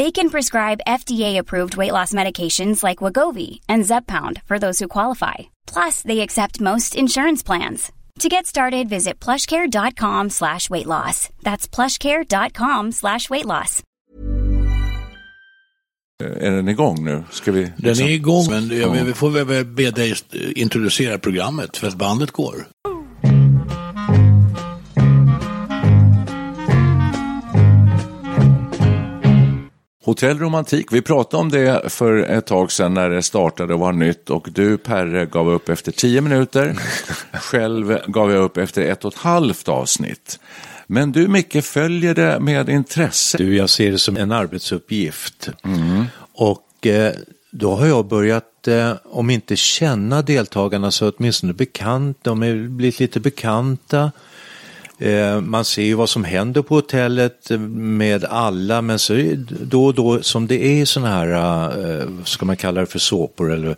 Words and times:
They 0.00 0.10
can 0.10 0.30
prescribe 0.30 0.86
FDA-approved 0.86 1.76
weight 1.76 1.92
loss 1.92 2.14
medications 2.14 2.82
like 2.82 3.04
Wagovi 3.04 3.60
and 3.68 3.84
Zepbound 3.84 4.40
for 4.48 4.58
those 4.58 4.78
who 4.78 4.88
qualify. 4.88 5.34
Plus, 5.66 6.00
they 6.02 6.20
accept 6.20 6.60
most 6.60 6.94
insurance 6.94 7.42
plans. 7.42 7.92
To 8.20 8.28
get 8.30 8.46
started, 8.46 8.88
visit 8.88 9.20
plushcare.com 9.20 10.30
slash 10.30 10.70
weight 10.70 10.86
loss. 10.86 11.28
That's 11.42 11.68
plushcare.com 11.68 12.92
slash 12.92 13.28
weight 13.30 13.44
loss. 13.44 13.82
Eh, 16.22 16.46
är 16.46 16.50
den 16.50 16.68
igång 16.68 17.04
nu? 17.04 17.24
Ska 17.30 17.52
vi, 17.52 17.72
Den 17.76 18.00
är 18.00 18.08
igång, 18.08 18.46
men 18.50 18.80
ja, 18.80 19.04
vi 19.04 19.14
får 19.14 19.30
väl 19.30 19.64
be 19.64 19.90
dig 19.90 20.14
introducera 20.56 21.18
programmet 21.18 21.76
för 21.76 21.88
att 21.88 21.94
bandet 21.94 22.30
går. 22.30 22.66
Hotell 30.04 30.38
Romantik, 30.38 30.92
vi 30.92 31.02
pratade 31.02 31.40
om 31.40 31.48
det 31.48 31.92
för 31.92 32.16
ett 32.16 32.46
tag 32.46 32.72
sedan 32.72 32.94
när 32.94 33.10
det 33.10 33.22
startade 33.22 33.74
och 33.74 33.80
var 33.80 33.92
nytt 33.92 34.30
och 34.30 34.48
du 34.52 34.78
Perre 34.78 35.26
gav 35.26 35.48
upp 35.48 35.68
efter 35.68 35.92
tio 35.92 36.20
minuter. 36.20 36.76
Själv 37.32 37.98
gav 38.06 38.32
jag 38.32 38.42
upp 38.42 38.56
efter 38.56 38.82
ett 38.82 39.04
och 39.04 39.12
ett 39.12 39.18
halvt 39.18 39.68
avsnitt. 39.68 40.38
Men 40.86 41.12
du 41.12 41.28
Micke 41.28 41.64
följer 41.64 42.14
det 42.14 42.40
med 42.40 42.68
intresse. 42.68 43.38
Du, 43.38 43.56
jag 43.56 43.70
ser 43.70 43.92
det 43.92 43.98
som 43.98 44.16
en 44.16 44.32
arbetsuppgift. 44.32 45.50
Och 46.34 46.86
eh, 46.86 47.12
då 47.50 47.74
har 47.74 47.86
jag 47.86 48.06
börjat, 48.06 48.68
eh, 48.68 48.92
om 49.04 49.30
inte 49.30 49.56
känna 49.56 50.22
deltagarna 50.22 50.90
så 50.90 51.10
åtminstone 51.10 51.52
bekant, 51.52 52.18
de 52.22 52.42
är 52.42 52.68
blivit 52.68 53.00
lite 53.00 53.20
bekanta. 53.20 54.12
Eh, 55.00 55.40
man 55.40 55.64
ser 55.64 55.82
ju 55.82 55.94
vad 55.94 56.08
som 56.08 56.24
händer 56.24 56.62
på 56.62 56.74
hotellet 56.74 57.50
med 57.70 58.24
alla 58.24 58.82
men 58.82 58.98
så 58.98 59.14
är 59.14 59.36
det 59.36 59.64
då 59.64 59.86
och 59.86 59.94
då 59.94 60.22
som 60.22 60.46
det 60.46 60.80
är 60.80 60.84
sådana 60.84 61.10
här, 61.10 61.28
eh, 61.30 62.06
vad 62.06 62.28
ska 62.28 62.46
man 62.46 62.56
kalla 62.56 62.80
det 62.80 62.86
för 62.86 62.98
såpor 62.98 63.52
eller 63.52 63.76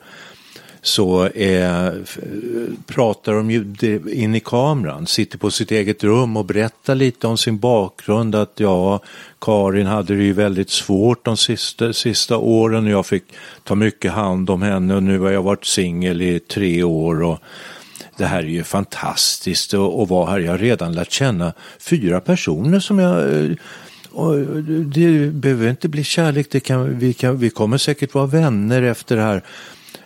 så 0.84 1.26
eh, 1.26 1.92
pratar 2.86 3.32
de 3.32 3.50
ju 3.50 3.64
in 4.12 4.34
i 4.34 4.40
kameran, 4.40 5.06
sitter 5.06 5.38
på 5.38 5.50
sitt 5.50 5.70
eget 5.70 6.04
rum 6.04 6.36
och 6.36 6.44
berättar 6.44 6.94
lite 6.94 7.26
om 7.26 7.38
sin 7.38 7.58
bakgrund. 7.58 8.34
Att 8.34 8.52
ja, 8.56 9.00
Karin 9.40 9.86
hade 9.86 10.16
det 10.16 10.22
ju 10.22 10.32
väldigt 10.32 10.70
svårt 10.70 11.24
de 11.24 11.36
sista, 11.36 11.92
sista 11.92 12.36
åren 12.36 12.84
och 12.84 12.90
jag 12.90 13.06
fick 13.06 13.24
ta 13.64 13.74
mycket 13.74 14.12
hand 14.12 14.50
om 14.50 14.62
henne 14.62 14.94
och 14.94 15.02
nu 15.02 15.18
har 15.18 15.30
jag 15.30 15.42
varit 15.42 15.66
singel 15.66 16.22
i 16.22 16.40
tre 16.40 16.82
år. 16.82 17.22
Och, 17.22 17.38
det 18.16 18.26
här 18.26 18.38
är 18.38 18.46
ju 18.46 18.64
fantastiskt 18.64 19.74
att 19.74 19.80
att 19.80 20.08
vara 20.08 20.30
här. 20.30 20.38
Jag 20.38 20.50
har 20.50 20.58
redan 20.58 20.92
lärt 20.92 21.12
känna 21.12 21.52
fyra 21.78 22.20
personer 22.20 22.80
som 22.80 22.98
jag 22.98 23.44
eh, 23.44 23.56
och 24.12 24.62
det 24.84 25.32
behöver 25.32 25.70
inte 25.70 25.88
bli 25.88 26.04
kärlek, 26.04 26.46
det 26.50 26.60
kan, 26.60 26.98
vi, 26.98 27.12
kan, 27.12 27.38
vi 27.38 27.50
kommer 27.50 27.78
säkert 27.78 28.14
vara 28.14 28.26
vänner 28.26 28.82
efter 28.82 29.16
det 29.16 29.22
här. 29.22 29.42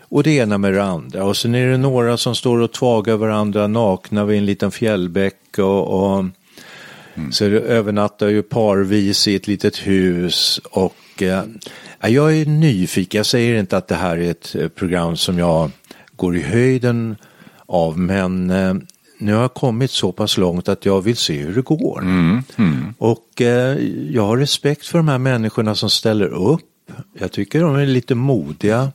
Och 0.09 0.23
det 0.23 0.31
ena 0.31 0.59
med 0.59 0.73
det 0.73 0.85
andra. 0.85 1.25
Och 1.25 1.37
sen 1.37 1.55
är 1.55 1.67
det 1.67 1.77
några 1.77 2.17
som 2.17 2.35
står 2.35 2.59
och 2.59 2.73
tvagar 2.73 3.17
varandra 3.17 3.67
nakna 3.67 4.25
vid 4.25 4.39
en 4.39 4.47
liten 4.47 4.71
fjällbäck. 4.71 5.59
Och, 5.59 6.15
och 6.17 6.25
Så 7.31 7.45
det 7.45 7.61
övernattar 7.61 8.29
ju 8.29 8.43
parvis 8.43 9.29
i 9.29 9.35
ett 9.35 9.47
litet 9.47 9.87
hus. 9.87 10.61
Och 10.71 11.23
eh, 11.23 11.43
ja, 12.01 12.09
jag 12.09 12.37
är 12.37 12.47
nyfiken, 12.47 13.19
jag 13.19 13.27
säger 13.27 13.61
inte 13.61 13.77
att 13.77 13.89
det 13.89 13.95
här 13.95 14.17
är 14.17 14.31
ett 14.31 14.55
eh, 14.55 14.69
program 14.69 15.17
som 15.17 15.39
jag 15.39 15.71
går 16.17 16.37
i 16.37 16.43
höjden 16.43 17.17
av. 17.69 17.99
Men 17.99 18.51
eh, 18.51 18.75
nu 19.19 19.35
har 19.35 19.41
jag 19.41 19.55
kommit 19.55 19.91
så 19.91 20.13
pass 20.13 20.37
långt 20.37 20.69
att 20.69 20.85
jag 20.85 21.01
vill 21.01 21.17
se 21.17 21.39
hur 21.39 21.55
det 21.55 21.63
går. 21.63 22.01
Och 22.99 23.41
eh, 23.41 23.79
jag 24.11 24.27
har 24.27 24.37
respekt 24.37 24.87
för 24.87 24.99
de 24.99 25.09
här 25.09 25.19
människorna 25.19 25.75
som 25.75 25.91
ställer 25.91 26.27
upp. 26.27 26.61
Jag 27.19 27.33
tycker 27.33 27.61
de 27.61 27.75
är 27.77 27.87
lite 27.87 28.15
modiga. 28.15 28.93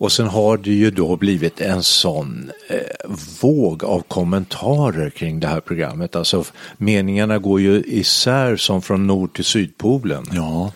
Och 0.00 0.12
sen 0.12 0.26
har 0.26 0.56
det 0.56 0.70
ju 0.70 0.90
då 0.90 1.16
blivit 1.16 1.60
en 1.60 1.82
sån 1.82 2.50
eh, 2.68 3.10
våg 3.40 3.84
av 3.84 4.00
kommentarer 4.00 5.10
kring 5.10 5.40
det 5.40 5.46
här 5.46 5.60
programmet. 5.60 6.16
Alltså 6.16 6.44
meningarna 6.76 7.38
går 7.38 7.60
ju 7.60 7.82
isär 7.86 8.56
som 8.56 8.82
från 8.82 9.06
nord 9.06 9.32
till 9.32 9.44
sydpolen. 9.44 10.24
Ja, 10.32 10.72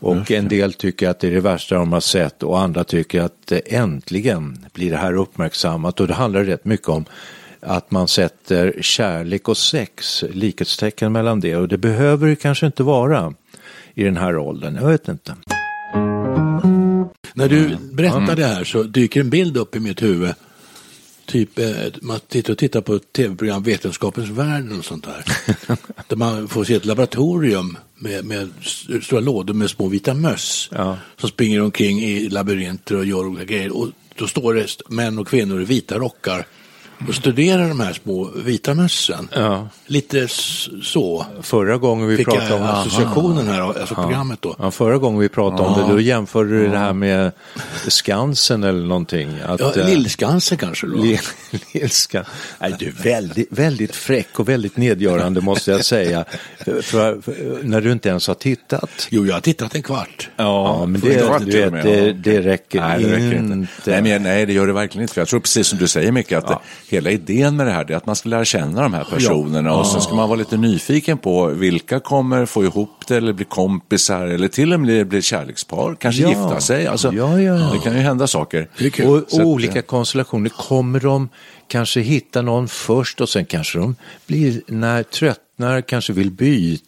Och 0.00 0.30
en 0.30 0.48
del 0.48 0.72
tycker 0.72 1.08
att 1.08 1.20
det 1.20 1.26
är 1.26 1.30
det 1.30 1.40
värsta 1.40 1.74
de 1.74 1.92
har 1.92 2.00
sett 2.00 2.42
och 2.42 2.60
andra 2.60 2.84
tycker 2.84 3.20
att 3.20 3.52
äntligen 3.66 4.66
blir 4.72 4.90
det 4.90 4.96
här 4.96 5.14
uppmärksammat. 5.14 6.00
Och 6.00 6.06
det 6.06 6.14
handlar 6.14 6.44
rätt 6.44 6.64
mycket 6.64 6.88
om 6.88 7.04
att 7.60 7.90
man 7.90 8.08
sätter 8.08 8.74
kärlek 8.80 9.48
och 9.48 9.56
sex, 9.56 10.24
likhetstecken 10.30 11.12
mellan 11.12 11.40
det. 11.40 11.56
Och 11.56 11.68
det 11.68 11.78
behöver 11.78 12.28
det 12.28 12.36
kanske 12.36 12.66
inte 12.66 12.82
vara 12.82 13.34
i 13.94 14.04
den 14.04 14.16
här 14.16 14.36
åldern, 14.36 14.76
jag 14.80 14.88
vet 14.88 15.08
inte. 15.08 15.34
När 17.34 17.48
du 17.48 17.76
berättar 17.92 18.36
det 18.36 18.44
här 18.44 18.64
så 18.64 18.82
dyker 18.82 19.20
en 19.20 19.30
bild 19.30 19.56
upp 19.56 19.76
i 19.76 19.80
mitt 19.80 20.02
huvud. 20.02 20.34
Typ, 21.30 21.58
eh, 21.58 21.68
man 22.02 22.20
tittar 22.28 22.52
och 22.52 22.58
tittar 22.58 22.80
på 22.80 22.98
tv-program, 22.98 23.62
Vetenskapens 23.62 24.28
värld 24.30 24.72
och 24.78 24.84
sånt 24.84 25.04
där. 25.04 25.24
där 26.08 26.16
man 26.16 26.48
får 26.48 26.64
se 26.64 26.74
ett 26.74 26.84
laboratorium 26.84 27.76
med, 27.94 28.24
med 28.24 28.50
st- 28.60 29.00
stora 29.02 29.20
lådor 29.20 29.54
med 29.54 29.70
små 29.70 29.88
vita 29.88 30.14
möss. 30.14 30.68
Ja. 30.72 30.98
Som 31.16 31.28
springer 31.28 31.62
omkring 31.62 32.00
i 32.00 32.28
labyrinter 32.28 32.96
och 32.96 33.04
gör 33.04 33.26
olika 33.26 33.44
grejer. 33.44 33.76
Och 33.76 33.88
då 34.16 34.26
står 34.26 34.54
det 34.54 34.76
män 34.88 35.18
och 35.18 35.28
kvinnor 35.28 35.62
i 35.62 35.64
vita 35.64 35.98
rockar 35.98 36.46
och 37.08 37.14
studerar 37.14 37.68
de 37.68 37.80
här 37.80 37.92
små 37.92 38.30
vita 38.36 38.74
mössen. 38.74 39.28
Ja. 39.34 39.68
Lite 39.86 40.28
så 40.82 41.26
Förra 41.42 41.76
gången 41.76 42.08
vi 42.08 42.16
fick 42.16 42.26
pratade 42.28 42.54
om 42.54 42.62
associationen 42.62 43.48
här, 43.48 43.60
alltså 43.60 43.94
programmet 43.94 44.42
då. 44.42 44.56
Ja, 44.58 44.70
förra 44.70 44.98
gången 44.98 45.20
vi 45.20 45.28
pratade 45.28 45.62
om 45.62 45.78
det, 45.88 45.92
då 45.92 46.00
jämförde 46.00 46.50
du 46.50 46.68
det 46.68 46.78
här 46.78 46.92
med 46.92 47.32
Skansen 47.88 48.64
eller 48.64 48.86
någonting. 48.86 49.38
Att, 49.46 49.60
Ja, 49.60 49.74
eh, 49.76 49.86
Lillskansen 49.88 50.58
kanske 50.58 50.86
då. 50.86 50.96
Lill- 50.96 51.28
Lillskan. 51.74 52.24
Nej, 52.58 52.74
du 52.78 52.86
är 52.86 52.92
väldigt, 52.92 53.48
väldigt 53.50 53.94
fräck 53.96 54.40
och 54.40 54.48
väldigt 54.48 54.76
nedgörande 54.76 55.40
måste 55.40 55.70
jag 55.70 55.84
säga. 55.84 56.24
För, 56.64 56.82
för, 56.82 57.20
för, 57.20 57.58
när 57.62 57.80
du 57.80 57.92
inte 57.92 58.08
ens 58.08 58.26
har 58.28 58.34
tittat. 58.34 59.08
Jo, 59.10 59.26
jag 59.26 59.34
har 59.34 59.40
tittat 59.40 59.74
en 59.74 59.82
kvart. 59.82 60.28
Ja, 60.36 60.86
men 60.86 61.00
det, 61.00 61.26
kvart 61.26 61.42
du 61.44 61.50
vet, 61.70 61.82
det, 61.82 62.06
ja. 62.06 62.12
det 62.12 62.40
räcker 62.40 62.80
Nej, 62.80 63.02
det 63.02 63.10
räcker 63.10 63.36
inte. 63.38 63.52
inte. 63.52 63.68
Nej, 63.86 64.02
men, 64.02 64.22
nej, 64.22 64.46
det 64.46 64.52
gör 64.52 64.66
det 64.66 64.72
verkligen 64.72 65.02
inte. 65.02 65.14
För 65.14 65.20
jag 65.20 65.28
tror 65.28 65.40
precis 65.40 65.66
som 65.66 65.78
du 65.78 65.88
säger 65.88 66.12
Micke, 66.12 66.32
att 66.32 66.48
det, 66.48 66.58
hela 66.90 67.10
idén 67.10 67.56
med 67.56 67.66
det 67.66 67.72
här 67.72 67.90
är 67.90 67.96
att 67.96 68.06
man 68.06 68.16
ska 68.16 68.28
lära 68.28 68.44
känna 68.44 68.82
de 68.82 68.94
här 68.94 69.04
personerna 69.04 69.74
och 69.74 69.86
så 69.86 70.00
ska 70.00 70.14
man 70.14 70.28
vara 70.28 70.38
lite 70.38 70.56
nyfiken 70.56 71.18
på 71.18 71.46
vilka 71.46 72.00
kommer 72.00 72.46
få 72.46 72.64
ihop 72.64 72.90
det 73.08 73.16
eller 73.16 73.32
bli 73.32 73.44
kompisar 73.44 74.26
eller 74.26 74.48
till 74.48 74.72
och 74.72 74.80
med 74.80 75.06
bli 75.08 75.22
kärlekspar, 75.22 75.96
kanske 76.00 76.22
Ja. 76.22 76.28
gifta 76.28 76.60
sig. 76.60 76.86
Alltså, 76.86 77.12
Ja, 77.12 77.40
ja, 77.40 77.58
ja. 77.58 77.70
Det 77.72 77.78
kan 77.78 77.92
ju 77.94 78.00
hända 78.00 78.26
saker. 78.26 78.68
Och, 79.04 79.10
och 79.10 79.16
att, 79.18 79.32
olika 79.40 79.82
konstellationer. 79.82 80.50
Kommer 80.50 81.00
de 81.00 81.28
kanske 81.68 82.00
hitta 82.00 82.42
någon 82.42 82.68
först 82.68 83.20
och 83.20 83.28
sen 83.28 83.44
kanske 83.44 83.78
de 83.78 83.96
blir, 84.26 84.60
när 84.66 85.02
tröttnar, 85.02 85.80
kanske 85.80 86.12
vill 86.12 86.30
byta, 86.30 86.84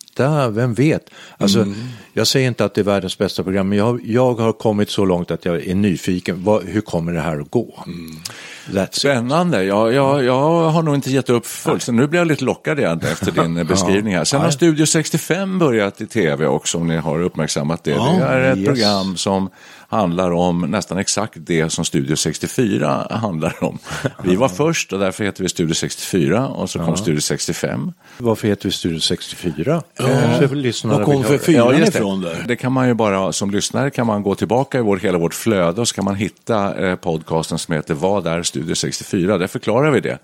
vem 0.50 0.74
vet? 0.74 1.10
Alltså, 1.38 1.66
Jag 2.12 2.26
säger 2.26 2.48
inte 2.48 2.64
att 2.64 2.74
det 2.74 2.80
är 2.80 2.84
världens 2.84 3.18
bästa 3.18 3.42
program, 3.42 3.68
men 3.68 3.78
jag, 3.78 4.00
jag 4.04 4.34
har 4.34 4.52
kommit 4.52 4.90
så 4.90 5.04
långt 5.04 5.30
att 5.30 5.44
jag 5.44 5.66
är 5.66 5.74
nyfiken. 5.74 6.44
Vad, 6.44 6.64
hur 6.64 6.80
kommer 6.80 7.12
det 7.12 7.20
här 7.20 7.40
att 7.40 7.50
gå? 7.50 7.84
That's 8.70 8.84
it. 8.84 8.94
Spännande. 8.94 9.64
Jag, 9.64 9.92
jag, 9.92 10.24
jag 10.24 10.70
har 10.70 10.82
nog 10.82 10.94
inte 10.94 11.10
gett 11.10 11.30
upp 11.30 11.46
fullständigt. 11.46 12.02
Nu 12.02 12.08
blir 12.08 12.20
jag 12.20 12.28
lite 12.28 12.44
lockad 12.44 12.78
igen 12.78 13.00
efter 13.00 13.32
din 13.42 13.56
eh, 13.56 13.64
beskrivning 13.64 14.14
här. 14.14 14.24
Sen 14.24 14.40
har 14.40 14.50
Studio 14.50 14.86
65 14.86 15.58
börjat 15.58 16.00
i 16.00 16.06
tv 16.06 16.46
också, 16.46 16.78
om 16.78 16.86
ni 16.88 16.96
har 16.96 17.22
uppmärksammat 17.22 17.84
det. 17.84 17.90
Det 17.90 18.24
är 18.24 18.52
ett 18.52 18.58
yes. 18.58 18.66
program 18.66 19.16
som 19.16 19.50
handlar 19.92 20.30
om 20.30 20.60
nästan 20.60 20.98
exakt 20.98 21.34
det 21.36 21.70
som 21.70 21.84
Studio 21.84 22.16
64 22.16 23.06
handlar 23.10 23.64
om. 23.64 23.78
Vi 24.24 24.36
var 24.36 24.48
först 24.48 24.92
och 24.92 24.98
därför 24.98 25.24
heter 25.24 25.42
vi 25.42 25.48
Studio 25.48 25.74
64 25.74 26.48
och 26.48 26.70
så 26.70 26.78
kom 26.78 26.96
Studio 26.96 27.20
65. 27.20 27.92
Varför 28.18 28.48
heter 28.48 28.64
vi 28.64 28.72
Studio 28.72 29.00
64? 29.00 29.82
Ja. 29.96 30.06
Lyssnarna 30.52 30.98
Var 30.98 31.04
kom 31.04 31.24
för 31.24 31.38
fyran 31.38 31.78
just 31.78 31.94
ifrån 31.94 32.20
det. 32.20 32.28
där? 32.28 32.44
Det 32.48 32.56
kan 32.56 32.72
man 32.72 32.88
ju 32.88 32.94
bara, 32.94 33.32
som 33.32 33.50
lyssnare 33.50 33.90
kan 33.90 34.06
man 34.06 34.22
gå 34.22 34.34
tillbaka 34.34 34.78
i 34.78 34.82
vår, 34.82 34.96
hela 34.96 35.18
vårt 35.18 35.34
flöde 35.34 35.80
och 35.80 35.88
så 35.88 35.94
kan 35.94 36.04
man 36.04 36.14
hitta 36.14 36.86
eh, 36.86 36.96
podcasten 36.96 37.58
som 37.58 37.74
heter 37.74 37.94
Vad 37.94 38.26
är 38.26 38.42
Studio 38.42 38.74
64? 38.74 39.38
Där 39.38 39.46
förklarar 39.46 39.90
vi 39.90 40.00
det. 40.00 40.18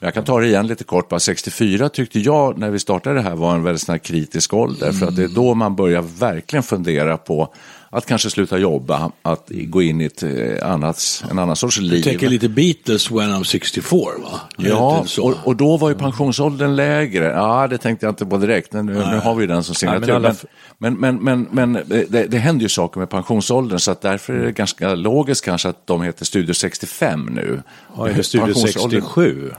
Jag 0.00 0.14
kan 0.14 0.24
ta 0.24 0.40
det 0.40 0.46
igen 0.46 0.66
lite 0.66 0.84
kort. 0.84 1.08
Bara 1.08 1.20
64 1.20 1.88
tyckte 1.88 2.20
jag 2.20 2.58
när 2.58 2.70
vi 2.70 2.78
startade 2.78 3.16
det 3.16 3.22
här 3.22 3.34
var 3.34 3.54
en 3.54 3.62
väldigt 3.62 4.02
kritisk 4.02 4.54
ålder. 4.54 4.92
För 4.92 5.06
att 5.06 5.16
det 5.16 5.24
är 5.24 5.28
då 5.28 5.54
man 5.54 5.76
börjar 5.76 6.02
verkligen 6.02 6.62
fundera 6.62 7.16
på 7.16 7.54
att 7.92 8.06
kanske 8.06 8.30
sluta 8.30 8.58
jobba, 8.58 9.10
att 9.22 9.50
gå 9.50 9.82
in 9.82 10.00
i 10.00 10.04
ett 10.04 10.22
eh, 10.22 10.72
annat, 10.72 11.24
en 11.30 11.38
annan 11.38 11.56
sorts 11.56 11.78
liv. 11.80 11.94
Jag 11.94 12.04
tänker 12.04 12.28
lite 12.28 12.48
Beatles 12.48 13.10
when 13.10 13.30
I'm 13.30 13.44
64 13.44 14.00
va? 14.22 14.40
Ja, 14.56 15.04
och, 15.20 15.34
och 15.44 15.56
då 15.56 15.76
var 15.76 15.88
ju 15.88 15.94
pensionsåldern 15.94 16.76
lägre. 16.76 17.24
Ja, 17.24 17.66
det 17.68 17.78
tänkte 17.78 18.06
jag 18.06 18.12
inte 18.12 18.26
på 18.26 18.36
direkt. 18.36 18.72
Men 18.72 18.86
nu, 18.86 18.92
nu 18.92 19.18
har 19.18 19.34
vi 19.34 19.40
ju 19.40 19.46
den 19.46 19.62
som 19.64 19.74
signatur. 19.74 20.00
men 20.06 20.16
alla- 20.16 20.34
Men, 20.78 20.94
men, 20.94 21.16
men, 21.16 21.42
men, 21.44 21.72
men 21.72 21.82
det, 22.08 22.26
det 22.30 22.38
händer 22.38 22.62
ju 22.62 22.68
saker 22.68 23.00
med 23.00 23.10
pensionsåldern 23.10 23.78
så 23.78 23.90
att 23.90 24.00
därför 24.00 24.32
är 24.34 24.44
det 24.44 24.52
ganska 24.52 24.94
logiskt 24.94 25.44
kanske 25.44 25.68
att 25.68 25.86
de 25.86 26.02
heter 26.02 26.24
Studio 26.24 26.54
65 26.54 27.26
nu. 27.32 27.62
Ja, 27.96 28.08
eller 28.08 28.22
Studio 28.22 28.46
Pensionsåldern- 28.46 29.00
67. 29.00 29.52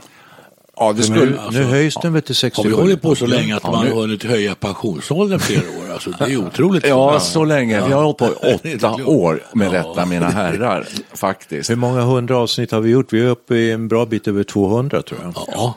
Ja, 0.76 0.92
det 0.92 0.98
Nu, 0.98 1.02
skulle... 1.16 1.38
nu 1.50 1.62
höjs 1.64 1.94
den 2.02 2.12
väl 2.12 2.22
till 2.22 2.30
Har 2.34 2.34
67? 2.34 2.68
vi 2.68 2.74
hållit 2.74 3.02
på 3.02 3.14
så 3.14 3.26
länge 3.26 3.56
att 3.56 3.60
Ja, 3.64 3.70
man 3.70 3.84
nu- 3.84 3.92
har 3.92 4.00
hunnit 4.00 4.24
höja 4.24 4.54
pensionsåldern 4.54 5.38
flera 5.38 5.60
år? 5.60 5.92
Alltså, 5.92 6.10
det 6.10 6.24
är 6.24 6.36
otroligt. 6.36 6.86
Ja, 6.86 7.20
så 7.20 7.44
länge. 7.44 7.86
Vi 7.86 7.92
har 7.92 8.02
hållit 8.02 8.18
på 8.18 8.26
åtta 8.76 8.94
år 9.04 9.42
med 9.54 9.66
Ja. 9.66 9.72
detta, 9.72 10.06
mina 10.06 10.28
herrar. 10.30 10.86
Faktiskt. 11.14 11.70
Hur 11.70 11.76
många 11.76 12.00
hundra 12.00 12.38
avsnitt 12.38 12.70
har 12.72 12.80
vi 12.80 12.90
gjort? 12.90 13.12
Vi 13.12 13.20
är 13.20 13.26
uppe 13.28 13.54
i 13.56 13.70
en 13.72 13.88
bra 13.88 14.06
bit 14.06 14.28
över 14.28 14.44
200 14.44 15.02
tror 15.02 15.20
jag. 15.22 15.32
Ja, 15.52 15.74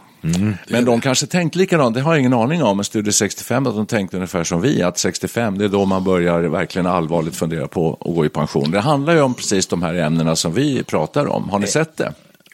Men 0.68 0.86
de 0.86 1.01
kanske 1.01 1.25
tänkte 1.27 1.57
likadant, 1.59 1.95
det 1.95 2.01
har 2.01 2.12
jag 2.13 2.19
ingen 2.19 2.33
aning 2.33 2.63
om, 2.63 2.77
men 2.77 2.83
Studio 2.83 3.12
65, 3.12 3.68
att 3.68 3.75
de 3.75 3.86
tänkte 3.86 4.18
ungefär 4.18 4.44
som 4.44 4.62
vi, 4.62 4.81
att 4.81 4.98
65 4.98 5.57
det 5.57 5.65
är 5.65 5.69
då 5.69 5.86
man 5.86 6.03
börjar 6.03 6.41
verkligen 6.41 6.86
allvarligt 6.86 7.36
fundera 7.36 7.68
på 7.68 7.98
att 8.01 8.15
gå 8.15 8.25
i 8.25 8.30
pension. 8.30 8.71
Det 8.71 8.80
handlar 8.80 9.13
ju 9.13 9.21
om 9.21 9.33
precis 9.33 9.68
de 9.68 9.83
här 9.83 9.94
ämnena 9.94 10.36
som 10.36 10.53
vi 10.53 10.83
pratar 10.83 11.25
om. 11.27 11.50
Har 11.50 11.59
ni 11.59 11.68
sett 11.68 11.98
det? 11.98 12.13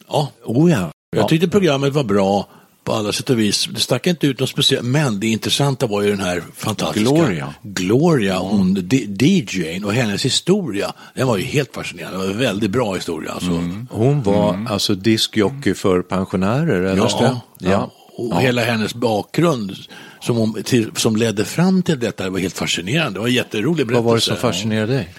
ja. 0.10 0.30
Oh 0.46 0.72
ja. 0.72 0.92
Jag 1.16 1.28
tyckte 1.30 1.48
programmet 1.48 1.94
var 1.94 2.04
bra 2.04 2.48
på 2.84 2.94
alla 2.94 3.12
sätt 3.12 3.30
och 3.30 3.40
vis. 3.40 3.70
Det 3.74 3.80
stack 3.80 4.08
inte 4.08 4.28
ut 4.28 4.40
något 4.40 4.50
speciellt, 4.50 4.86
men 4.86 5.20
det 5.20 5.28
intressanta 5.28 5.88
var 5.88 6.02
ju 6.02 6.10
den 6.10 6.20
här 6.20 6.44
fantastiska 6.56 7.10
Gloria. 7.12 7.54
Gloria, 7.64 8.38
hon 8.38 8.74
D- 8.74 9.06
DJn 9.20 9.84
och 9.86 9.94
hennes 9.94 10.26
historia. 10.26 10.94
Den 11.16 11.28
var 11.28 11.38
ju 11.38 11.44
helt 11.44 11.76
fascinerande. 11.76 12.18
Det 12.18 12.24
var 12.24 12.32
en 12.32 12.40
väldigt 12.40 12.72
bra 12.72 12.94
historia. 12.96 13.32
Alltså. 13.32 13.50
Hon 13.90 14.24
var 14.24 14.66
alltså 14.70 14.96
diskjockey 14.96 15.74
för 15.74 16.02
pensionärer, 16.02 16.82
eller? 16.82 16.98
Ja, 16.98 17.42
ja. 17.60 17.92
Och 18.18 18.42
hela 18.42 18.62
hennes 18.64 18.96
bakgrund 18.96 19.76
som, 20.22 20.38
hon, 20.38 20.64
till, 20.64 20.92
som 20.96 21.16
ledde 21.16 21.46
fram 21.46 21.84
till 21.84 22.00
detta 22.00 22.24
det 22.24 22.30
var 22.30 22.40
helt 22.40 22.58
fascinerande. 22.58 23.14
Det 23.14 23.20
var 23.20 23.28
en 23.28 23.34
jätterolig 23.34 23.88
berättelse. 23.88 23.96
Vad 23.96 24.04
var 24.04 24.16
det 24.16 24.22
som 24.22 24.38
fascinerade 24.38 24.94
dig? 24.94 25.10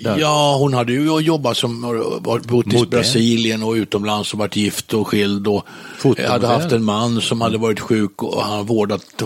Där. 0.00 0.18
Ja, 0.18 0.56
hon 0.60 0.74
hade 0.74 0.92
ju 0.92 1.18
jobbat 1.20 1.56
som, 1.56 1.80
bott 2.48 2.72
i. 2.72 2.86
Brasilien 2.86 3.62
och 3.62 3.72
utomlands 3.72 4.32
och 4.32 4.38
varit 4.38 4.56
gift 4.56 4.94
och 4.94 5.08
skild 5.08 5.46
och 5.48 5.66
Fotomodell. 5.98 6.30
hade 6.30 6.46
haft 6.46 6.72
en 6.72 6.84
man 6.84 7.20
som 7.20 7.40
hade 7.40 7.58
varit 7.58 7.80
sjuk 7.80 8.22
och 8.22 8.42
han 8.42 8.66
vårdat, 8.66 9.22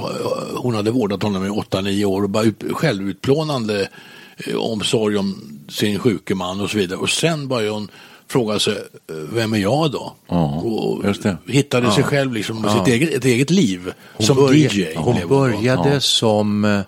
hon 0.57 0.75
hade 0.75 0.91
vårdat 0.91 1.23
honom 1.23 1.47
i 1.47 1.49
8-9 1.49 2.05
år 2.05 2.23
och 2.23 2.31
bara 2.31 2.45
ut, 2.45 2.63
självutplånande 2.73 3.89
eh, 4.37 4.57
omsorg 4.57 5.17
om 5.17 5.59
sin 5.69 5.99
sjuke 5.99 6.35
man 6.35 6.61
och 6.61 6.71
så 6.71 6.79
vidare. 6.79 6.99
Och 6.99 7.11
sen 7.11 7.49
började 7.49 7.71
hon 7.71 7.89
fråga 8.29 8.59
sig, 8.59 8.73
eh, 8.75 8.81
vem 9.33 9.53
är 9.53 9.59
jag 9.59 9.91
då? 9.91 10.13
Ja, 10.29 10.45
och 10.61 11.05
hittade 11.47 11.93
sig 11.93 12.05
själv 12.05 12.33
liksom, 12.33 12.63
med 12.63 12.71
sitt 12.73 12.89
eget, 12.89 13.15
ett 13.15 13.25
eget 13.25 13.51
liv 13.51 13.93
som 14.19 14.37
börja- 14.37 14.69
DJ. 14.73 14.95
Hon 14.97 15.29
började 15.29 16.01
som 16.01 16.83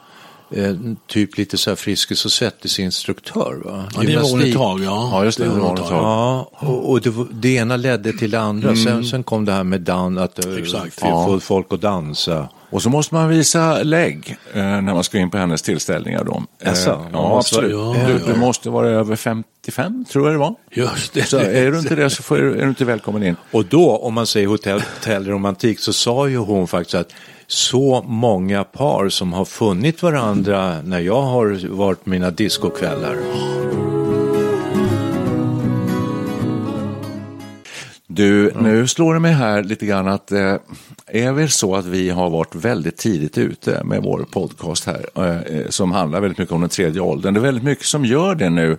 eh, 0.50 0.74
typ 1.06 1.38
lite 1.38 1.58
så 1.58 1.70
här 1.70 1.76
Friskis 1.76 2.24
och 2.24 2.30
Svettis-instruktör, 2.30 3.62
va? 3.64 3.84
Ja, 3.94 4.02
det 4.02 4.16
var 4.16 4.30
hon 4.30 4.42
ett 4.42 4.54
tag, 4.54 4.80
ja. 4.80 5.08
Ja, 5.12 5.24
just 5.24 5.38
det, 5.38 5.44
det 5.44 5.50
var 5.50 5.68
hon 5.68 5.78
ett 5.78 5.88
tag. 5.88 6.02
Ja, 6.02 6.50
och, 6.52 6.90
och 6.90 7.00
det, 7.00 7.12
det 7.32 7.54
ena 7.54 7.76
ledde 7.76 8.12
till 8.12 8.30
det 8.30 8.40
andra. 8.40 8.76
Sen, 8.76 9.04
sen 9.04 9.22
kom 9.22 9.44
det 9.44 9.52
här 9.52 9.64
med 9.64 9.80
dan, 9.80 10.18
att 10.18 10.44
eh, 10.44 10.56
Exakt. 10.56 11.00
få 11.00 11.40
folk 11.40 11.66
att 11.72 11.80
dansa. 11.80 12.48
Och 12.74 12.82
så 12.82 12.90
måste 12.90 13.14
man 13.14 13.28
visa 13.28 13.82
lägg 13.82 14.36
eh, 14.52 14.62
när 14.62 14.82
man 14.94 15.04
ska 15.04 15.18
in 15.18 15.30
på 15.30 15.38
hennes 15.38 15.62
tillställningar. 15.62 16.24
Då. 16.24 16.42
Eh, 16.60 16.68
Jaså? 16.68 17.06
ja, 17.12 17.38
absolut. 17.38 17.70
Ja, 17.70 17.96
du, 18.06 18.12
ja. 18.12 18.18
du 18.26 18.34
måste 18.34 18.70
vara 18.70 18.88
över 18.88 19.16
55, 19.16 20.04
tror 20.04 20.26
jag 20.26 20.34
det 20.34 20.38
var. 20.38 20.54
Just 20.70 21.14
det. 21.14 21.22
Så 21.22 21.38
är 21.38 21.70
du 21.70 21.78
inte 21.78 21.94
det 21.94 22.10
så 22.10 22.22
får, 22.22 22.38
är 22.38 22.62
du 22.62 22.68
inte 22.68 22.84
välkommen 22.84 23.22
in. 23.22 23.36
Och 23.50 23.64
då, 23.64 23.96
om 23.96 24.14
man 24.14 24.26
säger 24.26 24.46
hotell, 24.46 24.80
hotellromantik, 24.80 25.80
så 25.80 25.92
sa 25.92 26.28
ju 26.28 26.36
hon 26.36 26.68
faktiskt 26.68 26.94
att 26.94 27.12
så 27.54 28.04
många 28.06 28.64
par 28.64 29.08
som 29.08 29.32
har 29.32 29.44
funnit 29.44 30.02
varandra 30.02 30.82
när 30.82 31.00
jag 31.00 31.22
har 31.22 31.68
varit 31.68 32.04
på 32.04 32.10
mina 32.10 32.30
discokvällar. 32.30 33.16
Du, 38.06 38.52
nu 38.60 38.86
slår 38.86 39.14
det 39.14 39.20
mig 39.20 39.32
här 39.32 39.62
lite 39.62 39.86
grann 39.86 40.08
att 40.08 40.32
eh, 40.32 40.56
är 41.06 41.32
det 41.32 41.48
så 41.48 41.76
att 41.76 41.86
vi 41.86 42.10
har 42.10 42.30
varit 42.30 42.54
väldigt 42.54 42.96
tidigt 42.96 43.38
ute 43.38 43.84
med 43.84 44.02
vår 44.02 44.26
podcast 44.30 44.86
här 44.86 45.06
eh, 45.16 45.58
eh, 45.58 45.68
som 45.68 45.92
handlar 45.92 46.20
väldigt 46.20 46.38
mycket 46.38 46.54
om 46.54 46.60
den 46.60 46.70
tredje 46.70 47.00
åldern. 47.00 47.34
Det 47.34 47.40
är 47.40 47.42
väldigt 47.42 47.64
mycket 47.64 47.86
som 47.86 48.04
gör 48.04 48.34
det 48.34 48.50
nu. 48.50 48.78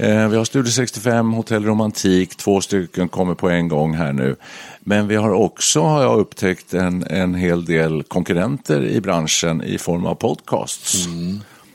Eh, 0.00 0.28
vi 0.28 0.36
har 0.36 0.44
Studio 0.44 0.70
65, 0.70 1.32
Hotell 1.32 1.64
Romantik, 1.64 2.36
två 2.36 2.60
stycken 2.60 3.08
kommer 3.08 3.34
på 3.34 3.48
en 3.48 3.68
gång 3.68 3.94
här 3.94 4.12
nu. 4.12 4.36
Men 4.80 5.08
vi 5.08 5.16
har 5.16 5.30
också, 5.30 5.80
har 5.80 6.02
jag 6.02 6.18
upptäckt, 6.18 6.74
en, 6.74 7.02
en 7.02 7.34
hel 7.34 7.64
del 7.64 8.02
konkurrenter 8.02 8.84
i 8.84 9.00
branschen 9.00 9.62
i 9.62 9.78
form 9.78 10.06
av 10.06 10.14
podcasts. 10.14 11.06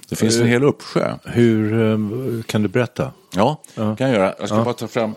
Det 0.09 0.15
finns 0.15 0.39
en 0.39 0.47
hel 0.47 0.63
uppsjö. 0.63 1.15
Hur 1.23 1.91
eh, 1.91 2.43
kan 2.43 2.61
du 2.61 2.67
berätta? 2.67 3.11
Ja, 3.35 3.61
kan 3.75 3.95
jag 3.99 4.11
göra. 4.11 4.33
Jag 4.39 4.47
ska 4.47 4.63
bara 4.63 4.73
ta 4.73 4.87
fram 4.87 5.15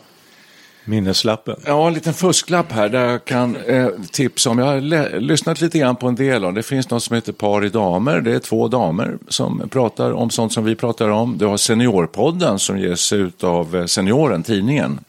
Minneslappen. 0.86 1.56
Ja, 1.66 1.86
en 1.86 1.94
liten 1.94 2.14
fusklapp 2.14 2.72
här 2.72 2.88
där 2.88 3.06
jag 3.10 3.24
kan 3.24 3.56
eh, 3.56 3.88
tipsa 4.12 4.50
om. 4.50 4.58
Jag 4.58 4.66
har 4.66 5.20
lyssnat 5.20 5.60
lite 5.60 5.78
grann 5.78 5.96
på 5.96 6.08
en 6.08 6.14
del 6.14 6.44
av 6.44 6.54
det. 6.54 6.62
finns 6.62 6.90
något 6.90 7.02
som 7.02 7.14
heter 7.14 7.32
Par 7.32 7.64
i 7.64 7.68
damer. 7.68 8.20
Det 8.20 8.34
är 8.34 8.38
två 8.38 8.68
damer 8.68 9.18
som 9.28 9.68
pratar 9.70 10.12
om 10.12 10.30
sånt 10.30 10.52
som 10.52 10.64
vi 10.64 10.74
pratar 10.74 11.08
om. 11.08 11.38
Du 11.38 11.46
har 11.46 11.56
Seniorpodden 11.56 12.58
som 12.58 12.78
ges 12.78 13.12
ut 13.12 13.44
av 13.44 13.76
eh, 13.76 13.86
Senioren, 13.86 14.42
tidningen. 14.42 15.00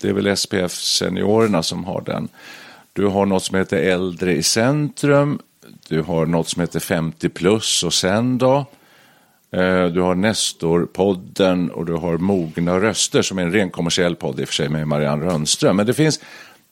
Det 0.00 0.08
är 0.08 0.12
väl 0.12 0.36
SPF 0.36 0.72
Seniorerna 0.72 1.62
som 1.62 1.84
har 1.84 2.02
den. 2.06 2.28
Du 2.92 3.06
har 3.06 3.26
något 3.26 3.44
som 3.44 3.58
heter 3.58 3.76
Äldre 3.76 4.36
i 4.36 4.42
centrum. 4.42 5.38
Du 5.88 6.02
har 6.02 6.26
något 6.26 6.48
som 6.48 6.60
heter 6.60 6.80
50 6.80 7.28
plus 7.28 7.82
och 7.82 7.94
sen 7.94 8.38
då? 8.38 8.66
Eh, 9.52 9.84
Du 9.86 10.00
har 10.00 10.14
Nestor-podden 10.14 11.68
och 11.70 11.86
du 11.86 11.92
har 11.92 12.18
Mogna 12.18 12.80
röster 12.80 13.22
som 13.22 13.38
är 13.38 13.42
en 13.42 13.52
ren 13.52 13.70
kommersiell 13.70 14.16
podd 14.16 14.40
i 14.40 14.44
och 14.44 14.48
för 14.48 14.54
sig 14.54 14.68
med 14.68 14.88
Marianne 14.88 15.24
Rönnström. 15.26 15.76
Men 15.76 15.86
det 15.86 15.94
finns 15.94 16.20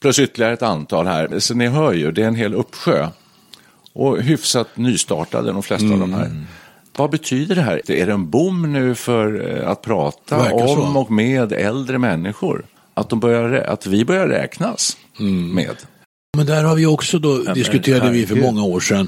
plus 0.01 0.19
ytterligare 0.19 0.53
ett 0.53 0.61
antal 0.61 1.07
här. 1.07 1.39
Så 1.39 1.53
ni 1.53 1.67
hör 1.67 1.93
ju, 1.93 2.11
det 2.11 2.23
är 2.23 2.27
en 2.27 2.35
hel 2.35 2.53
uppsjö. 2.53 3.07
Och 3.93 4.21
hyfsat 4.21 4.67
nystartade 4.77 5.51
de 5.51 5.63
flesta 5.63 5.87
av 5.93 5.99
de 5.99 6.13
här. 6.13 6.43
Vad 6.97 7.09
betyder 7.09 7.55
det 7.55 7.61
här? 7.61 7.91
Är 7.91 8.05
det 8.05 8.11
en 8.11 8.29
bom 8.29 8.73
nu 8.73 8.95
för 8.95 9.57
eh, 9.57 9.69
att 9.69 9.81
prata 9.81 10.37
Verkar 10.37 10.67
så. 10.67 10.81
om 10.81 10.97
och 10.97 11.11
med 11.11 11.53
äldre 11.53 11.97
människor? 11.97 12.65
Att, 12.93 13.09
de 13.09 13.19
börjar, 13.19 13.53
att 13.53 13.85
vi 13.87 14.05
börjar 14.05 14.27
räknas 14.27 14.97
med? 15.53 15.75
Men 16.37 16.45
där 16.45 16.63
har 16.63 16.75
vi 16.75 16.85
också 16.85 17.19
då, 17.19 17.41
men 17.45 17.53
diskuterade 17.53 18.11
vi 18.11 18.25
för 18.27 18.35
många 18.35 18.63
år 18.63 18.79
sedan. 18.79 19.07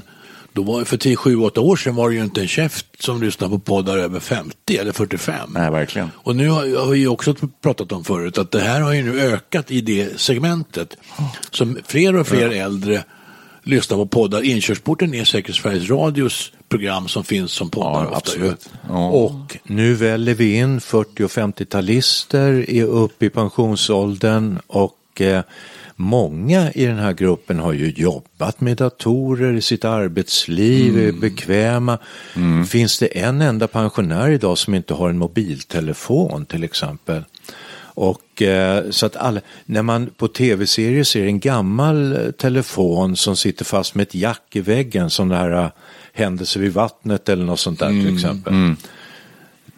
Då 0.52 0.62
var, 0.62 0.84
för 0.84 0.96
10, 0.96 1.16
7, 1.16 1.36
8 1.36 1.60
år 1.60 1.76
sedan 1.76 1.94
var 1.94 2.08
det 2.08 2.14
ju 2.14 2.22
inte 2.24 2.40
en 2.40 2.48
käft 2.48 2.86
som 3.02 3.22
lyssnade 3.22 3.50
på 3.50 3.58
poddar 3.58 3.98
över 3.98 4.20
50 4.20 4.76
eller 4.76 4.92
45. 4.92 5.50
Nej, 5.54 5.70
verkligen. 5.70 6.10
Och 6.16 6.36
nu 6.36 6.48
har, 6.48 6.90
vi 6.90 6.98
ju 6.98 7.08
också 7.08 7.34
pratat 7.62 7.92
om 7.92 8.04
förut 8.04 8.38
att 8.38 8.50
det 8.50 8.60
här 8.60 8.80
har 8.80 8.92
ju 8.92 9.02
nu 9.02 9.20
ökat 9.20 9.70
i 9.70 9.80
det 9.80 10.20
segmentet. 10.20 10.96
Som 11.50 11.78
fler 11.86 12.16
och 12.16 12.26
fler 12.26 12.48
äldre 12.48 13.04
lyssnar 13.62 13.96
på 13.96 14.06
poddar. 14.06 14.42
Inkörsporten 14.42 15.14
är 15.14 15.24
säkert 15.24 15.56
Sveriges 15.56 15.90
Radios 15.90 16.52
program 16.68 17.08
som 17.08 17.24
finns 17.24 17.52
som 17.52 17.70
poddar. 17.70 18.04
Ja, 18.04 18.16
absolut. 18.16 18.70
Ja. 18.88 19.10
Och 19.10 19.56
nu 19.64 19.94
väljer 19.94 20.34
vi 20.34 20.54
in 20.54 20.80
40 20.80 21.24
och 21.24 21.30
50-talister 21.30 22.70
är 22.70 22.84
upp 22.84 23.22
i 23.22 23.30
pensionsåldern 23.30 24.58
och 24.66 25.20
eh, 25.20 25.42
många 25.96 26.72
i 26.72 26.86
den 26.86 26.98
här 26.98 27.12
gruppen 27.12 27.58
har 27.58 27.72
ju 27.72 27.90
jobbat 27.90 28.60
med 28.60 28.76
datorer 28.76 29.52
i 29.52 29.60
sitt 29.60 29.84
arbetsliv, 29.84 30.98
är 30.98 31.12
bekväma. 31.12 31.98
Finns 32.68 32.98
det 32.98 33.18
en 33.18 33.40
enda 33.40 33.68
pensionär 33.68 34.30
idag 34.30 34.58
som 34.58 34.74
inte 34.74 34.94
har 34.94 35.10
en 35.10 35.18
mobiltelefon 35.18 36.46
till 36.46 36.64
exempel? 36.64 37.24
Och 37.94 38.42
eh, 38.42 38.90
så 38.90 39.06
att 39.06 39.16
alla, 39.16 39.40
när 39.64 39.82
man 39.82 40.10
på 40.16 40.28
tv-serier 40.28 41.04
ser 41.04 41.26
en 41.26 41.40
gammal 41.40 42.32
telefon 42.38 43.16
som 43.16 43.36
sitter 43.36 43.64
fast 43.64 43.94
med 43.94 44.02
ett 44.02 44.14
jack 44.14 44.42
i 44.52 44.60
väggen 44.60 45.10
som 45.10 45.28
det 45.28 45.36
här 45.36 45.64
eh, 45.64 45.70
händelser 46.12 46.60
vid 46.60 46.72
vattnet 46.72 47.28
eller 47.28 47.44
något 47.44 47.60
sånt 47.60 47.78
där 47.78 47.88
till 47.88 48.14
exempel. 48.14 48.74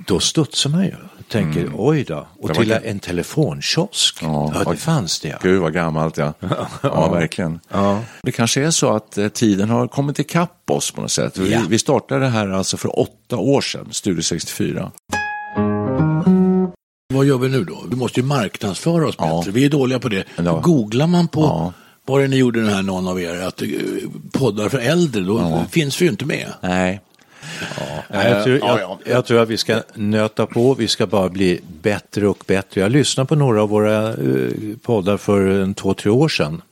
då 0.07 0.21
studsar 0.21 0.71
man 0.71 0.85
ju. 0.85 0.95
Tänker 1.29 1.71
oj 1.75 2.05
då. 2.05 2.27
Och 2.41 2.49
var 2.49 2.55
till 2.55 2.73
en 2.73 2.99
telefonkiosk. 3.01 4.19
Ja, 4.23 4.53
Ja, 4.65 4.71
det 4.71 4.77
fanns 4.77 5.21
det. 5.21 5.29
ja. 5.29 5.37
Gud 5.43 5.61
vad 5.61 5.73
gammalt 5.73 6.17
ja. 6.17 6.33
Ja, 6.83 7.09
verkligen. 7.13 7.61
Det 8.23 8.33
kanske 8.33 8.63
är 8.65 8.71
så 8.71 8.95
att 8.97 9.19
eh, 9.19 9.29
tiden 9.29 9.71
har 9.71 9.89
kommit 9.89 10.19
ikapp 10.19 10.71
oss 10.71 10.91
på 10.91 11.01
något 11.01 11.11
sätt. 11.11 11.39
Vi, 11.39 11.53
Ja. 11.53 11.61
vi 11.69 11.79
startade 11.79 12.21
det 12.21 12.29
här 12.29 12.49
alltså 12.49 12.77
för 12.77 12.99
åtta 13.01 13.37
år 13.37 13.61
sedan, 13.61 13.89
Studio 13.91 14.23
64. 14.23 14.91
Vad 17.15 17.25
gör 17.27 17.39
vi 17.39 17.49
nu 17.49 17.65
då? 17.65 17.85
Vi 17.91 17.97
måste 17.97 18.21
ju 18.21 18.27
marknadsföra 18.27 19.07
oss 19.09 19.15
Ja. 19.19 19.39
bättre. 19.39 19.51
Vi 19.53 19.65
är 19.65 19.69
dåliga 19.71 19.99
på 19.99 20.09
det. 20.09 20.25
Ja. 20.37 20.61
Googlar 20.61 21.07
man 21.07 21.29
på, 21.29 21.41
Ja. 21.41 21.73
vad 22.07 22.21
det 22.21 22.29
ni 22.29 22.37
gjorde 22.37 22.61
den 22.61 22.69
här 22.75 22.83
någon 22.83 23.09
av 23.09 23.21
er, 23.21 23.41
att 23.41 23.63
eh, 23.63 23.69
poddar 24.33 24.69
för 24.69 24.79
äldre, 24.79 25.23
då 25.23 25.65
finns 25.71 26.01
vi 26.01 26.05
ju 26.05 26.11
inte 26.11 26.25
med. 26.27 26.53
Nej. 26.61 27.01
Nej, 28.09 28.31
jag, 28.31 28.45
tror, 28.45 28.59
ja, 28.59 28.81
jag, 28.81 28.91
ja. 28.91 28.99
jag 29.05 29.27
tror 29.27 29.43
att 29.43 29.49
vi 29.49 29.57
ska 29.57 29.83
nöta 29.95 30.47
på, 30.47 30.75
vi 30.75 30.89
ska 30.89 31.07
bara 31.07 31.29
bli 31.29 31.61
bättre 31.83 32.29
och 32.29 32.45
bättre. 32.47 32.81
Jag 32.81 32.93
lyssnade 32.93 33.27
på 33.27 33.35
några 33.35 33.63
av 33.63 33.69
våra 33.69 34.09
eh, 34.09 34.17
poddar 34.83 35.17
för 35.17 35.47
en 35.47 35.75
två, 35.75 35.95
tre 35.95 36.11
år 36.11 36.29
sedan. 36.29 36.63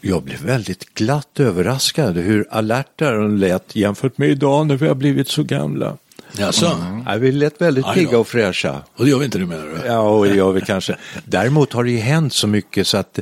Jag 0.00 0.22
blev 0.22 0.40
väldigt 0.42 0.94
glatt 0.94 1.40
överraskad 1.40 2.16
hur 2.16 2.46
alerta 2.50 3.10
de 3.10 3.36
lät 3.36 3.76
jämfört 3.76 4.18
med 4.18 4.28
idag 4.28 4.66
när 4.66 4.76
vi 4.76 4.88
har 4.88 4.94
blivit 4.94 5.28
så 5.28 5.42
gamla. 5.42 5.96
Jaså? 6.38 6.76
Ja, 7.06 7.16
vi 7.16 7.32
lät 7.32 7.60
väldigt 7.60 7.86
pigga 7.94 8.18
och 8.18 8.28
fräscha. 8.28 8.82
Och 8.94 9.04
det 9.04 9.10
gör 9.10 9.18
vi 9.18 9.24
inte 9.24 9.38
nu 9.38 9.46
menar 9.46 9.64
du? 9.64 9.86
Ja, 9.86 10.00
och 10.00 10.24
det 10.24 10.34
gör 10.34 10.52
vi 10.52 10.60
kanske. 10.60 10.96
Däremot 11.24 11.72
har 11.72 11.84
det 11.84 11.90
ju 11.90 11.98
hänt 11.98 12.32
så 12.32 12.46
mycket 12.46 12.86
så 12.86 12.96
att 12.96 13.18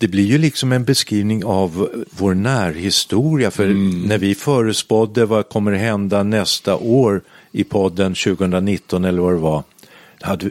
det 0.00 0.08
blir 0.08 0.24
ju 0.24 0.38
liksom 0.38 0.72
en 0.72 0.84
beskrivning 0.84 1.44
av 1.44 1.88
vår 2.10 2.34
närhistoria. 2.34 3.50
För 3.50 3.66
när 4.08 4.18
vi 4.18 4.34
förespådde 4.34 5.26
vad 5.26 5.48
kommer 5.48 5.72
hända 5.72 6.22
nästa 6.22 6.76
år 6.76 7.22
i 7.52 7.64
podden 7.64 8.14
2019 8.14 9.04
eller 9.04 9.22
vad 9.22 9.32
det 9.32 9.38
var. 9.38 9.62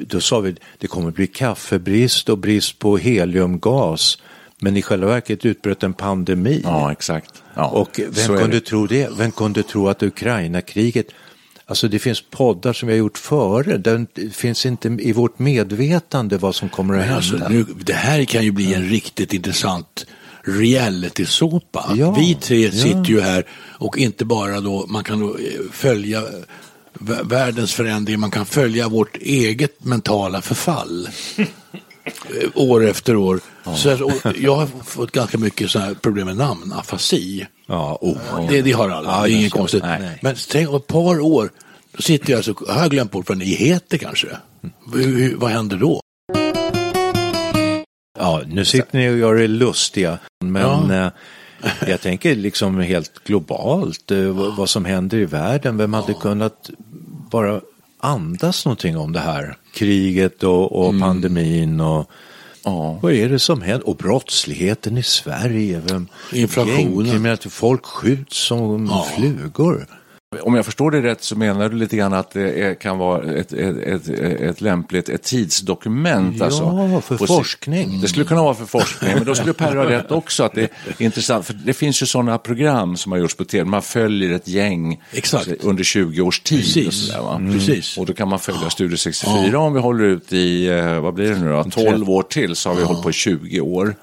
Då, 0.08 0.22
sa 0.22 0.39
vi 0.39 0.56
det 0.77 0.88
kommer 0.88 1.12
bli 1.12 1.27
kaffebrist 1.27 2.29
och 2.29 2.38
brist 2.38 2.79
på 2.79 2.98
heliumgas. 2.98 4.18
Men 4.60 4.77
i 4.77 4.82
själva 4.82 5.08
verket 5.08 5.46
utbröt 5.46 5.84
en 5.84 5.94
pandemi. 5.94 6.62
Ja, 6.63 6.91
exakt. 6.91 7.44
Ja, 7.56 7.68
Och 7.68 8.00
vem 8.10 8.38
kunde 8.38 8.48
det. 8.48 8.62
tro 8.62 8.88
det? 8.88 9.10
Vem 9.18 9.32
kunde 9.32 9.63
tro 9.63 9.88
att 9.88 10.03
Ukraina-kriget 10.03 11.08
Alltså 11.70 11.88
det 11.88 12.00
finns 12.00 12.24
poddar 12.32 12.74
som 12.74 12.88
vi 12.88 12.94
har 12.94 13.00
gjort 13.00 13.18
före. 13.18 13.78
Det 13.78 14.08
finns 14.34 14.66
inte 14.66 14.88
i 14.88 15.12
vårt 15.14 15.40
medvetande 15.40 16.38
vad 16.38 16.56
som 16.56 16.70
kommer 16.70 16.94
att 16.94 17.00
Men 17.00 17.08
hända. 17.10 17.46
alltså, 17.46 17.50
nu, 17.50 17.66
det 17.86 17.94
här 17.94 18.26
kan 18.26 18.44
ju 18.44 18.52
bli 18.52 18.74
en 18.74 18.90
riktigt 18.90 19.34
intressant 19.34 20.06
reality-såpa. 20.44 21.94
Ja, 21.98 22.12
Vi 22.12 22.36
tre 22.36 22.66
ja. 22.66 22.72
sitter 22.72 23.06
ju 23.10 23.22
här 23.22 23.46
och 23.78 23.98
inte 23.98 24.26
bara 24.26 24.60
då, 24.62 24.86
man 24.88 25.04
kan 25.04 25.20
då 25.20 25.28
eh, 25.38 25.44
följa 25.72 26.22
vä- 27.00 27.30
världens 27.30 27.74
förändring, 27.74 28.20
man 28.20 28.32
kan 28.32 28.46
följa 28.46 28.88
vårt 28.90 29.18
eget 29.18 29.84
mentala 29.86 30.42
förfall. 30.42 31.10
Eh, 31.38 32.50
år 32.56 32.88
efter 32.90 33.16
år. 33.16 33.40
Så, 33.76 33.90
att- 33.90 34.02
och 34.02 34.14
jag 34.40 34.56
har 34.56 34.68
fått 34.86 35.12
ganska 35.12 35.38
mycket 35.38 35.72
så 35.72 35.80
här 35.80 35.94
problem 35.94 36.26
med 36.28 36.38
namn, 36.38 36.74
afasi. 36.76 37.48
Ja, 37.70 37.98
oh, 38.02 38.48
Det, 38.50 38.62
det 38.62 38.72
har 38.72 38.90
alla, 38.90 39.10
Ja, 39.10 39.22
det 39.24 39.28
är 39.30 39.32
ja, 39.32 39.38
inget 39.40 39.52
ja. 39.54 39.58
konstigt. 39.60 39.84
Nej. 39.84 40.20
Men 40.22 40.36
tänk 40.52 40.70
om 40.70 40.76
ett 40.76 40.88
par 40.88 41.20
år, 41.20 41.50
då 41.92 42.02
sitter 42.02 42.34
jag 42.34 42.46
så, 42.46 42.54
har 42.68 42.82
jag 42.82 42.92
glömt 42.92 43.12
bort 43.12 43.30
vad 43.30 43.38
ni 43.38 43.46
heter 43.46 43.98
kanske. 43.98 44.28
Hur, 44.94 45.36
vad 45.36 45.52
händer 45.52 45.78
då? 45.78 46.02
Ja, 48.20 48.42
nu 48.48 48.66
sitter 48.66 48.98
ni 48.98 49.10
och 49.10 49.18
gör 49.18 49.40
er 49.42 49.48
lustiga. 49.48 50.18
Men 50.46 50.92
eh, 50.92 51.08
jag 51.88 52.02
tänker 52.02 52.36
liksom 52.36 52.80
helt 52.80 53.24
globalt 53.24 54.12
eh, 54.12 54.24
vad, 54.58 54.70
som 54.70 54.86
händer 54.86 55.18
i 55.18 55.26
världen. 55.26 55.78
Vem 55.78 55.94
hade 55.94 56.14
kunnat 56.14 56.70
bara 57.32 57.62
andas 58.00 58.66
någonting 58.66 58.98
om 58.98 59.14
det 59.14 59.20
här? 59.20 59.58
Kriget 59.74 60.44
och, 60.44 60.72
och 60.80 60.90
Mm. 60.90 61.02
pandemin 61.02 61.80
och 61.82 62.10
Ja. 62.63 63.00
vad 63.01 63.13
är 63.13 63.30
det 63.30 63.39
som 63.39 63.62
händer? 63.62 63.88
Och 63.89 63.96
brottsligheten 63.96 64.98
i 64.98 65.04
Sverige. 65.04 65.82
Vem, 65.86 66.08
Inflationen. 66.34 67.38
Folk 67.50 67.86
skjuts 67.86 68.38
som 68.38 68.86
Ja. 68.86 69.08
flugor. 69.16 69.88
Om 70.41 70.55
jag 70.55 70.65
förstår 70.65 70.91
det 70.91 71.01
rätt 71.01 71.24
så 71.24 71.36
menar 71.36 71.69
du 71.69 71.75
lite 71.75 71.98
grann 71.98 72.13
att 72.13 72.31
det 72.31 72.62
är, 72.62 72.75
kan 72.75 72.98
vara 72.98 73.33
ett, 73.33 73.53
ett, 73.53 73.77
ett, 73.77 74.09
ett 74.09 74.62
lämpligt 74.62 75.09
ett 75.09 75.24
tidsdokument. 75.24 76.36
Ja, 76.39 76.45
alltså, 76.45 77.01
för 77.01 77.27
forskning. 77.27 78.01
Det 78.01 78.07
skulle 78.07 78.25
kunna 78.25 78.43
vara 78.43 78.53
för 78.53 78.65
forskning, 78.65 79.12
men 79.13 79.25
då 79.25 79.36
skulle 79.36 79.53
Per 79.53 79.75
ha 79.75 79.89
rätt 79.89 80.12
också 80.12 80.43
att 80.43 80.53
det 80.53 80.62
är 80.62 81.01
intressant. 81.01 81.45
För 81.45 81.53
det 81.53 81.74
finns 81.74 82.01
ju 82.01 82.05
sådana 82.05 82.38
program 82.38 82.98
som 82.98 83.12
har 83.12 83.19
gjorts 83.19 83.36
på 83.36 83.45
tv, 83.45 83.69
man 83.69 83.81
följer 83.81 84.31
ett 84.31 84.48
gäng 84.48 85.03
Exakt. 85.12 85.48
under 85.63 85.83
20 85.83 86.21
års 86.21 86.39
tid. 86.39 86.59
Precis. 86.59 86.88
Och, 86.88 86.93
sådär, 86.93 87.21
va? 87.21 87.41
Precis. 87.51 87.98
och 87.98 88.05
då 88.05 88.13
kan 88.13 88.27
man 88.27 88.39
följa 88.39 88.69
Studio 88.69 88.98
64 88.98 89.59
om 89.59 89.74
vi 89.74 89.79
håller 89.79 90.03
ut 90.03 90.33
i, 90.33 90.67
eh, 90.67 91.00
vad 91.00 91.13
blir 91.13 91.29
det 91.29 91.39
nu 91.39 91.50
då, 91.50 91.63
12 91.63 92.09
år 92.09 92.24
till 92.24 92.55
så 92.55 92.69
har 92.69 92.75
vi 92.75 92.83
hållit 92.83 93.03
på 93.03 93.09
i 93.09 93.13
20 93.13 93.62
år. 93.62 93.95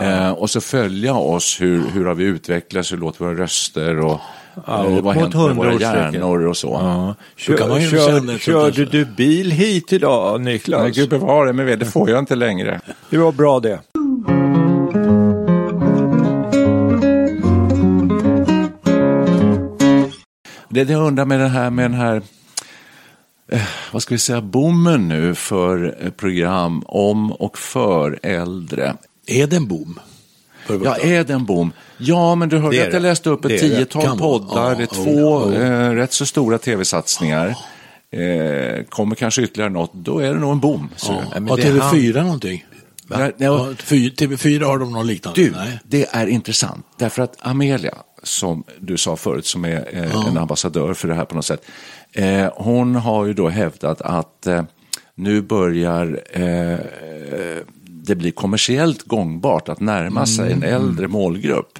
Eh, 0.00 0.30
och 0.30 0.50
så 0.50 0.60
följa 0.60 1.14
oss, 1.14 1.60
hur, 1.60 1.82
hur 1.92 2.04
har 2.04 2.14
vi 2.14 2.24
utvecklats, 2.24 2.92
hur 2.92 2.96
låter 2.96 3.24
våra 3.24 3.34
röster 3.34 3.98
och 4.00 4.20
Ja, 4.66 4.86
eh, 4.86 4.96
upp 4.96 5.04
vad 5.04 5.16
har 5.16 5.22
mot 5.22 5.34
våra 5.34 5.72
100-årsstrecket. 5.72 6.12
hjärnor 6.14 6.46
och 6.46 6.56
så. 6.56 6.78
Ja. 6.80 7.14
Då 7.46 7.56
kan 7.56 7.68
man 7.68 7.82
ju 7.82 7.90
Kör, 7.90 7.98
kör, 7.98 8.38
körde 8.38 8.84
du 8.84 9.04
bil 9.04 9.50
hit 9.50 9.92
idag 9.92 10.40
Niklas? 10.40 10.82
Nej, 10.82 10.90
gud 10.90 11.08
bevare 11.08 11.52
mig, 11.52 11.76
det 11.76 11.86
får 11.86 12.10
jag 12.10 12.18
inte 12.18 12.34
längre. 12.34 12.80
Det 13.10 13.18
var 13.18 13.32
bra 13.32 13.60
det. 13.60 13.80
Det 20.68 20.90
jag 20.90 21.06
undrar 21.06 21.24
med 21.24 21.40
den 21.40 21.50
här, 21.50 21.70
med 21.70 21.84
den 21.84 21.94
här 21.94 22.22
eh, 23.52 23.62
vad 23.92 24.02
ska 24.02 24.14
vi 24.14 24.18
säga, 24.18 24.40
bommen 24.40 25.08
nu 25.08 25.34
för 25.34 25.96
eh, 26.00 26.10
program 26.10 26.82
om 26.86 27.32
och 27.32 27.58
för 27.58 28.18
äldre. 28.22 28.96
Är 29.26 29.46
det 29.46 29.56
en 29.56 29.68
boom? 29.68 30.00
Ja, 30.84 30.96
är 30.96 31.24
det 31.24 31.32
en 31.32 31.44
boom? 31.44 31.72
Ja, 31.98 32.34
men 32.34 32.48
du 32.48 32.58
hörde 32.58 32.68
att 32.78 32.84
jag 32.84 32.92
det. 32.92 33.00
läste 33.00 33.30
upp 33.30 33.44
ett 33.44 33.60
tiotal 33.60 34.18
poddar, 34.18 34.62
Ja, 34.70 34.74
är 34.76 34.80
ja, 34.80 34.86
två 34.86 35.52
ja. 35.54 35.60
eh, 35.60 35.90
rätt 35.90 36.12
så 36.12 36.26
stora 36.26 36.58
tv-satsningar. 36.58 37.48
Eh, 38.10 38.84
kommer 38.88 39.14
kanske 39.14 39.42
ytterligare 39.42 39.70
något, 39.70 39.92
då 39.94 40.18
är 40.18 40.34
det 40.34 40.40
nog 40.40 40.52
en 40.52 40.60
boom. 40.60 40.88
Så. 40.96 41.12
Ja. 41.12 41.40
men 41.40 41.48
Har 41.48 41.56
det 41.56 41.62
TV4 41.62 42.22
någonting? 42.22 42.64
Nej, 43.06 43.18
nej, 43.20 43.32
Ja, 43.38 43.68
fy- 43.78 44.10
TV4 44.10 44.64
har 44.64 44.78
de 44.78 44.92
någon 44.92 45.06
liknande? 45.06 45.40
Du, 45.40 45.50
Nej. 45.50 45.78
det 45.84 46.06
är 46.10 46.26
intressant. 46.26 46.86
Därför 46.98 47.22
att 47.22 47.36
Amelia, 47.40 47.94
som 48.22 48.64
du 48.80 48.96
sa 48.96 49.16
förut, 49.16 49.46
som 49.46 49.64
är 49.64 49.88
eh, 49.92 50.26
en 50.28 50.36
ambassadör 50.38 50.94
för 50.94 51.08
det 51.08 51.14
här 51.14 51.24
på 51.24 51.34
något 51.34 51.44
sätt. 51.44 51.62
Eh, 52.12 52.46
hon 52.54 52.94
har 52.94 53.26
ju 53.26 53.32
då 53.32 53.48
hävdat 53.48 54.00
att 54.00 54.46
eh, 54.46 54.62
nu 55.14 55.42
börjar 55.42 56.20
eh, 56.30 56.78
det 58.04 58.14
bli 58.14 58.30
kommersiellt 58.30 59.02
gångbart 59.02 59.68
att 59.68 59.80
närma 59.80 60.26
sig 60.26 60.52
en 60.52 60.62
äldre 60.62 61.08
målgrupp. 61.08 61.78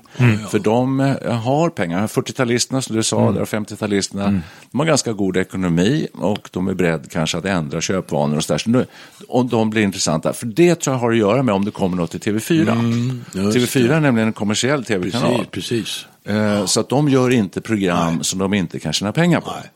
För 0.51 0.59
de 0.59 1.01
eh, 1.01 1.33
har 1.33 1.71
pengar. 1.71 2.07
40-talisterna 2.07 2.81
som 2.81 2.97
du 2.97 3.03
sa, 3.03 3.17
och 3.17 3.49
50-talisterna, 3.49 4.41
de 4.71 4.79
har 4.81 4.87
ganska 4.87 5.13
god 5.13 5.37
ekonomi 5.37 6.07
och 6.15 6.49
de 6.53 6.69
är 6.69 6.75
beredda 6.75 7.05
kanske 7.11 7.39
att 7.39 7.45
ändra 7.45 7.81
köpvanor 7.81 8.37
och 8.37 8.45
så 8.45 8.53
där. 8.53 8.59
Så 8.59 8.71
nu, 8.71 8.87
och 9.29 9.47
de 9.47 9.71
blir 9.71 9.83
intressanta. 9.83 10.33
För 10.33 10.47
det 10.47 10.75
tror 10.75 10.95
jag 10.97 11.01
har 11.01 11.11
att 11.11 11.17
göra 11.19 11.43
med 11.43 11.55
om 11.55 11.65
det 11.65 11.71
kommer 11.71 11.97
något 11.97 12.11
till 12.11 12.21
TV4. 12.21 13.21
just 13.33 13.77
TV4 13.77 13.93
är 13.93 14.01
nämligen 14.01 14.27
en 14.27 14.33
kommersiell 14.33 14.85
tv-kanal. 14.85 15.47
Precis, 15.51 15.69
precis. 15.69 16.07
Eh, 16.25 16.67
Så 16.67 16.81
att 16.81 16.89
de 16.89 17.09
gör 17.09 17.31
inte 17.31 17.61
program 17.61 18.23
som 18.23 18.39
de 18.39 18.55
inte 18.55 18.79
kan 18.79 18.93
tjäna 18.93 19.13
pengar 19.13 19.41
på. 19.41 19.51
Nej. 19.51 19.71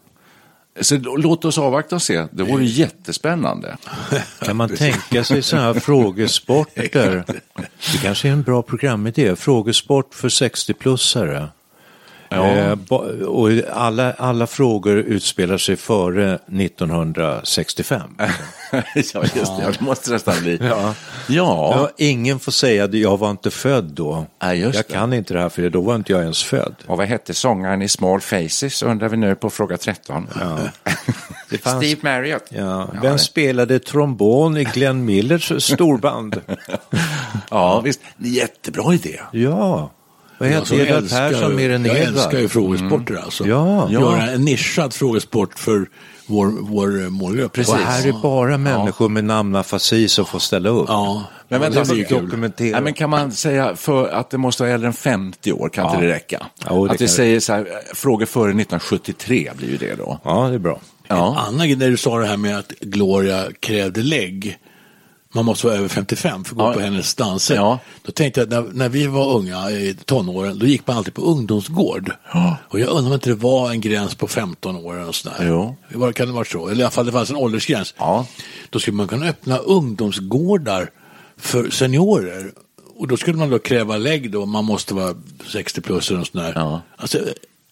Så 0.80 0.96
låt 0.98 1.44
oss 1.44 1.58
avvakta 1.58 1.94
och 1.96 2.02
se. 2.02 2.26
Det 2.30 2.42
vore 2.42 2.64
jättespännande. 2.64 3.76
Kan 4.38 4.56
man 4.56 4.76
tänka 4.76 5.24
sig 5.24 5.42
sådana 5.42 5.66
här 5.66 5.80
frågesporter? 5.80 7.24
Det 7.92 7.98
kanske 8.02 8.28
är 8.28 8.32
en 8.32 8.42
bra 8.42 8.62
programidé. 8.62 9.36
Frågesport 9.36 10.14
för 10.14 10.28
60-plussare. 10.28 11.48
Ja. 12.28 12.46
Eh, 12.46 12.72
och 13.26 13.50
alla, 13.72 14.12
alla 14.12 14.46
frågor 14.46 14.96
utspelar 14.96 15.58
sig 15.58 15.76
före 15.76 16.34
1965. 16.34 18.00
ja, 18.70 18.82
just 18.94 19.14
det. 19.56 19.62
Ja, 19.62 19.70
det 19.78 19.80
måste 19.80 20.10
nästan 20.10 20.34
bli. 20.40 20.58
Ja. 20.62 20.94
Ja, 21.28 21.72
Ja, 21.76 21.90
ingen 21.96 22.38
får 22.38 22.52
säga 22.52 22.84
att 22.84 22.94
jag 22.94 23.16
var 23.18 23.30
inte 23.30 23.50
född 23.50 23.84
då. 23.84 24.26
Just 24.54 24.74
jag 24.76 24.84
det. 24.88 24.92
kan 24.92 25.12
inte 25.12 25.34
det 25.34 25.40
här 25.40 25.48
för 25.48 25.70
då 25.70 25.80
var 25.80 25.94
inte 25.94 26.12
jag 26.12 26.22
ens 26.22 26.42
född. 26.44 26.74
och 26.86 26.96
vad 26.98 27.06
hette 27.06 27.34
sångaren 27.34 27.82
i 27.82 27.88
Small 27.88 28.20
Faces 28.20 28.82
undrar 28.82 29.08
vi 29.08 29.16
nu 29.16 29.34
på 29.34 29.50
fråga 29.50 29.76
13. 29.76 30.28
Det 31.50 31.58
fanns- 31.58 31.84
Steve 31.86 32.00
Marriott. 32.02 32.44
Ja. 32.48 32.62
Ja, 32.94 33.00
Vem 33.02 33.12
det- 33.12 33.18
spelade 33.18 33.78
trombon 33.78 34.56
i 34.56 34.64
Glenn 34.64 35.04
Millers 35.04 35.62
storband? 35.64 36.40
Ja, 37.50 37.80
visst. 37.80 38.00
Jättebra 38.18 38.94
idé. 38.94 39.20
ja, 39.32 39.90
Vad 40.38 40.48
Jag 40.48 40.54
heter 40.54 40.66
som 40.66 40.80
Edvard 40.80 41.08
Persson 41.10 41.56
mer 41.56 41.70
än 41.70 41.84
Jag 41.84 41.96
Edvard? 41.98 42.14
älskar 42.14 42.38
ju 42.38 42.48
frågesporter 42.48 43.14
alltså. 43.14 43.46
Ja. 43.46 43.90
Göra 43.90 44.30
en 44.30 44.44
nischad 44.44 44.94
frågesport 44.94 45.58
för 45.58 45.86
vår, 46.26 46.46
vår 46.60 47.02
eh, 47.02 47.08
målgrupp. 47.08 47.58
Och 47.58 47.64
här 47.64 48.08
är 48.08 48.12
bara 48.22 48.58
människor 48.58 49.08
med 49.08 49.24
namnafasi 49.24 50.08
som 50.08 50.26
får 50.26 50.38
ställa 50.38 50.68
upp. 50.68 50.84
Ja, 50.88 51.24
Men 51.48 51.62
ja, 51.62 51.68
vänta, 51.68 51.80
det 51.80 51.92
blir 51.94 52.04
alltså, 52.04 52.20
dokumentera. 52.20 52.72
Nej, 52.72 52.80
men 52.80 52.94
kan 52.94 53.10
man 53.10 53.32
säga 53.32 53.76
för 53.76 54.08
att 54.08 54.30
det 54.30 54.38
måste 54.38 54.62
vara 54.62 54.72
äldre 54.72 54.86
än 54.86 54.92
50 54.92 55.52
år, 55.52 55.68
kan 55.68 55.86
inte 55.86 56.00
det 56.06 56.12
räcka? 56.12 56.46
Jo, 56.70 56.86
det 56.86 56.92
att 56.94 57.00
vi 57.00 57.08
säger 57.08 57.40
så 57.40 57.52
här, 57.52 57.68
frågor 57.94 58.26
före 58.26 58.42
1973 58.50 59.50
blir 59.56 59.68
ju 59.68 59.76
det 59.76 59.94
då. 59.94 60.20
Ja, 60.24 60.48
det 60.48 60.54
är 60.54 60.58
bra. 60.58 60.80
Ja. 61.08 61.44
Anna, 61.48 61.64
när 61.64 61.90
du 61.90 61.96
sa 61.96 62.18
det 62.18 62.26
här 62.26 62.36
med 62.36 62.58
att 62.58 62.72
Gloria 62.80 63.44
krävde 63.60 64.02
lägg. 64.02 64.58
Man 65.36 65.44
måste 65.44 65.66
vara 65.66 65.76
över 65.76 65.88
55 65.88 66.44
för 66.44 66.52
att 66.52 66.58
gå 66.58 66.64
Ja. 66.64 66.72
på 66.72 66.80
hennes 66.80 67.14
danser. 67.14 67.54
Ja. 67.54 67.78
Då 68.02 68.12
tänkte 68.12 68.40
jag, 68.40 68.50
när, 68.50 68.62
när 68.72 68.88
vi 68.88 69.06
var 69.06 69.32
unga 69.36 69.70
i 69.70 69.96
tonåren, 70.04 70.58
då 70.58 70.66
gick 70.66 70.86
man 70.86 70.96
alltid 70.96 71.14
på 71.14 71.22
ungdomsgård. 71.22 72.12
Och 72.68 72.80
jag 72.80 72.88
undrar 72.88 73.06
om 73.06 73.12
inte 73.14 73.30
det 73.30 73.34
var 73.34 73.70
en 73.70 73.80
gräns 73.80 74.14
på 74.14 74.28
15 74.28 74.76
år 74.76 75.00
eller 75.02 75.12
sådär. 75.12 75.36
Jo. 75.48 75.76
Var, 75.94 76.12
kan 76.12 76.26
det 76.26 76.32
vara 76.32 76.44
så? 76.44 76.68
Eller 76.68 76.80
i 76.80 76.82
alla 76.82 76.90
fall 76.90 77.06
det 77.06 77.12
fanns 77.12 77.30
en 77.30 77.36
åldersgräns. 77.36 77.94
Ja. 77.98 78.26
Då 78.70 78.78
skulle 78.78 78.96
man 78.96 79.08
kunna 79.08 79.26
öppna 79.26 79.58
ungdomsgårdar 79.58 80.90
för 81.36 81.70
seniorer. 81.70 82.52
Och 82.98 83.08
då 83.08 83.16
skulle 83.16 83.36
man 83.36 83.50
då 83.50 83.58
kräva 83.58 83.96
lägg 83.96 84.30
då, 84.30 84.46
man 84.46 84.64
måste 84.64 84.94
vara 84.94 85.14
60 85.52 85.80
plus 85.80 86.08
eller 86.10 86.18
något 86.18 86.28
sånt 86.28 86.44
där. 86.44 86.52
Ja. 86.56 86.80
Alltså, 86.96 87.18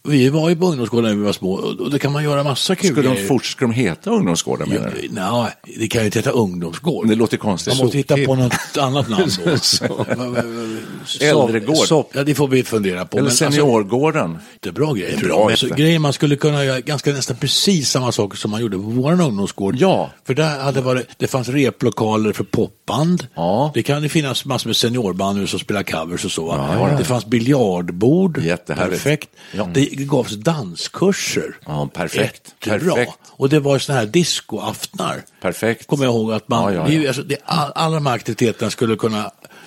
vi 0.08 0.28
var 0.28 0.49
ju 0.49 0.56
på 0.56 0.66
ungdomsgårdar 0.66 1.08
när 1.08 1.16
vi 1.16 1.23
var 1.23 1.32
små 1.32 1.52
och 1.52 1.90
då 1.90 1.99
kan 1.99 2.12
man 2.12 2.25
göra 2.25 2.44
massa 2.44 2.75
kul 2.76 2.90
Skulle 2.90 3.08
de, 3.14 3.26
fort, 3.28 3.44
ska 3.44 3.64
de 3.64 3.73
heta 3.75 4.11
ungdomsgårdar 4.11 4.66
Ja, 4.70 4.73
menar 4.73 4.92
du? 5.02 5.08
nej, 5.11 5.78
det 5.80 5.88
kan 5.88 6.00
ju 6.02 6.06
inte 6.06 6.18
heta 6.18 6.30
ungdomsgård. 6.30 7.08
Det 7.08 7.14
låter 7.14 7.37
konstigt. 7.37 7.75
Man 7.75 7.84
måste 7.84 7.96
hitta 7.99 8.16
på 8.16 8.34
något 8.34 8.54
annat 8.78 9.08
namn 9.08 9.30
då. 9.44 9.50
Äldregård. 11.20 11.76
Sopp- 11.76 12.11
Ja, 12.14 12.25
det 12.25 12.34
får 12.34 12.49
vi 12.49 12.64
fundera 12.64 13.04
på. 13.04 13.16
Eller 13.16 13.23
Men 13.25 13.30
alltså, 13.30 13.44
seniorgården. 13.44 14.38
det 14.61 14.68
är 14.68 14.73
bra 14.73 14.92
grejer. 14.92 15.18
bra. 15.18 15.46
Men 15.49 15.56
så, 15.56 15.66
inte. 15.66 15.78
grejer 15.82 15.99
man 15.99 16.12
skulle 16.12 16.37
kunna 16.37 16.64
göra 16.64 16.80
ganska 16.80 17.12
nästan 17.12 17.37
precis 17.37 17.90
samma 17.90 18.12
saker 18.12 18.37
som 18.38 18.50
man 18.50 18.61
gjorde 18.61 18.76
på 18.76 18.82
vår 18.82 19.12
ungdomsgård. 19.20 19.76
Ja. 19.78 20.11
För 20.26 20.34
där 20.34 20.61
hade 20.61 20.80
varit, 20.80 21.06
det 21.18 21.26
fanns 21.26 21.49
replokaler 21.49 22.32
för 22.32 22.44
popband. 22.44 23.26
Ja. 23.34 23.70
Det 23.75 23.82
kan 23.82 24.02
ju 24.02 24.08
finnas 24.08 24.44
massor 24.44 24.68
med 24.68 24.76
seniorband 24.76 25.38
nu 25.38 25.46
som 25.46 25.58
spelar 25.58 25.82
covers 25.82 26.25
och 26.25 26.30
så. 26.30 26.46
va? 26.46 26.94
Det 26.99 27.04
fanns 27.04 27.26
biljardbord. 27.26 28.38
Jättehärligt. 28.42 29.02
Perfekt. 29.02 29.28
Ja. 29.56 29.68
Det 29.75 29.93
gavs 29.98 30.32
danskurser. 30.32 31.56
Ja, 31.66 31.88
perfekt. 31.94 32.54
Jättebra. 32.66 32.94
Perfekt. 32.94 33.18
Och 33.30 33.48
det 33.48 33.60
var 33.60 33.78
sådana 33.78 34.00
här 34.00 34.06
discoaftnar. 34.06 35.22
Perfekt. 35.40 35.86
Kommer 35.86 36.04
jag 36.04 36.14
ihåg 36.14 36.32
att 36.32 36.48
man, 36.48 36.74
Ja, 36.74 36.80
ja, 36.88 36.92
ja. 36.92 36.98
Det, 37.00 37.06
alltså, 37.06 37.22
det, 37.22 37.36
all, 37.44 37.72
alla 37.74 37.94
de 37.94 38.06
här 38.06 38.14
aktiviteterna 38.14 38.70
skulle 38.70 38.96
kunna 38.96 39.18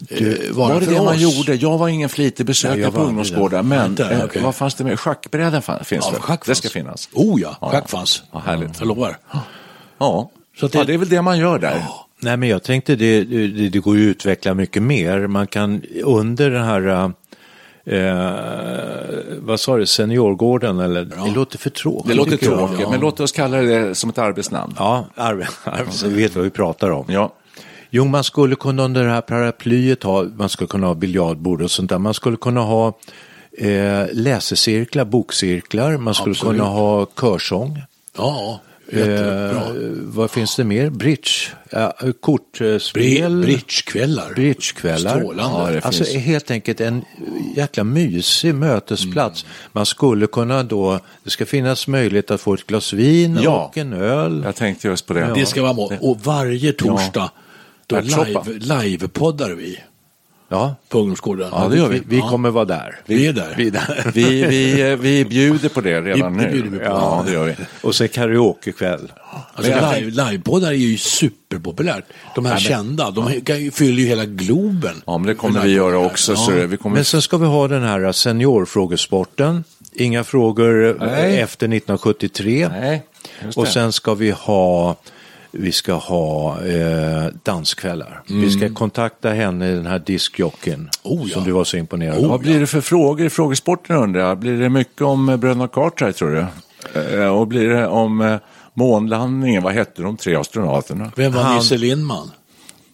eh, 0.09 0.27
vara 0.51 0.73
Var 0.73 0.79
det 0.79 0.85
för 0.85 0.93
det 0.93 0.99
oss. 0.99 1.05
man 1.05 1.17
gjorde? 1.19 1.55
Jag 1.55 1.77
var 1.77 1.87
ingen 1.87 2.09
flitig 2.09 2.45
besökare 2.45 2.91
på 2.91 2.99
var 2.99 3.05
ungdomsgårdar, 3.07 3.63
men 3.63 3.85
Inte, 3.91 4.05
eh, 4.09 4.23
okej. 4.25 4.41
vad 4.41 4.55
fanns 4.55 4.75
det 4.75 4.83
med? 4.83 4.99
Schackbrädan 4.99 5.61
finns 5.83 6.05
Ja, 6.05 6.11
väl? 6.11 6.21
schack 6.21 6.45
Det 6.45 6.55
ska 6.55 6.69
finnas. 6.69 7.09
Oh 7.13 7.41
ja, 7.41 7.57
Ja. 7.61 7.69
schack 7.69 7.89
fanns. 7.89 8.23
Ja, 8.31 8.39
härligt. 8.45 8.79
Jag 8.79 8.87
lovar. 8.87 9.17
Ja, 9.99 10.31
Så 10.59 10.67
det... 10.67 10.71
det- 10.71 10.77
ja, 10.77 10.83
det 10.83 10.93
är 10.93 10.97
väl 10.97 11.09
det 11.09 11.21
man 11.21 11.39
gör 11.39 11.59
där. 11.59 11.83
Nej, 12.19 12.37
men 12.37 12.49
jag 12.49 12.63
tänkte 12.63 12.95
det, 12.95 13.23
det, 13.23 13.69
det 13.69 13.79
går 13.79 13.97
ju 13.97 14.09
att 14.09 14.15
utveckla 14.15 14.53
mycket 14.53 14.83
mer. 14.83 15.27
Man 15.27 15.47
kan 15.47 15.81
under 16.03 16.49
den 16.49 16.63
här, 16.65 17.11
eh, 17.87 19.37
vad 19.39 19.59
sa 19.59 19.77
du, 19.77 19.85
seniorgården 19.85 20.79
eller? 20.79 21.05
Det 21.05 21.35
låter 21.35 21.57
för 21.57 21.69
tråkigt. 21.69 22.07
Det 22.07 22.13
låter 22.13 22.37
tråkigt, 22.37 22.79
ja. 22.81 22.89
men 22.89 22.99
låt 22.99 23.19
oss 23.19 23.31
kalla 23.31 23.57
det 23.57 23.95
som 23.95 24.09
ett 24.09 24.17
arbetsnamn. 24.17 24.73
Ja, 24.77 25.05
arbe- 25.15 25.47
arbe- 25.63 25.89
så 25.91 26.07
vi 26.07 26.21
vet 26.23 26.35
vad 26.35 26.43
vi 26.43 26.49
pratar 26.49 26.89
om. 26.89 27.05
Ja. 27.09 27.33
Jo, 27.89 28.05
man 28.05 28.23
skulle 28.23 28.55
kunna 28.55 28.83
under 28.83 29.03
det 29.03 29.09
här 29.11 29.21
paraplyet 29.21 30.03
ha, 30.03 30.23
man 30.23 30.49
skulle 30.49 30.67
kunna 30.67 30.87
ha 30.87 30.93
biljardbord 30.93 31.61
och 31.61 31.71
sånt 31.71 31.89
där. 31.89 31.99
Man 31.99 32.13
skulle 32.13 32.37
kunna 32.37 32.61
ha 32.61 32.87
eh, 33.57 34.03
läsecirklar, 34.11 35.05
bokcirklar, 35.05 35.97
man 35.97 36.13
skulle 36.13 36.31
Absolut. 36.31 36.57
kunna 36.59 36.69
ha 36.69 37.05
körsång. 37.21 37.81
Ja, 38.17 38.59
jättebra. 38.91 39.61
Eh, 39.61 39.91
vad 39.91 40.31
finns 40.31 40.55
det 40.55 40.63
mer? 40.63 40.89
Bridge, 40.89 41.29
ja, 41.69 41.93
kortspel. 42.21 42.79
Bri- 42.93 43.41
Bridgekvällar. 43.41 44.33
Bridgekvällar. 44.33 45.17
Strålande. 45.19 45.59
Ja, 45.65 45.71
det 45.71 45.85
alltså 45.85 46.03
finns. 46.03 46.23
helt 46.25 46.51
enkelt 46.51 46.81
en 46.81 47.01
jäkla 47.55 47.83
mysig 47.83 48.55
mötesplats. 48.55 49.45
Man 49.71 49.85
skulle 49.85 50.27
kunna 50.27 50.63
då, 50.63 50.99
det 51.23 51.29
ska 51.29 51.45
finnas 51.45 51.87
möjlighet 51.87 52.31
att 52.31 52.41
få 52.41 52.53
ett 52.53 52.67
glas 52.67 52.93
vin 52.93 53.39
Ja. 53.43 53.65
och 53.65 53.77
en 53.77 53.93
öl. 53.93 54.41
Jag 54.45 54.55
tänkte 54.55 54.87
just 54.87 55.05
på 55.05 55.13
det. 55.13 55.31
Det 55.35 55.45
ska 55.45 55.61
vara 55.61 55.73
mål. 55.73 55.93
Och 56.01 56.19
varje 56.23 56.73
torsdag 56.73 57.31
då 57.87 57.99
live, 57.99 58.41
livepoddar 58.59 59.49
vi 59.51 59.79
Ja, 60.49 60.75
på 60.89 60.99
ungdomsgården. 60.99 61.49
Ja, 61.51 61.67
det 61.67 61.77
gör 61.77 61.87
vi. 61.87 61.99
vi, 61.99 62.15
vi 62.15 62.21
kommer 62.21 62.49
vara 62.49 62.65
där. 62.65 62.99
Vi 63.05 63.27
är 63.27 63.33
där. 63.33 63.53
Vi 63.57 63.67
är 63.67 63.71
där. 63.71 64.11
Vi, 64.13 64.45
vi, 64.45 64.81
eh, 64.91 64.95
vi 64.97 65.25
bjuder 65.25 65.69
på 65.69 65.81
det 65.81 66.01
redan 66.01 66.37
Vi- 66.37 66.45
nu. 66.45 66.51
bjuder 66.51 66.69
vi 66.69 66.77
på. 66.77 66.83
Ja, 66.85 67.23
det 67.25 67.31
gör 67.33 67.45
vi. 67.45 67.55
Och 67.81 67.95
så 67.95 68.07
karaokekväll. 68.07 69.11
Alltså, 69.53 69.71
Men 69.71 69.93
live, 69.99 70.23
livepoddar 70.23 70.67
är 70.69 70.73
ju 70.73 70.97
superpopulärt. 70.97 72.03
De 72.35 72.45
här 72.45 72.57
kända, 72.57 73.11
de 73.11 73.41
kan 73.41 73.63
ju- 73.63 73.71
fyller 73.71 74.01
ju 74.03 74.07
hela 74.07 74.25
Globen. 74.25 75.01
Ja, 75.05 75.17
men 75.17 75.27
det 75.27 75.35
kommer 75.35 75.61
vi 75.63 75.71
göra 75.71 75.97
också. 75.97 76.35
Så 76.35 76.51
Ja. 76.51 76.65
vi 76.67 76.77
kommer... 76.77 76.95
Men 76.95 77.05
sen 77.05 77.21
ska 77.21 77.37
vi 77.37 77.45
ha 77.45 77.67
den 77.67 77.83
här 77.83 78.11
seniorfrågesporten. 78.11 79.63
Inga 79.93 80.23
frågor 80.23 80.85
eh, 80.89 81.07
Nej. 81.07 81.39
efter 81.39 81.67
1973. 81.67 82.69
Nej, 82.71 83.03
Och 83.55 83.67
sen 83.67 83.91
ska 83.93 84.13
vi 84.13 84.31
ha 84.31 84.95
vi 85.51 85.71
ska 85.71 85.93
ha 85.93 86.61
eh, 86.65 87.25
danskvällar. 87.43 88.21
Vi 88.29 88.51
ska 88.51 88.73
kontakta 88.73 89.29
henne, 89.29 89.71
den 89.71 89.85
här 89.85 89.99
diskjockeyn, 89.99 90.89
Oh, 91.03 91.27
ja. 91.29 91.33
som 91.33 91.43
du 91.43 91.51
var 91.51 91.63
så 91.63 91.77
imponerad 91.77 92.21
Vad 92.21 92.31
av. 92.31 92.39
blir 92.39 92.59
det 92.59 92.67
för 92.67 92.81
frågor 92.81 93.25
i 93.25 93.29
frågesporten 93.29 93.95
undrar 93.95 94.21
jag? 94.21 94.37
Blir 94.39 94.59
det 94.59 94.69
mycket 94.69 95.01
om 95.01 95.29
eh, 95.29 95.37
bröderna 95.37 95.67
Cartwright 95.67 96.15
tror 96.15 96.29
du? 96.31 96.45
Eh, 97.21 97.27
Och 97.27 97.47
blir 97.47 97.69
det 97.69 97.87
om 97.87 98.21
eh, 98.21 98.35
månlandningen? 98.73 99.63
Vad 99.63 99.73
hette 99.73 100.01
de 100.01 100.17
tre 100.17 100.35
astronauterna? 100.35 101.11
Vem 101.15 101.33
var 101.33 101.41
Han- 101.43 101.55
Nisse 101.55 101.77
Lindman? 101.77 102.31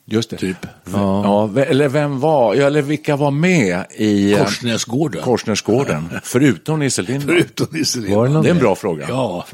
Just 0.05 0.29
det. 0.29 0.37
Typ. 0.37 0.57
Ja, 0.93 1.45
ve- 1.45 1.63
eller 1.65 1.87
vem 1.89 2.19
var, 2.19 2.55
ja, 2.55 2.67
eller 2.67 2.81
vilka 2.81 3.15
var 3.15 3.31
med 3.31 3.83
i 3.97 4.33
eh, 4.33 4.39
Korsnäsgården. 4.43 5.21
Korsnäsgården? 5.23 6.09
Förutom 6.23 6.79
Nisse 6.79 7.01
Lindman. 7.01 7.35
Förutom 7.35 7.67
Nisse 7.71 7.99
det 7.99 8.07
Lindman. 8.07 8.43
Det 8.43 8.49
är 8.49 8.53
en 8.53 8.59
bra 8.59 8.75
fråga. 8.75 9.05
Ja, 9.09 9.45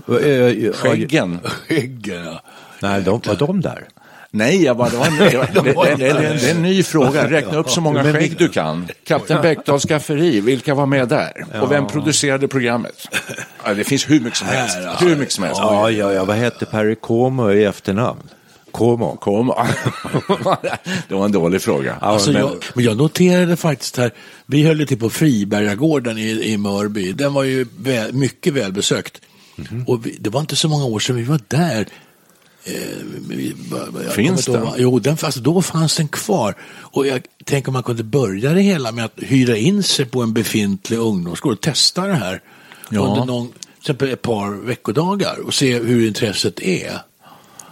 Skäggen? 0.74 1.40
Skäggen 1.68 2.26
ja. 2.26 2.42
Nej, 2.82 3.02
de, 3.02 3.22
var 3.26 3.36
de 3.36 3.62
där? 3.62 3.88
Nej, 4.32 4.64
jag 4.64 4.78
bara, 4.78 4.90
det, 4.90 4.98
var 4.98 5.06
en, 5.06 5.18
det, 5.18 5.38
var- 5.38 5.86
det, 5.86 5.96
det, 5.96 6.14
det, 6.14 6.50
är 6.50 6.56
en 6.56 6.62
ny 6.62 6.84
fråga. 6.84 7.30
Räkna 7.30 7.58
upp 7.58 7.70
så 7.70 7.82
många 7.82 8.04
skägg 8.14 8.38
du 8.38 8.50
kan. 8.50 8.88
Kapten 9.04 9.42
Bäckdahls 9.42 9.84
skafferi, 9.84 10.40
vilka 10.40 10.76
var 10.76 10.86
med 10.86 11.08
där? 11.08 11.46
Och 11.62 11.72
vem 11.72 11.88
producerade 11.88 12.48
programmet? 12.48 13.08
Ja, 13.66 13.74
det 13.74 13.84
finns 13.84 14.10
hur 14.10 14.20
mycket 14.20 14.38
som 14.38 14.48
helst. 14.48 14.76
Här. 14.76 14.96
Hur 15.00 15.16
mycket 15.16 15.34
som 15.34 15.44
helst. 15.44 15.60
Ja, 15.62 15.92
ja, 15.92 16.14
ja, 16.14 16.26
vad 16.26 16.36
hette 16.36 16.66
Perry 16.66 16.96
Como 16.96 17.52
i 17.52 17.64
efternamn? 17.64 18.20
Como. 18.72 19.16
Kom. 19.16 19.48
det 21.08 21.16
var 21.16 21.26
en 21.26 21.32
dålig 21.32 21.62
fråga. 21.62 21.96
Alltså, 22.02 22.32
men, 22.32 22.42
jag, 22.42 22.52
men 22.74 22.86
jag 22.86 22.98
noterade 22.98 23.56
faktiskt 23.56 23.98
här, 23.98 24.12
vi 24.46 24.64
höll 24.64 24.88
till 24.88 25.00
på 25.00 25.10
Fribergagården 25.10 26.18
i, 26.18 26.30
i 26.30 26.58
Mörby. 26.58 27.12
Den 27.12 27.34
var 27.34 27.44
ju 27.44 27.66
väl, 27.78 28.14
mycket 28.14 28.54
välbesökt. 28.54 29.22
Mhm. 29.56 29.84
Och 29.88 30.06
vi, 30.06 30.18
det 30.20 30.30
var 30.30 30.40
inte 30.40 30.56
så 30.56 30.68
många 30.68 30.86
år 30.86 31.00
sedan 31.00 31.16
vi 31.16 31.24
var 31.24 31.40
där. 31.48 31.86
Eh, 34.06 34.12
Finns 34.12 34.46
den? 34.46 34.56
ihåg- 34.56 34.74
Jo, 34.78 35.00
den, 35.00 35.18
alltså, 35.24 35.40
då 35.40 35.62
fanns 35.62 35.96
den 35.98 36.08
kvar. 36.08 36.56
Och 36.80 37.08
jag 37.08 37.22
tänker 37.46 37.70
om 37.70 37.74
man 37.74 37.84
kunde 37.84 38.04
börja 38.04 38.54
det 38.54 38.62
hela 38.62 38.92
med 38.92 39.06
att 39.06 39.14
hyra 39.18 39.58
in 39.58 39.84
sig 39.84 40.06
på 40.06 40.22
en 40.22 40.34
befintlig 40.34 40.98
ungdomsgård 40.98 41.54
och 41.54 41.62
testa 41.62 42.08
det 42.08 42.14
här 42.14 42.42
Ja. 42.90 43.00
under 43.02 43.26
någon, 43.26 43.48
till 43.48 43.58
exempel 43.82 44.10
ett 44.10 44.22
par 44.22 44.66
veckodagar 44.66 45.36
och 45.46 45.54
se 45.54 45.80
hur 45.80 46.08
intresset 46.08 46.60
är. 46.60 46.92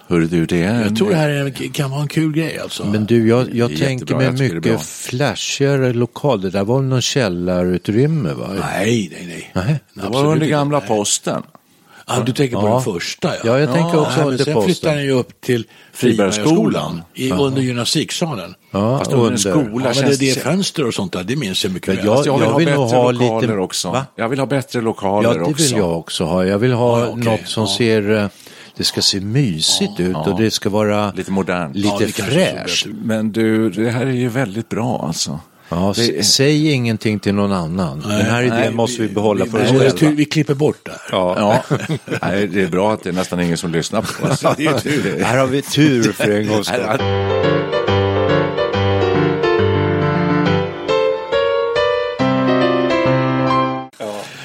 hörru 0.07 0.27
du, 0.27 0.45
det 0.45 0.63
är 0.63 0.81
Jag 0.83 0.95
tror 0.97 1.09
det 1.09 1.15
här 1.15 1.29
är, 1.29 1.49
kan 1.73 1.91
vara 1.91 2.01
en 2.01 2.07
kul 2.07 2.31
grej 2.33 2.59
alltså. 2.59 2.85
Men 2.85 3.05
du, 3.05 3.27
jag, 3.27 3.55
jag 3.55 3.77
tänker 3.77 4.15
mig 4.15 4.31
mycket 4.31 4.81
flashigare 4.85 5.93
lokal. 5.93 6.41
Det 6.41 6.49
där 6.49 6.63
var 6.63 6.79
väl 6.79 6.89
någon 6.89 7.01
källarutrymme 7.01 8.33
va? 8.33 8.49
Nej, 8.59 9.09
nej, 9.13 9.25
nej. 9.27 9.51
Nej. 9.65 9.79
det 9.93 10.09
var 10.13 10.25
under 10.25 10.47
gamla 10.47 10.81
posten. 10.81 11.43
Ah, 12.09 12.19
du 12.19 12.33
tänker 12.33 12.55
på 12.57 12.67
Ja. 12.67 12.73
den 12.73 12.81
första 12.81 13.27
ja. 13.35 13.41
Ja, 13.43 13.59
jag 13.59 13.73
tänker 13.73 13.99
också 14.01 14.19
men 14.19 14.35
till 14.37 14.45
sen 14.45 14.53
posten. 14.53 14.73
flyttade 14.73 14.95
den 14.95 15.03
ju 15.05 15.11
upp 15.11 15.41
till 15.41 15.65
Fribergsskolan. 15.93 17.01
I, 17.13 17.31
under 17.31 17.61
gymnastiksalen. 17.61 18.55
Ja, 18.71 18.97
Fast 18.99 19.11
under 19.13 19.31
en 19.31 19.37
skola 19.37 19.63
Ja, 19.95 20.01
men 20.01 20.09
det, 20.09 20.19
det 20.19 20.29
är 20.29 20.35
fönster 20.39 20.87
och 20.87 20.93
sånt 20.93 21.13
där, 21.13 21.23
det 21.23 21.35
minns 21.35 21.63
jag 21.63 21.73
mycket 21.73 21.87
Ja, 22.03 22.15
väl. 22.15 22.25
jag- 22.25 22.27
jag 22.27 22.37
vill 22.37 22.43
jag 22.43 22.51
ha 22.51 22.57
vill 22.57 22.65
bättre 22.67 22.79
nog 22.79 22.89
ha 22.89 23.11
lokaler 23.11 23.41
lite- 23.47 23.57
också. 23.57 23.89
Va? 23.91 24.05
Jag 24.15 24.29
vill 24.29 24.39
ha 24.39 24.45
bättre 24.45 24.81
lokaler 24.81 25.29
Ja, 25.29 25.33
det 25.35 25.41
också. 25.41 25.63
vill 25.63 25.77
jag 25.77 25.97
också 25.99 26.23
ha. 26.25 26.45
Jag 26.45 26.57
vill 26.59 26.73
ha 26.73 26.99
Ja, 26.99 27.07
okej. 27.07 27.23
något 27.23 27.47
som 27.47 27.63
Ja. 27.63 27.75
ser, 27.77 28.11
eh, 28.17 28.27
det 28.77 28.83
ska 28.83 29.01
se 29.01 29.19
mysigt 29.19 29.99
ut 29.99 30.15
och 30.15 30.37
det 30.41 30.51
ska 30.51 30.69
vara 30.69 31.11
Lite 31.11 31.31
modernt. 31.31 31.75
lite 31.75 32.03
Ja, 32.17 32.23
fräscht. 32.25 32.87
Men 33.03 33.31
du, 33.31 33.69
det 33.69 33.89
här 33.91 34.05
är 34.05 34.11
ju 34.11 34.29
väldigt 34.29 34.69
bra 34.69 35.03
alltså. 35.07 35.39
Ja, 35.69 35.93
Det 35.95 36.25
Säg 36.25 36.71
ingenting 36.71 37.19
till 37.19 37.35
någon 37.35 37.51
annan. 37.51 37.99
Den 37.99 38.11
här 38.11 38.43
idén 38.43 38.59
nej, 38.59 38.71
måste 38.71 39.01
vi 39.01 39.07
behålla 39.07 39.45
för 39.45 39.63
oss 39.63 39.69
Nej, 39.71 39.79
det 39.79 39.85
är 39.85 39.91
själva. 39.97 40.15
vi 40.15 40.25
klipper 40.25 40.53
bort 40.53 40.77
det 40.83 40.91
här. 40.91 40.99
Ja. 41.11 41.61
Ja, 41.69 41.77
Nej, 42.21 42.47
det 42.47 42.61
är 42.61 42.67
bra 42.67 42.93
att 42.93 43.03
det 43.03 43.09
är 43.09 43.13
nästan 43.13 43.39
ingen 43.39 43.57
som 43.57 43.71
lyssnar 43.71 44.01
på 44.01 44.27
oss. 44.27 44.39
Det 44.57 44.65
är 44.65 44.79
tur 44.79 45.15
det. 45.17 45.23
Här 45.23 45.37
har 45.37 45.47
vi 45.47 45.61
tur 45.61 46.11
för 46.11 46.31
en 46.31 46.47
gångs 46.47 46.67
skull. 46.67 46.81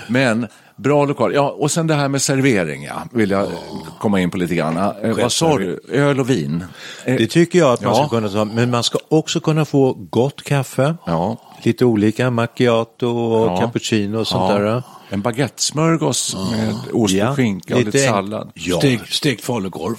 Men 0.07 0.47
bra 0.83 1.05
lokal. 1.05 1.35
Ja, 1.35 1.51
och 1.51 1.71
sen 1.71 1.87
det 1.87 1.95
här 1.95 2.09
med 2.09 2.23
servering, 2.23 2.83
ja, 2.85 3.03
vill 3.12 3.31
jag 3.31 3.49
komma 4.01 4.21
in 4.21 4.31
på 4.31 4.37
lite 4.38 4.55
grann. 4.55 4.77
Eh, 4.77 5.16
vad 5.16 5.33
sa 5.33 5.59
du? 5.59 5.81
Öl 5.88 6.21
och 6.21 6.31
vin? 6.31 6.64
Eh, 7.05 7.16
Det 7.16 7.27
tycker 7.27 7.59
jag 7.59 7.73
att 7.73 7.81
man 7.81 7.95
Ja. 7.97 8.07
ska 8.07 8.09
kunna 8.16 8.29
ta, 8.29 8.45
men 8.45 8.71
man 8.71 8.85
ska 8.85 8.99
också 9.09 9.40
kunna 9.40 9.64
få 9.64 9.92
gott 10.11 10.42
kaffe. 10.42 10.95
Ja. 11.07 11.37
Lite 11.62 11.85
olika, 11.85 12.31
macchiato 12.31 13.07
och 13.09 13.47
Ja. 13.49 13.61
cappuccino 13.61 14.18
och 14.18 14.27
sånt 14.27 14.53
Ja. 14.53 14.59
där. 14.59 14.83
En 15.11 15.21
baguettesmörgås 15.21 16.37
med 16.51 16.75
ost 16.92 17.14
Ja, 17.14 17.31
och 17.31 17.37
skinka 17.37 17.77
och 17.77 17.83
lite 17.85 17.99
sallad. 17.99 18.51
Ja. 18.55 18.79
Stek, 18.79 19.07
stekt 19.09 19.45
falukorv. 19.45 19.97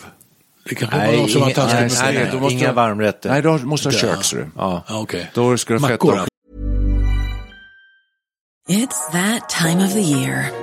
Det 0.70 0.76
kanske 0.76 0.98
var 0.98 1.06
Nej, 1.06 1.18
någon 1.18 1.30
som 1.30 1.42
var 1.42 1.48
inga, 1.48 1.56
taskig 1.56 1.76
nej, 1.80 1.90
nej, 2.04 2.14
det. 2.14 2.20
nej, 2.20 2.30
då 2.32 2.40
måste 2.40 2.54
inga 2.54 2.66
jag- 2.66 2.74
varmrätter. 2.74 3.30
Nej, 3.30 3.42
då 3.42 3.58
måste 3.58 3.90
du 3.90 3.96
ha 3.96 4.02
kök, 4.02 4.24
ser 4.24 4.38
du. 4.38 4.48
Ja. 4.58 4.84
Ja, 4.88 5.00
okej. 5.00 5.32
Då 5.34 5.58
ska 5.58 5.74
du 5.74 5.80
fetta. 5.80 6.26
It's 8.70 9.12
that 9.12 9.50
time 9.50 9.86
of 9.86 9.94
the 9.94 10.00
year. 10.02 10.63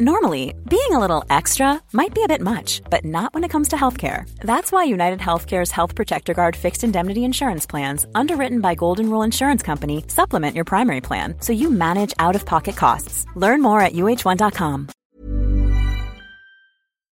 Normally, 0.00 0.54
being 0.70 0.92
a 0.92 0.98
little 1.00 1.24
extra 1.28 1.80
might 1.92 2.14
be 2.14 2.22
a 2.22 2.28
bit 2.28 2.40
much, 2.40 2.82
but 2.88 3.04
not 3.04 3.34
when 3.34 3.44
it 3.44 3.50
comes 3.50 3.68
to 3.68 3.76
healthcare. 3.76 4.22
That's 4.44 4.70
why 4.70 4.84
United 4.84 5.18
Healthcare's 5.18 5.72
Health 5.72 5.96
Protector 5.96 6.34
Guard 6.34 6.54
fixed 6.56 6.84
indemnity 6.84 7.24
insurance 7.24 7.66
plans, 7.70 8.06
underwritten 8.14 8.60
by 8.60 8.74
Golden 8.76 9.10
Rule 9.10 9.24
Insurance 9.24 9.66
Company, 9.66 10.04
supplement 10.08 10.54
your 10.54 10.64
primary 10.64 11.00
plan 11.00 11.34
so 11.40 11.52
you 11.52 11.70
manage 11.70 12.14
out 12.20 12.36
of 12.36 12.44
pocket 12.46 12.76
costs. 12.76 13.26
Learn 13.36 13.60
more 13.62 13.80
at 13.80 13.92
uh1.com. 13.92 14.88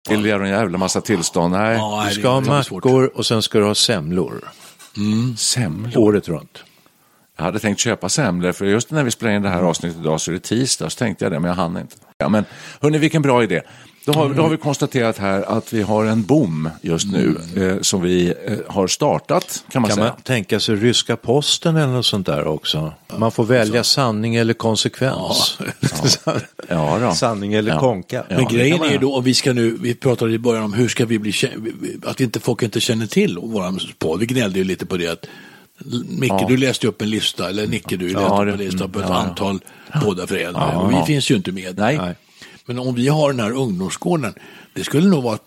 Vill 0.08 0.22
vi 0.22 0.28
göra 0.28 0.44
en 0.44 0.50
jävla 0.50 0.78
massa 0.78 1.00
tillstånd? 1.00 1.52
Nej, 1.54 1.78
Du 2.08 2.14
ska 2.14 2.28
ha 2.28 2.38
är 2.38 2.40
mackor 2.74 3.10
och 3.14 3.26
sen 3.26 3.42
ska 3.42 3.58
du 3.58 3.64
ha 3.64 3.74
semlor. 3.74 4.48
semlor. 5.36 5.98
Året 5.98 6.28
runt. 6.28 6.64
Jag 7.40 7.44
hade 7.44 7.58
tänkt 7.58 7.78
köpa 7.80 8.08
semlor, 8.08 8.52
för 8.52 8.64
just 8.64 8.90
när 8.90 9.04
vi 9.04 9.10
spelade 9.10 9.36
in 9.36 9.42
det 9.42 9.48
här 9.48 9.62
avsnittet 9.62 9.98
idag 10.00 10.20
så 10.20 10.30
är 10.30 10.32
det 10.32 10.40
tisdag, 10.40 10.90
så 10.90 10.98
tänkte 10.98 11.24
jag 11.24 11.32
det, 11.32 11.40
men 11.40 11.48
jag 11.48 11.56
hann 11.56 11.76
inte. 11.78 11.96
Ja, 12.18 12.28
men 12.28 12.44
hörni, 12.80 12.98
vilken 12.98 13.22
bra 13.22 13.42
idé. 13.42 13.60
Då 14.06 14.12
har, 14.12 14.34
då 14.34 14.42
har 14.42 14.48
vi 14.48 14.56
konstaterat 14.56 15.18
här 15.18 15.42
att 15.42 15.72
vi 15.72 15.82
har 15.82 16.04
en 16.04 16.22
bom 16.22 16.70
just 16.82 17.06
nu 17.12 17.36
eh, 17.56 17.80
som 17.82 18.02
vi 18.02 18.34
eh, 18.46 18.58
har 18.68 18.86
startat, 18.86 19.64
kan 19.72 19.82
man 19.82 19.88
Kan 19.88 19.96
säga. 19.96 20.06
man 20.08 20.22
tänka 20.22 20.60
sig 20.60 20.74
ryska 20.76 21.16
posten 21.16 21.76
eller 21.76 21.92
något 21.92 22.06
sånt 22.06 22.26
där 22.26 22.46
också? 22.46 22.92
Man 23.16 23.32
får 23.32 23.44
välja 23.44 23.84
sanning 23.84 24.34
eller 24.36 24.54
konsekvens. 24.54 25.58
Ja, 26.68 26.98
då. 27.00 27.12
sanning 27.12 27.52
eller 27.54 27.72
Ja. 27.72 27.78
konka. 27.78 28.16
Ja, 28.28 28.36
Men 28.36 28.46
kan 28.46 28.54
grejen 28.54 28.82
är 28.82 28.90
ju 28.90 28.98
då, 28.98 29.12
och 29.12 29.26
vi 29.26 29.34
ska 29.34 29.52
nu, 29.52 29.76
vi 29.80 29.94
pratade 29.94 30.32
i 30.32 30.38
början 30.38 30.64
om 30.64 30.72
hur 30.72 30.88
ska 30.88 31.06
vi 31.06 31.18
bli, 31.18 31.32
att 32.06 32.20
inte 32.20 32.40
folk 32.40 32.62
inte 32.62 32.80
känner 32.80 33.06
till 33.06 33.38
våran 33.38 33.78
podd. 33.98 34.20
Vi 34.20 34.26
gnällde 34.26 34.58
ju 34.58 34.64
lite 34.64 34.86
på 34.86 34.96
det 34.96 35.06
att 35.08 35.26
Micke, 36.08 36.32
Ja. 36.32 36.46
du 36.48 36.56
läste 36.56 36.86
upp 36.86 37.02
en 37.02 37.10
lista, 37.10 37.48
eller 37.48 37.66
Nicke, 37.66 37.96
du 37.96 38.04
läste 38.08 38.20
Ja, 38.20 38.42
upp 38.42 38.48
en 38.52 38.56
lista 38.58 38.88
på 38.88 38.98
ett 38.98 39.06
ja, 39.08 39.14
ja. 39.14 39.20
antal 39.20 39.60
poddar 40.02 40.26
för 40.26 40.36
äldre. 40.36 40.62
Ja, 40.62 40.78
och 40.80 40.90
vi 40.90 40.94
ja. 40.94 41.04
finns 41.06 41.30
ju 41.30 41.34
inte 41.36 41.52
med. 41.52 41.78
Nej. 41.78 41.96
Nej. 41.98 42.14
Men 42.66 42.78
om 42.78 42.94
vi 42.94 43.08
har 43.08 43.30
den 43.32 43.40
här 43.40 43.50
ungdomsgården, 43.52 44.34
det 44.74 44.84
skulle 44.84 45.08
nog 45.08 45.22
vara 45.24 45.38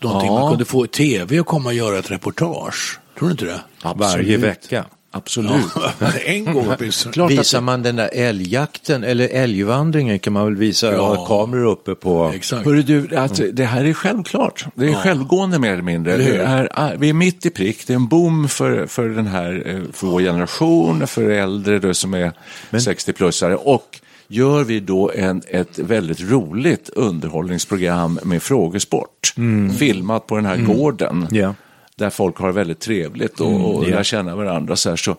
någonting 0.00 0.30
Ja. 0.30 0.40
man 0.40 0.50
kunde 0.50 0.64
få 0.64 0.84
i 0.84 0.88
tv 0.88 1.40
och 1.40 1.46
komma 1.46 1.68
och 1.68 1.74
göra 1.74 1.98
ett 1.98 2.10
reportage. 2.10 2.98
Tror 3.18 3.28
du 3.28 3.32
inte 3.32 3.44
det? 3.44 3.60
Varje 3.94 4.36
vecka. 4.36 4.84
Absolut. 5.16 5.50
en 6.24 6.44
gång 6.44 6.66
åtminstone. 6.78 7.26
Visar 7.28 7.60
man 7.60 7.82
den 7.82 7.96
där 7.96 8.10
älgjakten 8.12 9.04
eller 9.04 9.28
älgvandringen 9.28 10.18
kan 10.18 10.32
man 10.32 10.44
väl 10.44 10.56
visa 10.56 10.92
Ja. 10.92 11.26
kameror 11.28 11.66
uppe 11.72 11.94
på. 11.94 12.32
Exakt. 12.34 12.64
Hörru 12.64 12.82
du, 12.82 13.16
att 13.16 13.40
det 13.52 13.64
här 13.64 13.84
är 13.84 13.92
självklart. 13.92 14.64
Det 14.74 14.84
är 14.84 14.90
Ja. 14.90 14.98
självgående 14.98 15.58
mer 15.58 15.72
eller 15.72 15.82
mindre. 15.82 16.16
Det 16.16 16.36
är, 16.36 16.68
ah, 16.72 16.90
vi 16.98 17.08
är 17.08 17.14
mitt 17.14 17.46
i 17.46 17.50
prick. 17.50 17.86
Det 17.86 17.92
är 17.92 17.96
en 17.96 18.06
boom 18.08 18.48
för, 18.48 18.86
för 18.86 19.08
den 19.08 19.26
här, 19.26 19.62
eh, 19.66 19.80
för 19.92 20.06
vår 20.06 20.20
generation, 20.20 21.06
för 21.06 21.30
äldre 21.30 21.78
då, 21.78 21.94
som 21.94 22.14
är 22.14 22.32
60-plussare. 22.70 23.54
Och 23.54 24.00
gör 24.28 24.64
vi 24.64 24.80
då 24.80 25.10
en, 25.14 25.42
ett 25.48 25.78
väldigt 25.78 26.20
roligt 26.30 26.88
underhållningsprogram 26.88 28.18
med 28.22 28.42
frågesport. 28.42 29.34
Filmat 29.78 30.26
på 30.26 30.36
den 30.36 30.46
här 30.46 30.56
gården. 30.56 31.28
Ja. 31.30 31.54
Där 31.98 32.10
folk 32.10 32.36
har 32.38 32.52
väldigt 32.52 32.80
trevligt 32.80 33.40
och, 33.40 33.76
och 33.76 33.84
ja. 33.84 33.88
lär 33.96 34.02
känna 34.02 34.36
varandra. 34.36 34.76
Så 34.76 34.88
här, 34.88 34.96
så, 34.96 35.16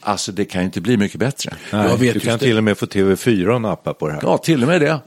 alltså 0.00 0.32
det 0.32 0.44
kan 0.44 0.60
ju 0.60 0.64
inte 0.64 0.80
bli 0.80 0.96
mycket 0.96 1.20
bättre. 1.20 1.52
Nej, 1.72 1.86
Jag 1.88 1.96
vet 1.96 2.14
du 2.14 2.20
kan 2.20 2.32
det. 2.32 2.44
till 2.44 2.56
och 2.58 2.64
med 2.64 2.78
få 2.78 2.86
TV4 2.86 3.54
att 3.56 3.62
nappa 3.62 3.94
på 3.94 4.08
det 4.08 4.14
här. 4.14 4.20
Ja, 4.24 4.38
till 4.38 4.62
och 4.62 4.68
med 4.68 4.80
det. 4.80 5.00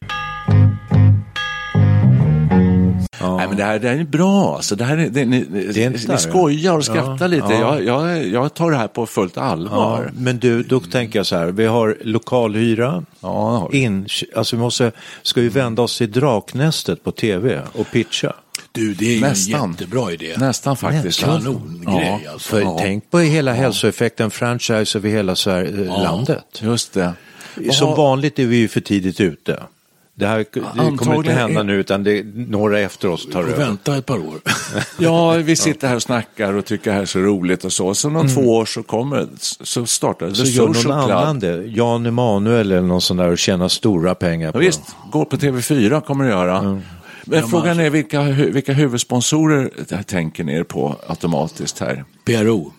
Nej, 3.21 3.47
men 3.47 3.58
det 3.58 3.63
här, 3.63 3.80
det 3.80 3.88
här 3.89 3.95
är 3.97 4.04
bra. 4.04 4.56
Alltså, 4.56 4.75
det 4.75 4.84
här 4.84 4.97
är, 4.97 5.10
det, 5.10 5.25
ni, 5.25 5.43
Det 5.73 5.84
är 5.84 5.88
inte 5.88 6.12
ni 6.12 6.17
skojar 6.17 6.77
och 6.77 6.86
skrattar 6.86 7.17
ja. 7.21 7.27
lite. 7.27 7.54
Ja. 7.54 7.80
Jag, 7.80 7.84
jag, 8.17 8.27
jag 8.27 8.54
tar 8.54 8.71
det 8.71 8.77
här 8.77 8.88
på 8.88 9.06
fullt 9.06 9.36
Ja, 9.36 9.41
allvar. 9.41 10.12
men 10.17 10.39
du, 10.39 10.63
då 10.63 10.80
tänker 10.80 11.19
jag 11.19 11.25
så 11.25 11.36
här, 11.36 11.45
vi 11.47 11.65
har 11.65 11.97
lokalhyra, 12.01 13.06
Ja, 13.21 13.30
har 13.58 13.69
vi. 13.71 13.77
in, 13.82 14.08
alltså 14.36 14.56
vi 14.56 14.62
måste, 14.62 14.91
ska 15.21 15.41
vi 15.41 15.49
vända 15.49 15.82
oss 15.82 15.97
till 15.97 16.12
Draknästet 16.12 17.04
på 17.04 17.12
tv 17.12 17.62
och 17.73 17.88
pitcha? 17.91 18.34
Du, 18.73 18.93
det 18.93 19.05
är 19.05 19.15
ju 19.15 19.21
Nästan. 19.21 19.62
en 19.63 19.71
jättebra 19.71 20.12
idé. 20.12 20.36
Nästan 20.38 20.77
faktiskt. 20.77 21.19
Kanongrej 21.19 22.27
alltså. 22.34 22.49
För 22.49 22.62
Ja. 22.62 22.77
tänk 22.81 23.12
på 23.12 23.19
hela 23.19 23.53
hälsoeffekten, 23.53 24.31
franchise 24.31 24.97
över 24.97 25.10
hela 25.10 25.36
Sverige, 25.36 25.86
landet. 26.03 26.45
Just 26.60 26.93
det. 26.93 27.13
Som 27.71 27.95
vanligt 27.95 28.39
är 28.39 28.45
vi 28.45 28.55
ju 28.57 28.67
för 28.67 28.81
tidigt 28.81 29.19
ute. 29.19 29.63
Det 30.15 30.27
här 30.27 30.38
det 30.53 30.97
kommer 30.97 31.15
inte 31.15 31.31
hända 31.31 31.63
nu 31.63 31.73
utan 31.75 32.03
det 32.03 32.23
några 32.36 32.79
efter 32.79 33.07
oss 33.07 33.27
tar 33.31 33.39
över. 33.43 33.57
vänta 33.57 33.97
ett 33.97 34.05
par 34.05 34.17
år. 34.17 34.39
Ja, 34.99 35.31
vi 35.31 35.55
sitter 35.55 35.88
här 35.88 35.95
och 35.95 36.01
snackar 36.01 36.53
och 36.53 36.65
tycker 36.65 36.89
det 36.89 36.95
här 36.95 37.01
är 37.01 37.05
så 37.05 37.19
roligt 37.19 37.65
och 37.65 37.73
så. 37.73 37.93
Så 37.95 38.07
om 38.07 38.15
Mm. 38.15 38.27
två 38.34 38.41
år 38.41 38.65
så 38.65 38.84
kommer 38.84 39.27
så 39.62 39.86
startar 39.86 40.29
The 40.29 40.36
Så 40.36 40.43
gör 40.45 40.65
någon 40.65 40.75
Social 40.75 41.05
Club. 41.05 41.17
annan 41.17 41.39
det, 41.39 41.63
Jan 41.67 42.05
Emanuel 42.05 42.71
eller 42.71 42.81
någon 42.81 43.01
sån 43.01 43.17
där 43.17 43.27
och 43.27 43.38
tjänar 43.38 43.67
stora 43.67 44.15
pengar 44.15 44.47
Ja, 44.47 44.51
på 44.51 44.57
visst, 44.60 44.81
går 45.12 45.25
på 45.25 45.38
TV4 45.38 46.01
kommer 46.01 46.23
det 46.25 46.29
göra. 46.31 46.81
Men 47.25 47.47
frågan 47.47 47.79
är 47.79 47.89
vilka, 47.89 48.21
vilka 48.31 48.73
huvudsponsorer 48.73 50.03
tänker 50.03 50.43
ni 50.43 50.53
er 50.53 50.63
på 50.63 50.95
automatiskt 51.07 51.79
här? 51.79 52.03
PRO. 52.25 52.73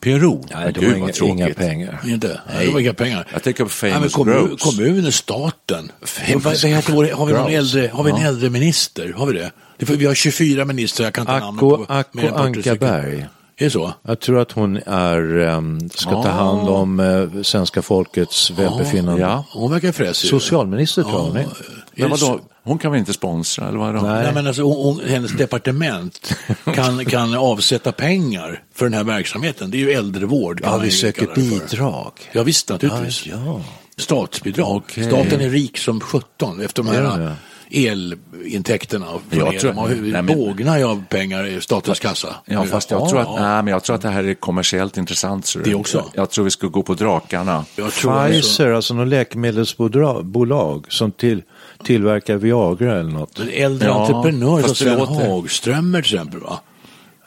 PRO? 0.00 0.46
Nej, 0.54 0.72
de 0.72 0.80
Gud, 0.80 0.88
vad 0.90 0.98
inga, 0.98 1.12
tråkigt. 1.12 1.34
inga 1.38 1.54
pengar. 1.54 2.00
Inte? 2.06 2.40
Nej. 2.54 2.66
Det 2.66 2.72
var 2.72 2.80
inga 2.80 2.94
pengar. 2.94 3.26
Jag 3.32 3.42
tänker 3.42 3.64
på 3.64 3.70
Nej, 3.82 3.90
men 3.92 3.92
Famous 4.00 4.12
kommun, 4.14 4.48
Gross. 4.48 4.62
kommunen, 4.62 5.12
staten. 5.12 5.92
Famous 6.02 6.44
Vad- 6.44 6.72
heter 6.72 6.92
vår, 6.92 7.04
har 7.12 7.26
vi 7.26 7.32
någon 7.32 7.50
äldre, 7.52 7.90
har 7.92 8.04
vi 8.04 8.10
en 8.10 8.16
Ja. 8.16 8.26
äldre 8.26 8.50
minister? 8.50 9.12
Har 9.16 9.26
vi 9.26 9.32
det? 9.32 9.50
det 9.78 9.86
för, 9.86 9.94
vi 9.96 10.06
har 10.06 10.14
24 10.14 10.64
ministrar, 10.64 11.06
jag 11.06 11.14
kan 11.14 11.22
inte 11.22 11.38
namnen 11.38 11.58
på 11.60 11.86
Acko 11.88 12.16
mer 12.18 12.24
än 12.24 12.34
40 12.34 12.52
stycken. 12.62 12.72
Ankarberg. 12.72 13.26
Är 13.60 13.64
det 13.64 13.70
så? 13.70 13.92
Jag 14.02 14.20
tror 14.20 14.38
att 14.40 14.52
hon 14.52 14.76
är, 14.86 15.38
ehm, 15.38 15.90
ska 15.90 16.10
ta 16.10 16.28
Ja. 16.28 16.30
hand 16.30 16.68
om 16.68 17.00
eh, 17.00 17.42
svenska 17.42 17.82
folkets 17.82 18.50
välbefinnande. 18.50 19.22
Ja. 19.22 19.44
Hon 19.52 19.70
verkar 19.70 19.92
fräsig. 19.92 20.30
Socialminister 20.30 21.02
tror 21.02 21.14
jag 21.14 21.20
hon 21.20 21.36
är. 21.36 21.40
Är 21.40 21.46
Men 21.94 22.10
vadå, 22.10 22.40
hon 22.64 22.78
kan 22.78 22.90
väl 22.92 22.98
inte 22.98 23.12
sponsra 23.12 23.68
eller 23.68 23.78
vadå? 23.78 24.00
Nej. 24.02 24.22
Nej, 24.24 24.34
men 24.34 24.46
alltså, 24.46 24.62
hon, 24.62 24.76
hon, 24.84 25.00
hennes 25.08 25.32
departement 25.32 26.34
kan, 26.74 27.04
kan 27.04 27.34
avsätta 27.34 27.92
pengar 27.92 28.62
för 28.74 28.86
den 28.86 28.94
här 28.94 29.04
verksamheten. 29.04 29.70
Det 29.70 29.76
är 29.76 29.78
ju 29.78 29.90
äldrevård. 29.92 30.60
Ja, 30.64 30.76
vi 30.78 30.90
söker 30.90 31.28
bidrag. 31.34 32.12
Ja, 32.32 32.42
visst 32.42 32.68
naturligtvis. 32.68 33.26
Ja, 33.26 33.60
Statsbidrag. 33.96 34.76
Okej. 34.76 35.04
Staten 35.04 35.40
är 35.40 35.50
rik 35.50 35.78
som 35.78 36.00
17 36.00 36.60
efter 36.60 36.82
de 36.82 36.94
Ja, 36.94 37.10
här 37.10 37.34
elintäkterna. 37.70 39.06
Jag 39.30 39.58
tror- 39.60 39.70
De 39.72 39.78
har 39.78 39.88
nej, 39.88 40.22
men- 40.22 40.26
bågnar 40.26 40.78
ju 40.78 40.84
av 40.84 41.04
pengar 41.08 41.46
i 41.46 41.60
statens 41.60 41.98
kassa. 42.00 42.36
Ja, 42.44 42.64
fast 42.64 42.90
jag, 42.90 43.00
Ja, 43.00 43.08
tror 43.08 43.20
att, 43.20 43.26
ja. 43.26 43.34
nej, 43.40 43.62
men 43.62 43.66
jag 43.66 43.82
tror 43.84 43.96
att 43.96 44.02
det 44.02 44.08
här 44.08 44.24
är 44.24 44.34
kommersiellt 44.34 44.96
intressant. 44.96 45.46
Så 45.46 45.58
Det 45.58 45.74
också? 45.74 46.04
Jag 46.14 46.30
tror 46.30 46.44
vi 46.44 46.50
ska 46.50 46.66
gå 46.66 46.82
på 46.82 46.94
drakarna. 46.94 47.64
Jag 47.76 47.92
tror 47.92 48.12
alltså- 48.18 48.32
Pfizer, 48.40 48.70
alltså 48.72 48.94
något 48.94 49.08
läkemedelsbolag 49.08 50.24
bolag 50.26 50.86
som 50.88 51.12
till, 51.12 51.42
tillverkar 51.84 52.36
Viagra 52.36 53.00
eller 53.00 53.10
något. 53.10 53.38
En 53.38 53.48
äldre 53.50 53.88
Ja, 53.88 54.00
entreprenör 54.06 54.62
som 54.62 54.74
Sven 54.74 54.98
låter- 54.98 55.30
Hagströmer 55.30 56.02
till 56.02 56.14
exempel. 56.14 56.40
Va? 56.40 56.60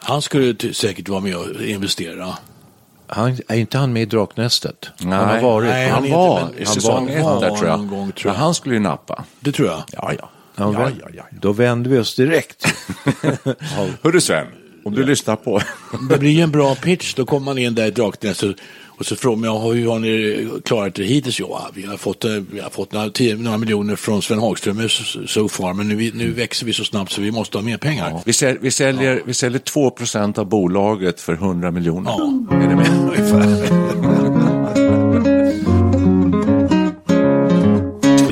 Han 0.02 0.22
skulle 0.22 0.54
säkert 0.72 1.08
vara 1.08 1.20
med 1.20 1.36
och 1.36 1.62
investera. 1.62 2.28
Han, 3.06 3.38
är 3.48 3.56
inte 3.56 3.78
han 3.78 3.92
med 3.92 4.02
i 4.02 4.06
Draknästet? 4.06 4.86
Nej, 4.98 5.18
han 5.18 5.28
har 5.28 5.40
varit. 5.40 5.68
nej, 5.70 5.88
han 5.88 6.02
han 6.02 6.12
var 6.12 6.40
inte- 6.40 6.62
i 6.62 6.64
han 6.64 6.74
säsong 6.74 7.06
var- 7.06 7.12
ett 7.16 7.24
var 7.24 7.40
där 7.40 7.56
tror 7.56 7.68
jag. 7.68 7.78
någon 7.78 7.88
gång, 7.88 8.12
tror 8.12 8.30
Men 8.30 8.38
jag. 8.38 8.44
han 8.44 8.54
skulle 8.54 8.74
ju 8.74 8.80
nappa. 8.80 9.24
Det 9.40 9.52
tror 9.52 9.68
jag. 9.68 9.82
Ja, 9.92 10.12
ja. 10.18 10.30
Ja, 10.56 10.72
ja, 10.72 10.90
ja, 11.00 11.08
ja. 11.14 11.22
Då 11.40 11.52
vänder 11.52 11.90
vi 11.90 11.98
oss 11.98 12.14
direkt. 12.16 12.64
Hörru 14.02 14.20
Sven, 14.20 14.46
om 14.84 14.94
du 14.94 15.04
lyssnar 15.04 15.36
på. 15.36 15.60
Det 16.10 16.18
blir 16.18 16.42
en 16.42 16.50
bra 16.50 16.74
pitch. 16.74 17.14
Då 17.14 17.24
kommer 17.24 17.44
man 17.44 17.58
in 17.58 17.74
där 17.74 17.86
i 17.86 17.90
Draknästet 17.90 18.56
och 18.98 19.06
så 19.06 19.16
frågar 19.16 19.36
man 19.36 19.62
hur 19.76 19.88
har 19.88 19.98
ni 19.98 20.48
klarat 20.64 20.94
det 20.94 21.04
hittills? 21.04 21.40
Ja, 21.40 21.70
vi 21.74 21.86
har 21.86 21.96
fått, 21.96 22.24
eh, 22.24 22.30
vi 22.52 22.60
har 22.60 22.70
fått 22.70 22.92
några, 22.92 23.10
tio, 23.10 23.36
några 23.36 23.58
miljoner 23.58 23.96
från 23.96 24.22
Sven 24.22 24.38
Hagström 24.38 24.80
so- 24.80 25.48
far, 25.48 25.74
men 25.74 25.88
nu, 25.88 26.10
nu 26.14 26.32
växer 26.32 26.66
vi 26.66 26.72
så 26.72 26.84
snabbt 26.84 27.12
så 27.12 27.20
vi 27.20 27.30
måste 27.30 27.58
ha 27.58 27.62
mer 27.62 27.76
pengar. 27.76 28.20
Vi, 28.24 28.32
säl, 28.32 28.58
vi, 28.60 28.70
säljer, 28.70 29.22
vi 29.26 29.34
säljer 29.34 29.58
2 29.58 29.92
av 30.36 30.46
bolaget 30.48 31.20
för 31.20 31.32
100 31.32 31.70
miljoner. 31.70 32.10
Ja. 32.10 32.56
Är 32.56 32.68
ni 32.68 32.74
med? 32.74 34.03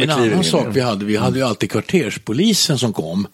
En 0.02 0.10
annan 0.10 0.44
sak 0.44 0.66
vi 0.72 0.80
hade, 0.80 1.04
vi 1.04 1.16
hade 1.16 1.38
ju 1.38 1.44
alltid 1.44 1.70
kvarterspolisen 1.70 2.78
som 2.78 2.92
kom. 2.92 3.26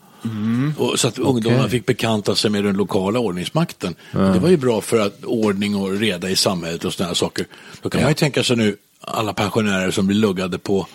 Och 0.77 1.01
så 1.01 1.09
att 1.09 1.19
ungdomarna 1.19 1.69
fick 1.69 1.87
bekanta 1.87 2.35
sig 2.35 2.51
med 2.51 2.65
den 2.65 2.77
lokala 2.77 3.19
ordningsmakten. 3.19 3.95
Det 4.13 4.39
var 4.39 4.49
ju 4.49 4.57
bra 4.57 4.81
för 4.81 5.01
att 5.01 5.25
ordning 5.25 5.77
och 5.77 5.91
reda 5.91 6.31
i 6.31 6.37
samhället 6.37 6.85
och 6.85 6.93
sådana 6.93 7.15
saker. 7.15 7.47
Då 7.83 7.91
kan 7.91 8.01
man 8.01 8.11
ju 8.11 8.15
tänka 8.15 8.43
sig 8.43 8.57
nu 8.57 8.77
alla 9.01 9.33
pensionärer 9.33 9.91
som 9.91 10.07
blir 10.07 10.17
luggade 10.17 10.59
på 10.59 10.87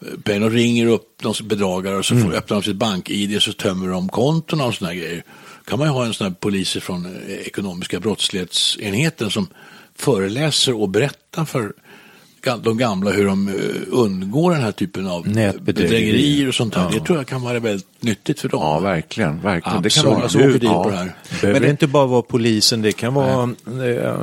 eh, 0.00 0.20
pengar 0.22 0.46
och 0.46 0.52
ringer 0.52 0.86
upp 0.86 1.22
de 1.22 1.48
bedragare 1.48 1.96
och 1.96 2.04
så 2.04 2.16
får, 2.16 2.34
öppnar 2.34 2.56
de 2.56 2.62
sitt 2.62 2.76
bank-id 2.76 3.42
så 3.42 3.52
tömmer 3.52 3.88
de 3.88 4.08
kontona 4.08 4.64
och 4.64 4.74
sådana 4.74 4.94
grejer. 4.94 5.22
kan 5.64 5.78
man 5.78 5.88
ju 5.88 5.92
ha 5.92 6.04
en 6.04 6.14
sån 6.14 6.26
här 6.26 6.34
poliser 6.34 6.80
från 6.80 7.06
eh, 7.06 7.34
ekonomiska 7.34 8.00
brottslighetsenheten 8.00 9.30
som 9.30 9.48
föreläser 9.96 10.80
och 10.80 10.88
berättar 10.88 11.44
för 11.44 11.72
de 12.62 12.78
gamla 12.78 13.10
hur 13.10 13.26
de 13.26 13.48
eh, 13.48 13.54
undgår 13.90 14.52
den 14.52 14.60
här 14.62 14.72
typen 14.72 15.06
av 15.06 15.26
Nätbedrägerier. 15.28 15.62
bedrägerier 15.62 16.48
och 16.48 16.54
sånt 16.54 16.74
där. 16.74 16.90
Det 16.92 17.00
tror 17.00 17.18
jag 17.18 17.26
kan 17.26 17.42
vara 17.42 17.60
väldigt 17.60 17.86
nyttigt 18.00 18.40
för 18.40 18.48
dem. 18.48 18.60
Ja, 18.62 18.78
verkligen. 18.78 19.40
verkligen. 19.40 19.78
Absolut. 19.78 19.94
Det 19.94 20.00
kan 20.02 20.10
vara 20.10 20.22
Alltså, 20.22 20.38
åker 20.38 20.48
dit 20.58 20.70
på 20.70 20.90
det 20.90 20.96
här. 20.96 21.12
Men 21.52 21.62
det- 21.62 21.70
inte 21.70 21.86
bara 21.86 22.06
vara 22.06 22.22
polisen, 22.22 22.82
det 22.82 22.92
kan 22.92 23.14
vara 23.14 23.42
eh, 23.42 24.14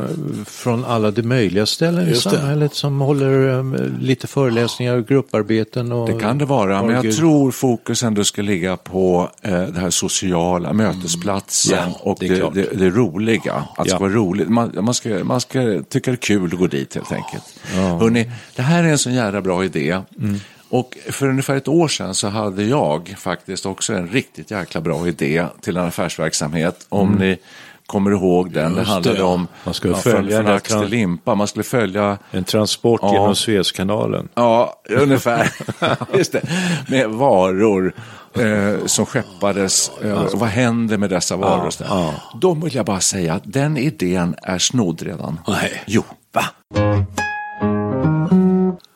från 0.45 0.85
alla 0.85 1.11
de 1.11 1.23
möjliga 1.23 1.65
ställen 1.65 2.07
i 2.07 2.09
Just 2.09 2.23
det. 2.23 2.29
samhället 2.29 2.73
som 2.75 3.01
håller 3.01 3.49
eh, 3.59 3.85
lite 3.99 4.27
föreläsningar 4.27 4.95
och 4.95 5.07
grupparbeten. 5.07 5.91
Och 5.91 6.07
Det 6.09 6.19
kan 6.19 6.37
det 6.37 6.45
vara, 6.45 6.83
men 6.83 6.95
jag 7.05 7.15
tror 7.15 7.51
fokus 7.51 8.03
ändå 8.03 8.23
ska 8.23 8.41
ligga 8.41 8.77
på 8.77 9.29
eh, 9.41 9.51
det 9.61 9.79
här 9.79 9.89
sociala, 9.89 10.73
mötesplatsen 10.73 11.77
Ja, 11.77 11.99
och 12.01 12.17
det 12.19 12.27
det, 12.27 12.35
är 12.39 12.51
det, 12.51 12.77
det, 12.77 12.89
roliga. 12.89 13.53
Att 13.53 13.83
det 13.83 13.89
ska 13.89 13.95
Ja. 13.95 13.99
vara 13.99 14.11
roligt. 14.11 14.49
Man, 14.49 14.71
man, 14.81 14.93
ska, 14.93 15.09
man 15.23 15.41
ska 15.41 15.81
tycka 15.89 16.11
det 16.11 16.15
är 16.15 16.21
kul 16.21 16.53
att 16.53 16.59
gå 16.59 16.67
dit 16.67 16.95
helt 16.95 17.11
enkelt. 17.11 17.43
Hörrni, 17.73 18.31
det 18.55 18.61
här 18.61 18.83
är 18.83 18.87
en 18.87 18.97
sån 18.97 19.13
jävla 19.13 19.41
bra 19.41 19.65
idé. 19.65 19.99
Mm. 20.19 20.39
Och 20.69 20.97
för 21.11 21.27
ungefär 21.29 21.55
ett 21.55 21.67
år 21.67 21.87
sedan 21.87 22.15
så 22.15 22.27
hade 22.27 22.63
jag 22.63 23.15
faktiskt 23.17 23.65
också 23.65 23.93
en 23.93 24.07
riktigt 24.07 24.51
jäkla 24.51 24.81
bra 24.81 25.07
idé 25.07 25.45
till 25.61 25.77
en 25.77 25.85
affärsverksamhet. 25.85 26.85
Om 26.89 27.11
ni 27.11 27.37
kommer 27.85 28.11
ihåg 28.11 28.51
den. 28.51 28.73
Det 28.73 28.79
Just 28.79 28.91
handlade 28.91 29.17
det, 29.17 29.21
ja. 29.23 29.27
om 29.27 29.47
Man 29.63 29.73
skulle 29.73 29.95
från, 29.95 30.13
följa 30.13 30.37
från 30.43 30.51
ax 30.55 30.69
till 30.69 30.81
limpa. 30.87 31.35
Man 31.35 31.47
skulle 31.47 31.63
följa 31.63 32.17
En 32.31 32.43
transport 32.43 32.99
Ja. 33.03 33.13
genom 33.13 33.35
Suezkanalen. 33.35 34.29
Ja, 34.35 34.81
ungefär. 34.89 35.51
Just 36.17 36.31
det. 36.31 36.41
Med 36.87 37.09
varor 37.09 37.93
eh, 38.39 38.85
som 38.85 39.05
skeppades. 39.05 39.91
Eh, 40.03 40.27
vad 40.33 40.49
händer 40.49 40.97
med 40.97 41.09
dessa 41.09 41.35
varor? 41.35 41.69
så 41.69 41.83
där. 41.83 42.11
Då 42.41 42.53
vill 42.53 42.75
jag 42.75 42.85
bara 42.85 42.99
säga 42.99 43.33
att 43.33 43.43
den 43.45 43.77
idén 43.77 44.35
är 44.43 44.57
snodd 44.59 45.01
redan. 45.01 45.39
Nej. 45.47 45.83
Jo, 45.87 46.03
va? 46.33 46.45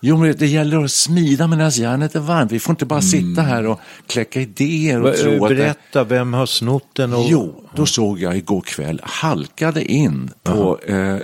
Jo, 0.02 0.18
men 0.18 0.36
det 0.38 0.48
gäller 0.48 0.84
att 0.84 0.92
smida 0.92 1.48
medan 1.48 1.70
järnet 1.70 2.16
är 2.16 2.20
varmt. 2.20 2.52
Vi 2.52 2.60
får 2.60 2.74
inte 2.74 2.86
bara 2.86 3.02
sitta 3.02 3.42
här 3.42 3.68
och 3.68 3.80
kläcka 4.08 4.42
idéer 4.42 5.02
och 5.02 5.16
tro 5.16 5.46
att. 5.46 5.50
Berätta, 5.50 6.04
vem 6.04 6.34
har 6.34 6.46
snott 6.46 6.88
den? 6.94 7.14
Och... 7.14 7.26
Jo, 7.28 7.64
då 7.76 7.86
såg 7.86 8.20
jag 8.20 8.38
igår 8.38 8.62
kväll, 8.62 9.02
halkade 9.04 9.92
in 9.92 10.32
på 10.44 10.80
eh, 10.88 11.18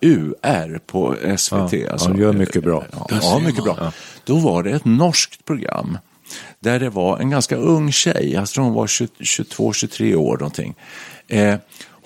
UR 0.00 0.78
på 0.86 1.16
SVT. 1.38 1.72
Ja, 1.72 1.78
ja, 1.78 1.96
de 2.08 2.20
gör 2.20 2.32
mycket 2.32 2.64
bra. 2.64 2.84
Ja, 2.92 3.06
ja 3.22 3.38
mycket 3.46 3.64
bra. 3.64 3.92
Då 4.24 4.36
var 4.36 4.62
det 4.62 4.70
ett 4.70 4.84
norskt 4.84 5.44
program 5.44 5.98
där 6.60 6.80
det 6.80 6.90
var 6.90 7.18
en 7.18 7.30
ganska 7.30 7.56
ung 7.56 7.92
tjej, 7.92 8.32
jag 8.32 8.48
tror 8.48 8.64
hon 8.64 8.74
var 8.74 8.86
22-23 8.86 10.14
år 10.14 10.38
någonting. 10.38 10.74
Eh, 11.28 11.54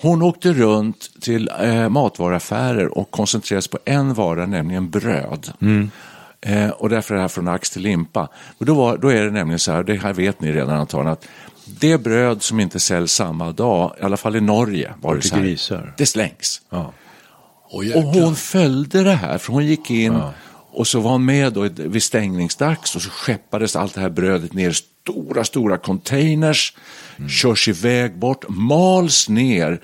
hon 0.01 0.21
åkte 0.21 0.53
runt 0.53 1.21
till 1.21 1.49
eh, 1.61 1.89
matvaruaffärer 1.89 2.97
och 2.97 3.11
koncentrerade 3.11 3.61
sig 3.61 3.71
på 3.71 3.79
en 3.85 4.13
vara, 4.13 4.45
nämligen 4.45 4.89
bröd. 4.89 5.53
Eh, 6.45 6.69
och 6.69 6.89
därför 6.89 7.13
är 7.13 7.15
det 7.15 7.21
här 7.21 7.27
från 7.27 7.47
ax 7.47 7.69
till 7.69 7.81
limpa. 7.81 8.29
Och 8.57 8.65
då, 8.65 8.73
var, 8.73 8.97
då 8.97 9.09
är 9.09 9.23
det 9.23 9.31
nämligen 9.31 9.59
så 9.59 9.71
här, 9.71 9.83
det 9.83 9.95
här 9.95 10.13
vet 10.13 10.41
ni 10.41 10.51
redan 10.51 10.79
antagligen, 10.79 11.13
att 11.13 11.27
det 11.65 11.97
bröd 11.97 12.43
som 12.43 12.59
inte 12.59 12.79
säljs 12.79 13.11
samma 13.11 13.51
dag, 13.51 13.95
i 14.01 14.03
alla 14.03 14.17
fall 14.17 14.35
i 14.35 14.41
Norge, 14.41 14.93
var 15.01 15.15
det 15.15 15.21
så 15.21 15.75
här, 15.75 15.93
det 15.97 16.05
slängs. 16.05 16.61
Ja. 16.69 16.93
Och 17.69 17.83
Och 17.95 18.03
hon 18.03 18.35
följde 18.35 19.03
det 19.03 19.13
här, 19.13 19.37
för 19.37 19.53
hon 19.53 19.65
gick 19.65 19.91
in 19.91 20.21
och 20.71 20.87
så 20.87 20.99
var 20.99 21.11
hon 21.11 21.25
med 21.25 21.53
då 21.53 21.69
vid 21.75 22.03
stängningsdags 22.03 22.95
och 22.95 23.01
så 23.01 23.09
skeppades 23.09 23.75
allt 23.75 23.93
det 23.93 24.01
här 24.01 24.09
brödet 24.09 24.53
ner 24.53 24.69
i 24.69 24.73
stora, 24.73 25.43
stora 25.43 25.77
containers, 25.77 26.73
körs 27.29 27.67
iväg 27.67 28.19
bort, 28.19 28.45
mals 28.49 29.29
ner. 29.29 29.81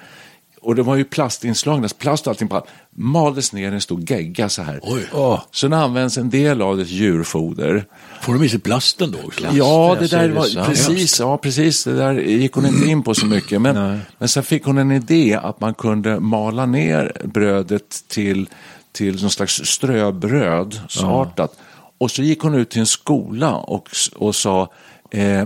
Och 0.64 0.76
det 0.76 0.84
var 0.84 0.96
ju 0.96 1.04
plastinslag, 1.04 1.90
plast 1.98 2.28
och 2.28 2.32
allting 2.32 2.48
på, 2.48 2.66
maldes 2.90 3.54
ner 3.54 3.72
i 3.72 3.76
en 3.76 3.82
stor 3.82 4.02
gegga 4.12 4.50
så 4.50 4.62
här. 4.62 4.80
Oj. 4.84 5.40
Sen 5.52 5.74
används 5.74 6.18
en 6.18 6.30
del 6.30 6.62
av 6.62 6.78
det 6.78 6.86
till 6.86 6.96
djurfoder. 6.96 7.86
Får 8.22 8.34
de 8.34 8.44
i 8.44 8.50
sig 8.50 8.60
plasten 8.60 9.12
då 9.12 9.18
också? 9.26 9.48
Ja, 9.54 9.96
det 9.96 10.02
alltså, 10.02 10.16
där 10.16 10.24
är 10.24 10.28
det 10.28 10.34
var 10.34 10.44
sant? 10.44 10.68
precis, 10.68 11.20
ja, 11.20 11.38
precis, 11.38 11.84
det 11.84 11.96
där 11.96 12.14
gick 12.14 12.54
hon 12.54 12.66
inte 12.66 12.90
in 12.90 13.04
på 13.04 13.14
så 13.14 13.26
mycket. 13.26 13.62
Men, 13.62 14.00
men 14.18 14.30
sen 14.30 14.44
fick 14.44 14.66
hon 14.66 14.78
en 14.78 14.92
idé 14.92 15.40
att 15.44 15.60
man 15.60 15.74
kunde 15.74 16.20
mala 16.20 16.66
ner 16.66 17.22
brödet 17.24 18.04
till, 18.08 18.50
till 18.92 19.22
någon 19.22 19.32
slags 19.32 19.62
ströbrödsartat. 19.66 21.58
Och 21.98 22.12
så 22.12 22.22
gick 22.22 22.40
hon 22.40 22.56
ut 22.56 22.70
till 22.70 22.80
en 22.80 22.88
skola 22.88 23.56
och, 23.56 23.90
och 24.16 24.36
sa, 24.36 24.72
eh, 25.12 25.46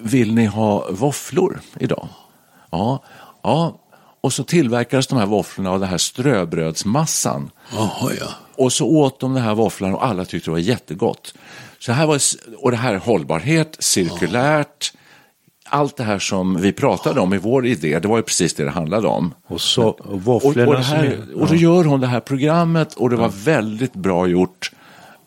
vill 0.00 0.34
ni 0.34 0.46
ha 0.46 0.86
våfflor 0.90 1.60
idag? 1.78 2.08
Ja, 2.70 3.02
ja. 3.42 3.78
Och 4.22 4.32
så 4.32 4.44
tillverkades 4.44 5.06
de 5.06 5.18
här 5.18 5.26
våfflorna 5.26 5.70
av 5.70 5.80
den 5.80 5.88
här 5.88 5.98
ströbrödsmassan. 5.98 7.50
Jaha, 7.72 8.10
ja. 8.20 8.26
Och 8.56 8.72
så 8.72 8.86
åt 8.88 9.20
de 9.20 9.34
den 9.34 9.42
här 9.42 9.54
våfflan 9.54 9.94
och 9.94 10.04
alla 10.06 10.24
tyckte 10.24 10.46
det 10.50 10.52
var 10.52 10.58
jättegott. 10.58 11.34
Så 11.78 11.92
här 11.92 12.06
var, 12.06 12.20
och 12.58 12.70
det 12.70 12.76
här 12.76 12.94
är 12.94 12.98
hållbarhet, 12.98 13.76
cirkulärt, 13.78 14.92
allt 15.68 15.96
det 15.96 16.04
här 16.04 16.18
som 16.18 16.60
vi 16.60 16.72
pratade 16.72 17.20
om 17.20 17.34
i 17.34 17.38
vår 17.38 17.66
idé, 17.66 17.98
det 17.98 18.08
var 18.08 18.16
ju 18.16 18.22
precis 18.22 18.54
det 18.54 18.64
det 18.64 18.70
handlade 18.70 19.08
om. 19.08 19.34
Och, 19.46 19.60
så, 19.60 19.82
och 19.88 20.26
Och, 20.36 20.56
och, 20.68 20.84
här, 20.84 21.04
är- 21.04 21.40
och 21.40 21.46
då 21.48 21.54
gör 21.54 21.84
hon 21.84 22.00
det 22.00 22.06
här 22.06 22.20
programmet 22.20 22.94
och 22.94 23.10
det 23.10 23.16
var 23.16 23.28
väldigt 23.28 23.94
bra 23.94 24.26
gjort. 24.26 24.72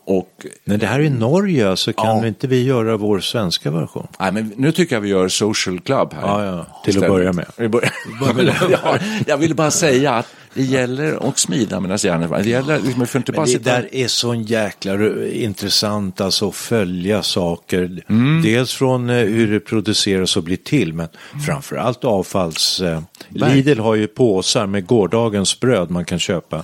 Och, 0.07 0.45
Men 0.65 0.79
det 0.79 0.85
här 0.85 0.99
är 0.99 1.09
Norge, 1.09 1.75
så 1.77 1.93
kan 1.93 2.05
Ja. 2.17 2.27
inte 2.27 2.47
vi 2.47 2.63
göra 2.63 2.97
vår 2.97 3.19
svenska 3.19 3.71
version? 3.71 4.07
nej, 4.19 4.31
men 4.31 4.53
nu 4.57 4.71
tycker 4.71 4.95
jag 4.95 5.01
vi 5.01 5.09
gör 5.09 5.27
social 5.27 5.79
club 5.79 6.13
här. 6.13 6.21
Ja, 6.21 6.45
ja, 6.45 6.81
till 6.83 7.03
att 7.03 7.09
börja 7.09 7.33
med. 7.33 7.45
Jag 9.27 9.37
ville 9.37 9.55
bara 9.55 9.71
säga 9.71 10.13
att 10.13 10.27
det 10.55 10.63
gäller 10.63 11.29
att 11.29 11.39
smida 11.39 11.79
medan 11.79 11.97
järnet 12.01 12.29
var- 12.29 12.37
Det 12.39 12.49
gäller, 12.49 12.79
liksom, 12.79 12.99
vi 12.99 13.05
får 13.05 13.19
inte 13.19 13.31
bara 13.31 13.41
Men 13.41 13.45
det 13.45 13.51
sitta... 13.59 13.71
där 13.71 13.89
är 13.95 14.07
så 14.07 14.35
jäkla 14.35 14.93
intressant, 15.31 16.21
alltså 16.21 16.47
att 16.49 16.55
följa 16.55 17.23
saker. 17.23 18.03
Mm. 18.09 18.41
Dels 18.43 18.73
från 18.73 19.09
eh, 19.09 19.15
hur 19.15 19.51
det 19.51 19.59
produceras 19.59 20.37
och 20.37 20.43
blir 20.43 20.57
till, 20.57 20.93
men 20.93 21.07
framförallt 21.45 22.03
avfalls... 22.03 22.81
Eh, 22.81 23.01
Lidl 23.29 23.79
har 23.79 23.95
ju 23.95 24.07
påsar 24.07 24.65
med 24.67 24.85
gårdagens 24.85 25.59
bröd 25.59 25.91
man 25.91 26.05
kan 26.05 26.19
köpa. 26.19 26.63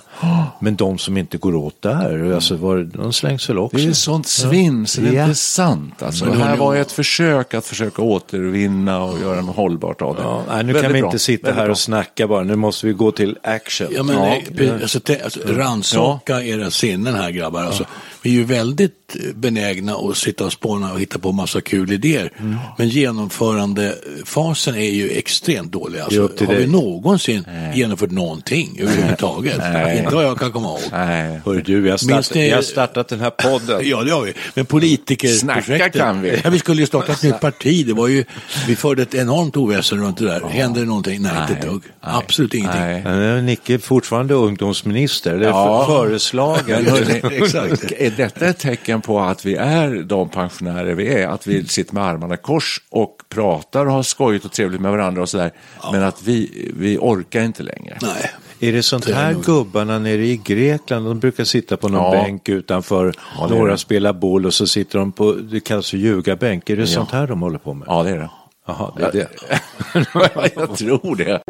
Men 0.59 0.75
de 0.75 0.97
som 0.97 1.17
inte 1.17 1.37
går 1.37 1.55
åt 1.55 1.81
där, 1.81 2.33
alltså, 2.33 2.55
var, 2.55 2.77
de 2.93 3.13
slängs 3.13 3.49
väl 3.49 3.57
också. 3.57 3.77
Det 3.77 3.83
är 3.83 3.93
sånt 3.93 4.27
svinn 4.27 4.87
så 4.87 5.01
det 5.01 5.07
är 5.09 5.13
Ja. 5.13 5.23
inte 5.23 5.35
sant. 5.35 6.03
Alltså, 6.03 6.25
det 6.25 6.37
här 6.37 6.57
var 6.57 6.75
ett 6.75 6.91
försök 6.91 7.53
att 7.53 7.65
försöka 7.65 8.01
återvinna 8.01 9.03
och 9.03 9.19
göra 9.21 9.41
något 9.41 9.55
hållbart 9.55 10.01
av 10.01 10.15
det. 10.15 10.21
Ja, 10.21 10.43
nej, 10.47 10.57
nu 10.63 10.73
Väldigt 10.73 10.81
kan 10.83 10.93
vi 10.93 10.99
bra. 11.01 11.07
inte 11.07 11.19
sitta 11.19 11.43
Väldigt 11.47 11.57
här 11.57 11.65
bra. 11.65 11.71
och 11.71 11.77
snacka 11.77 12.27
bara, 12.27 12.43
nu 12.43 12.55
måste 12.55 12.87
vi 12.87 12.93
gå 12.93 13.11
till 13.11 13.37
action. 13.43 13.80
Ja, 13.91 14.03
men 14.03 14.15
Ja, 14.15 14.73
alltså, 14.81 14.99
alltså, 15.23 15.39
rannsaka 15.45 16.43
era 16.43 16.71
sinnen 16.71 17.15
här 17.15 17.31
grabbar. 17.31 17.63
Alltså, 17.63 17.85
Vi 18.21 18.29
är 18.29 18.33
ju 18.33 18.43
väldigt 18.43 19.00
benägna 19.35 19.93
att 19.95 20.17
sitta 20.17 20.45
och 20.45 20.51
spåna 20.53 20.93
och 20.93 20.99
hitta 21.01 21.19
på 21.19 21.31
massa 21.31 21.61
kul 21.61 21.91
idéer. 21.91 22.31
Mm. 22.39 22.57
Men 22.77 22.89
genomförandefasen 22.89 24.75
är 24.75 24.89
ju 24.89 25.09
extremt 25.09 25.71
dålig. 25.71 25.93
Det 25.95 25.99
är 25.99 26.03
Alltså, 26.03 26.45
har 26.45 26.53
vi 26.53 26.59
dig. 26.59 26.67
någonsin 26.67 27.45
genomfört 27.75 28.11
någonting 28.11 28.77
överhuvudtaget? 28.81 29.55
Inte 29.97 30.15
vad 30.15 30.23
jag 30.25 30.39
kan 30.39 30.51
komma 30.51 30.67
ihåg. 30.67 30.79
Nej. 30.91 31.41
Hörru 31.45 31.61
du, 31.61 31.81
vi 31.81 31.89
har, 31.89 31.97
startat, 31.97 32.33
ni- 32.33 32.41
vi 32.43 32.49
har 32.51 32.61
startat 32.61 33.07
den 33.07 33.19
här 33.19 33.29
podden. 33.29 33.81
Ja, 33.91 34.03
det 34.03 34.11
har 34.11 34.21
vi. 34.21 34.33
Men 34.53 34.65
politikerprojektet. 34.65 35.65
Snacka 35.65 35.89
kan 35.89 36.21
vi. 36.21 36.41
Ja, 36.43 36.49
vi 36.49 36.59
skulle 36.59 36.81
ju 36.81 36.87
starta 36.87 37.11
ett 37.11 37.23
nytt 37.23 37.39
parti. 37.39 37.85
Det 37.87 37.93
var 37.93 38.07
ju, 38.07 38.23
vi 38.67 38.75
förde 38.75 39.01
ett 39.01 39.13
enormt 39.15 39.57
oväsen 39.57 40.01
runt 40.03 40.17
det 40.17 40.25
där. 40.25 40.41
Hände 40.49 40.79
det 40.79 40.85
någonting? 40.85 41.21
Nej, 41.21 41.31
inte 41.41 41.53
ett 41.53 41.61
dugg. 41.69 41.81
Absolut 42.01 42.53
ingenting. 42.53 42.81
Nej. 42.81 43.01
Men 43.03 43.13
är 43.21 43.41
Nicke 43.41 43.79
fortfarande 43.79 44.33
ungdomsminister, 44.33 45.33
eller 45.35 45.47
Ja. 45.47 45.85
för- 45.85 45.93
föreslagen. 46.07 46.87
Exakt. 47.31 47.91
Är 47.97 48.13
detta 48.17 48.45
ett 48.45 48.57
tecken 48.59 49.00
på 49.01 49.19
att 49.19 49.45
vi 49.45 49.55
är 49.55 50.03
de 50.03 50.29
pensionärer 50.29 50.93
vi 50.95 51.07
är? 51.13 51.27
Att 51.27 51.47
vi 51.47 51.65
sitter 51.67 51.93
med 51.93 52.03
armarna 52.03 52.33
i 52.33 52.37
kors 52.37 52.81
och 52.89 53.15
pratar 53.29 53.85
och 53.85 53.91
har 53.93 54.03
skojigt 54.03 54.45
och 54.45 54.51
trevligt 54.51 54.81
med 54.81 54.91
varandra 54.91 55.21
och 55.21 55.29
sådär. 55.29 55.51
Men 55.91 56.03
att 56.03 56.23
vi, 56.23 56.71
vi 56.77 56.97
orkar 56.97 57.41
inte 57.41 57.63
längre. 57.63 57.97
Nej. 58.01 58.31
Är 58.59 58.71
det 58.73 58.83
sånt 58.83 59.09
här 59.09 59.33
gubbarna 59.33 59.99
nere 59.99 60.25
i 60.25 60.37
Grekland, 60.37 61.05
de 61.05 61.19
brukar 61.19 61.43
sitta 61.43 61.77
på 61.77 61.89
någon 61.89 62.15
Ja. 62.17 62.23
bänk 62.23 62.49
utanför, 62.49 63.07
är 63.07 63.47
några 63.49 63.71
det. 63.71 63.77
spelar 63.77 64.13
boll 64.13 64.45
och 64.45 64.53
så 64.53 64.67
sitter 64.67 64.99
de 64.99 65.11
på, 65.11 65.31
det 65.33 65.59
kallas 65.59 65.89
för 65.89 65.97
ljugarbänk. 65.97 66.69
Är 66.69 66.77
det 66.77 66.87
sånt 66.87 67.11
här 67.11 67.27
de 67.27 67.41
håller 67.41 67.59
på 67.59 67.73
med? 67.73 67.85
Ja, 67.87 68.03
det 68.03 68.09
är 68.09 68.17
det. 68.17 68.29
Jaha, 68.67 68.91
det 68.97 69.03
är 69.03 69.11
det. 69.11 69.27
jag 70.55 70.77
tror 70.77 71.15
det. 71.15 71.41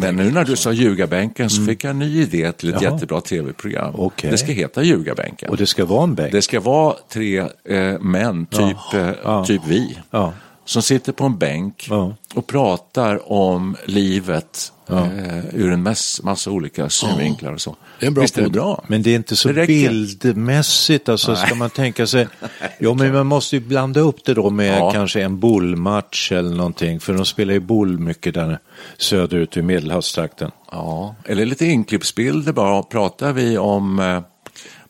Men 0.00 0.16
nu 0.16 0.30
när 0.30 0.44
du 0.44 0.56
sa 0.56 0.72
ljugarbänken 0.72 1.50
så 1.50 1.64
fick 1.64 1.84
jag 1.84 1.90
en 1.90 1.98
ny 1.98 2.22
idé 2.22 2.52
till 2.52 2.74
ett 2.74 2.82
Jaha. 2.82 2.92
jättebra 2.92 3.20
tv-program. 3.20 3.94
Okej. 3.96 4.30
Det 4.30 4.38
ska 4.38 4.52
heta 4.52 4.82
ljugarbänken. 4.82 5.50
Och 5.50 5.56
det 5.56 5.66
ska 5.66 5.84
vara 5.84 6.04
en 6.04 6.14
bänk? 6.14 6.32
Det 6.32 6.42
ska 6.42 6.60
vara 6.60 6.94
tre 7.12 7.38
eh, 7.64 7.98
män, 8.00 8.46
typ, 8.46 8.94
eh, 8.94 9.10
Ja. 9.24 9.44
typ 9.44 9.62
vi, 9.66 9.98
Ja. 10.10 10.32
Som 10.68 10.82
sitter 10.82 11.12
på 11.12 11.24
en 11.24 11.38
bänk 11.38 11.86
Ja. 11.90 12.14
och 12.34 12.46
pratar 12.46 13.32
om 13.32 13.76
livet 13.86 14.72
eh, 14.90 15.06
ur 15.54 15.72
en 15.72 15.82
mass, 15.82 16.20
massa 16.22 16.50
olika 16.50 16.88
synvinklar 16.90 17.52
och 17.52 17.60
så. 17.60 17.76
Det 18.00 18.06
är 18.06 18.08
en 18.08 18.14
bra 18.14 18.22
Visst 18.22 18.38
är 18.38 18.42
det 18.42 18.50
bra? 18.50 18.84
Men 18.88 19.02
det 19.02 19.10
är 19.10 19.16
inte 19.16 19.36
så 19.36 19.48
bildmässigt, 19.52 21.08
alltså 21.08 21.36
ska 21.36 21.54
man 21.54 21.70
tänka 21.70 22.06
sig, 22.06 22.28
jo 22.80 22.94
men 22.94 23.12
man 23.12 23.26
måste 23.26 23.56
ju 23.56 23.60
blanda 23.62 24.00
upp 24.00 24.24
det 24.24 24.34
då 24.34 24.50
med 24.50 24.78
Ja. 24.78 24.90
kanske 24.92 25.22
en 25.22 25.38
bollmatch 25.40 26.32
eller 26.32 26.56
någonting, 26.56 27.00
för 27.00 27.12
de 27.14 27.24
spelar 27.26 27.54
ju 27.54 27.60
boll 27.60 27.98
mycket 27.98 28.34
där 28.34 28.58
söderut 28.98 29.56
i 29.56 29.62
medelhavstrakten. 29.62 30.50
Ja, 30.70 31.14
eller 31.24 31.46
lite 31.46 31.66
inklippsbilder 31.66 32.52
bara. 32.52 32.82
Pratar 32.82 33.32
vi 33.32 33.58
om, 33.58 33.98
eh, 33.98 34.20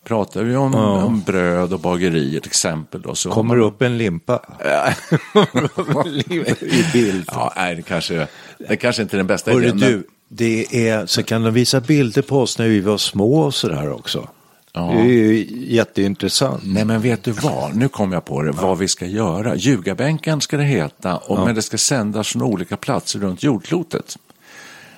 pratar 0.09 0.43
vi 0.43 0.57
om, 0.57 0.75
om 0.75 1.21
bröd 1.27 1.73
och 1.73 1.81
bagerier 1.81 2.41
till 2.41 2.51
exempel. 2.51 3.03
Då, 3.03 3.15
så 3.15 3.31
Kommer 3.31 3.57
man- 3.57 3.65
upp 3.67 3.83
en 3.83 3.99
limpa 3.99 4.41
i 6.61 6.85
bild. 6.93 7.25
Ja, 7.27 7.53
nej, 7.57 7.75
det 7.77 7.83
kanske, 7.83 8.27
det 8.69 8.77
kanske 8.77 9.03
inte 9.03 9.17
är 9.17 9.19
den 9.19 9.27
bästa 9.27 9.51
Hörru 9.51 9.65
idén. 9.65 9.79
du, 9.79 10.07
det 10.29 10.89
är, 10.89 11.07
så 11.07 11.23
kan 11.23 11.43
de 11.43 11.55
visa 11.55 11.81
bilder 11.81 12.23
på 12.23 12.41
oss 12.41 12.59
när 12.59 12.69
vi 12.69 12.81
var 12.81 12.99
små 12.99 13.41
och 13.41 13.55
sådär 13.55 13.93
också. 13.93 14.29
Ja. 14.73 14.81
Det 14.93 15.01
är 15.01 15.05
ju 15.05 15.47
jätteintressant. 15.67 16.63
Nej 16.65 16.85
men 16.85 17.01
vet 17.01 17.25
du 17.25 17.33
vad, 17.33 17.77
nu 17.77 17.89
kom 17.89 18.13
jag 18.13 18.25
på 18.25 18.43
det, 18.43 18.53
vad 18.53 18.79
vi 18.79 18.89
ska 18.89 19.07
göra. 19.07 19.57
Ljugarbänken 19.57 20.41
ska 20.41 20.57
det 20.57 20.65
heta, 20.65 21.17
och, 21.17 21.39
men 21.47 21.55
det 21.55 21.63
ska 21.63 21.79
sändas 21.79 22.29
från 22.29 22.43
olika 22.43 22.77
platser 22.77 23.19
runt 23.19 23.43
jordklotet. 23.43 24.19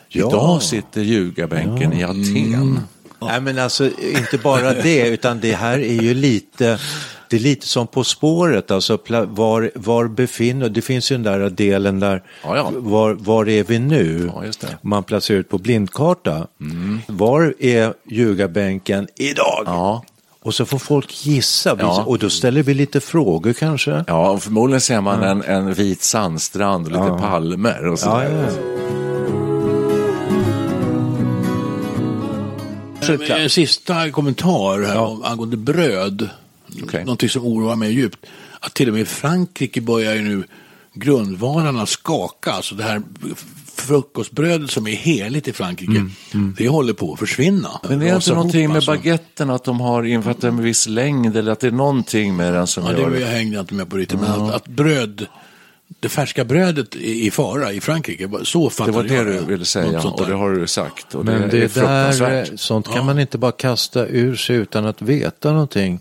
Ja. 0.08 0.28
Idag 0.28 0.62
sitter 0.62 1.00
ljugarbänken 1.00 1.92
i 1.92 2.04
Aten. 2.04 2.80
Nej 3.20 3.40
men 3.40 3.58
alltså 3.58 3.90
inte 4.00 4.38
bara 4.42 4.72
det, 4.72 5.08
utan 5.08 5.40
det 5.40 5.52
här 5.52 5.78
är 5.78 6.02
ju 6.02 6.14
lite, 6.14 6.78
det 7.28 7.36
är 7.36 7.40
lite 7.40 7.66
som 7.66 7.86
På 7.86 8.04
spåret, 8.04 8.70
alltså 8.70 8.98
var, 9.28 9.70
var 9.74 10.08
befinner, 10.08 10.68
det 10.68 10.82
finns 10.82 11.12
ju 11.12 11.16
den 11.16 11.22
där 11.22 11.50
delen 11.50 12.00
där, 12.00 12.22
Ja, 12.44 12.56
ja. 12.56 12.72
Var, 12.76 13.14
var 13.14 13.48
är 13.48 13.64
vi 13.64 13.78
nu? 13.78 14.30
Ja. 14.34 14.40
Mm. 14.42 14.78
Man 14.82 15.02
placerar 15.02 15.38
ut 15.38 15.48
på 15.48 15.58
blindkarta. 15.58 16.46
Var 17.06 17.54
är 17.58 17.94
ljugarbänken 18.08 19.08
idag? 19.16 20.02
Och 20.42 20.54
så 20.54 20.64
får 20.66 20.78
folk 20.78 21.26
gissa, 21.26 21.76
Ja. 21.80 22.02
och 22.06 22.18
då 22.18 22.30
ställer 22.30 22.62
vi 22.62 22.74
lite 22.74 23.00
frågor 23.00 23.52
kanske. 23.52 24.04
Ja, 24.06 24.30
och 24.30 24.42
förmodligen 24.42 24.80
ser 24.80 25.00
man 25.00 25.22
en, 25.22 25.42
en 25.42 25.74
vit 25.74 26.02
sandstrand 26.02 26.86
och 26.86 26.92
lite 26.92 27.22
palmer 27.22 27.86
och 27.86 27.98
sådär. 27.98 28.50
Ja. 33.12 33.18
Men 33.34 33.42
En 33.42 33.50
sista 33.50 34.10
kommentar 34.10 34.82
här 34.86 34.98
om, 34.98 35.22
angående 35.24 35.56
bröd. 35.56 36.28
Okej. 36.82 37.04
Någonting 37.04 37.28
som 37.28 37.46
oroar 37.46 37.76
mig 37.76 37.92
djupt. 37.92 38.26
Att 38.60 38.74
till 38.74 38.88
och 38.88 38.94
med 38.94 39.02
i 39.02 39.06
Frankrike 39.06 39.80
börjar 39.80 40.14
ju 40.14 40.20
nu 40.22 40.44
grundvalarna 40.94 41.86
skaka. 41.86 42.52
Alltså 42.52 42.74
det 42.74 42.82
här 42.82 43.02
frukostbrödet 43.76 44.70
som 44.70 44.86
är 44.86 44.94
heligt 44.96 45.48
i 45.48 45.52
Frankrike. 45.52 46.04
Det 46.58 46.68
håller 46.68 46.92
på 46.92 47.12
att 47.12 47.18
försvinna. 47.18 47.80
Men 47.88 47.98
det 47.98 48.08
är 48.08 48.14
inte 48.16 48.30
någonting 48.34 48.60
ihop, 48.60 48.68
med 48.68 48.76
alltså. 48.76 48.90
baguetten 48.92 49.50
att 49.50 49.64
de 49.64 49.80
har 49.80 50.02
infört 50.02 50.44
en 50.44 50.62
viss 50.62 50.86
längd 50.86 51.36
eller 51.36 51.52
att 51.52 51.60
det 51.60 51.66
är 51.66 51.70
någonting 51.70 52.36
med 52.36 52.52
den 52.52 52.66
som 52.66 52.84
Ja, 52.84 52.92
gör 52.92 53.10
det 53.10 53.16
det. 53.16 53.20
jag 53.20 53.28
hängde 53.28 53.54
jag 53.56 53.62
inte 53.62 53.74
med 53.74 53.90
på 53.90 53.96
riktigt. 53.96 54.20
Men 54.20 54.30
att, 54.30 54.54
att 54.54 54.66
bröd, 54.66 55.26
det 56.00 56.08
färska 56.08 56.44
brödet 56.44 56.96
i 56.96 57.30
fara 57.30 57.72
i 57.72 57.80
Frankrike. 57.80 58.30
Så 58.42 58.68
Det 58.68 58.74
fattar 58.74 58.92
var 58.92 59.02
det 59.02 59.14
jag 59.14 59.26
du 59.26 59.44
ville 59.44 59.64
säga 59.64 60.00
och 60.00 60.26
det 60.26 60.34
har 60.34 60.50
du 60.50 60.66
sagt. 60.66 61.14
Och 61.14 61.24
Men 61.24 61.40
det, 61.40 61.46
det, 61.48 61.56
är 61.56 61.60
där, 61.60 61.68
fruktansvärt. 61.68 62.50
eh, 62.50 62.56
sånt 62.56 62.88
kan 62.88 63.06
man 63.06 63.18
inte 63.18 63.38
bara 63.38 63.52
kasta 63.52 64.06
ur 64.06 64.36
sig 64.36 64.56
utan 64.56 64.86
att 64.86 65.02
veta 65.02 65.52
någonting. 65.52 66.00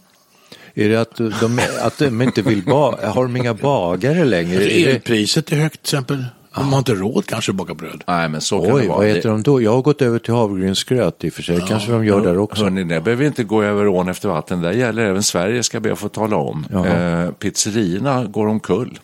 Är 0.74 0.90
det 0.90 0.96
att 0.96 1.16
de, 1.16 1.60
att 1.82 1.98
de 1.98 2.22
inte 2.22 2.42
vill 2.42 2.64
ba, 2.64 3.06
har 3.08 3.24
de 3.24 3.36
inga 3.38 3.54
bagare 3.54 4.26
längre? 4.26 4.56
Alltså, 4.58 4.70
Är 4.70 4.86
det, 4.86 4.92
elpriset 4.92 5.52
är 5.52 5.56
högt 5.56 5.84
till 5.84 5.96
exempel. 5.98 6.26
De 6.56 6.72
har 6.72 6.80
inte 6.80 6.94
råd 6.94 7.26
kanske 7.26 7.52
att 7.52 7.56
baka 7.56 7.74
bröd. 7.74 8.04
Nej, 8.08 8.30
men 8.30 8.42
så 8.42 8.62
kan 8.62 8.74
oj, 8.76 8.82
det 8.82 8.88
vara. 8.88 8.98
vad 8.98 9.08
äter 9.08 9.30
de 9.30 9.44
då? 9.44 9.62
Jag 9.62 9.72
har 9.74 9.82
gått 9.82 10.02
över 10.02 10.20
till 10.20 10.34
havregrynsgröt 10.34 11.24
i 11.24 11.30
och 11.30 11.34
för 11.34 11.44
sig. 11.44 11.62
kanske 11.68 11.92
de 11.92 12.06
gör 12.06 12.22
där 12.22 12.38
också. 12.38 12.64
Hörrni, 12.64 12.84
det 12.84 13.02
behöver 13.02 13.26
inte 13.26 13.44
gå 13.44 13.64
över 13.64 13.88
ån 13.88 14.10
efter 14.10 14.30
vatten. 14.30 14.62
Det 14.62 14.74
gäller 14.74 15.06
även 15.06 15.24
Sverige, 15.24 15.64
ska 15.64 15.76
jag 15.76 15.84
be 15.84 15.92
att 15.94 16.00
få 16.00 16.10
tala 16.10 16.36
om. 16.36 16.66
Eh, 16.86 17.32
pizzerierna 17.32 18.26
går 18.26 18.48
omkull. 18.48 19.00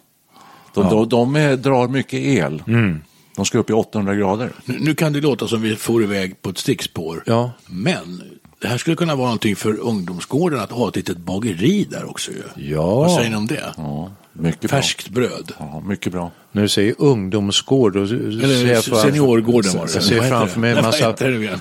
De, 0.76 0.90
de, 0.90 1.10
de 1.10 1.36
är, 1.36 1.58
drar 1.58 1.88
mycket 1.88 2.20
el. 2.20 2.64
Mm. 2.68 3.02
De 3.36 3.46
ska 3.46 3.58
upp 3.58 3.70
i 3.70 3.74
800 3.74 4.16
grader. 4.16 4.52
Nu, 4.66 4.78
nu 4.80 4.96
kan 4.96 5.14
det 5.14 5.22
låta 5.22 5.48
som 5.48 5.62
vi 5.62 5.76
får 5.76 6.04
iväg 6.04 6.42
på 6.42 6.50
ett 6.50 6.58
stickspår. 6.58 7.24
Ja. 7.26 7.52
Men 7.68 8.22
det 8.62 8.68
här 8.68 8.78
skulle 8.78 8.96
kunna 8.96 9.16
vara 9.16 9.28
någonting 9.28 9.56
för 9.56 9.80
ungdomsgården 9.80 10.60
att 10.60 10.72
ha 10.72 10.90
ett 10.90 10.96
litet 10.96 11.18
bageri 11.18 11.88
där 11.92 12.10
också 12.10 12.32
ju. 12.32 12.44
Ja. 12.74 12.96
Vad 12.96 13.12
säger 13.12 13.30
ni 13.30 13.36
om 13.36 13.48
det? 13.48 13.74
Ja, 13.78 14.12
mycket 14.40 14.72
Färskt 14.72 15.10
bröd. 15.10 15.46
bra. 15.58 15.70
Ja, 15.74 15.84
mycket 15.88 16.12
bra. 16.12 16.32
När 16.52 16.62
du 16.62 16.68
säger 16.70 16.96
ungdomsgård, 16.98 17.96
Eller 17.96 18.82
fram- 18.82 19.00
seniorgården 19.02 19.72
var 19.78 19.86
det. 19.86 19.94
Jag 19.94 20.04
ser 20.04 20.22
framför 20.22 20.60
mig 20.60 20.72
en 20.72 20.82
massa 20.82 21.14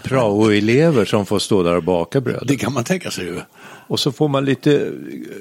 praoelever 0.03 1.05
som 1.05 1.27
får 1.27 1.39
stå 1.39 1.63
där 1.63 1.77
och 1.77 1.83
baka 1.85 2.21
bröd. 2.21 2.45
Det 2.47 2.57
kan 2.57 2.73
man 2.73 2.85
tänka 2.85 3.11
sig 3.11 3.25
ju. 3.25 3.41
Och 3.87 4.01
så 4.01 4.13
får 4.13 4.29
man 4.29 4.45
lite 4.45 4.91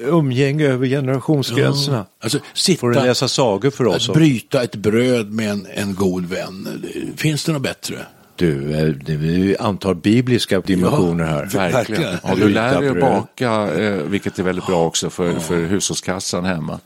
umgänge 0.00 0.64
över 0.66 0.86
generationsgränserna. 0.86 2.06
Alltså, 2.22 2.38
sitta, 2.54 2.80
Får 2.80 2.90
du 2.90 2.94
läsa 3.00 3.28
sagor 3.28 3.70
för 3.70 3.86
oss? 3.86 4.08
att 4.08 4.14
bryta 4.14 4.62
ett 4.62 4.76
bröd 4.76 5.32
med 5.32 5.50
en, 5.50 5.66
en 5.74 5.94
god 5.94 6.26
vän. 6.26 6.84
Finns 7.16 7.44
det 7.44 7.52
något 7.52 7.62
bättre? 7.62 7.96
Du, 8.36 8.72
eh, 8.74 8.86
det 8.86 9.16
vi 9.16 9.56
antar 9.60 9.94
bibliska 9.94 10.60
dimensioner 10.60 11.24
här. 11.24 11.44
Verkligen. 11.44 11.72
Verkligen. 11.72 12.18
Ja, 12.22 12.34
du 12.36 12.48
lär 12.48 12.80
dig 12.80 12.88
att 12.88 12.94
Bröd. 12.94 13.00
baka, 13.04 13.74
eh, 13.84 13.94
vilket 13.94 14.38
är 14.38 14.42
väldigt 14.42 14.66
bra 14.66 14.84
också 14.86 15.10
för, 15.10 15.34
för 15.34 15.60
hushållskassan 15.66 16.44
hemma. 16.44 16.80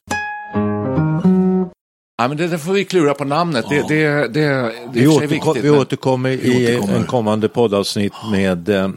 Ja, 2.21 2.29
men 2.29 2.37
det 2.37 2.49
där 2.49 2.59
får 2.59 2.73
vi 2.73 2.85
klura 2.85 3.15
på 3.15 3.25
namnet. 3.25 3.65
Det, 3.69 3.85
det, 3.89 4.05
det, 4.29 4.29
det 4.33 4.41
är 4.45 4.71
i 4.71 4.73
Vi, 4.93 5.07
återkom, 5.07 5.29
viktigt. 5.29 5.65
vi 5.65 5.71
men- 5.71 5.81
återkommer 5.81 6.31
Vi 6.31 6.37
i 6.37 6.77
återkommer. 6.77 6.97
en 6.99 7.05
kommande 7.05 7.49
poddavsnitt 7.49 8.13
med 8.33 8.69
eh, 8.69 8.91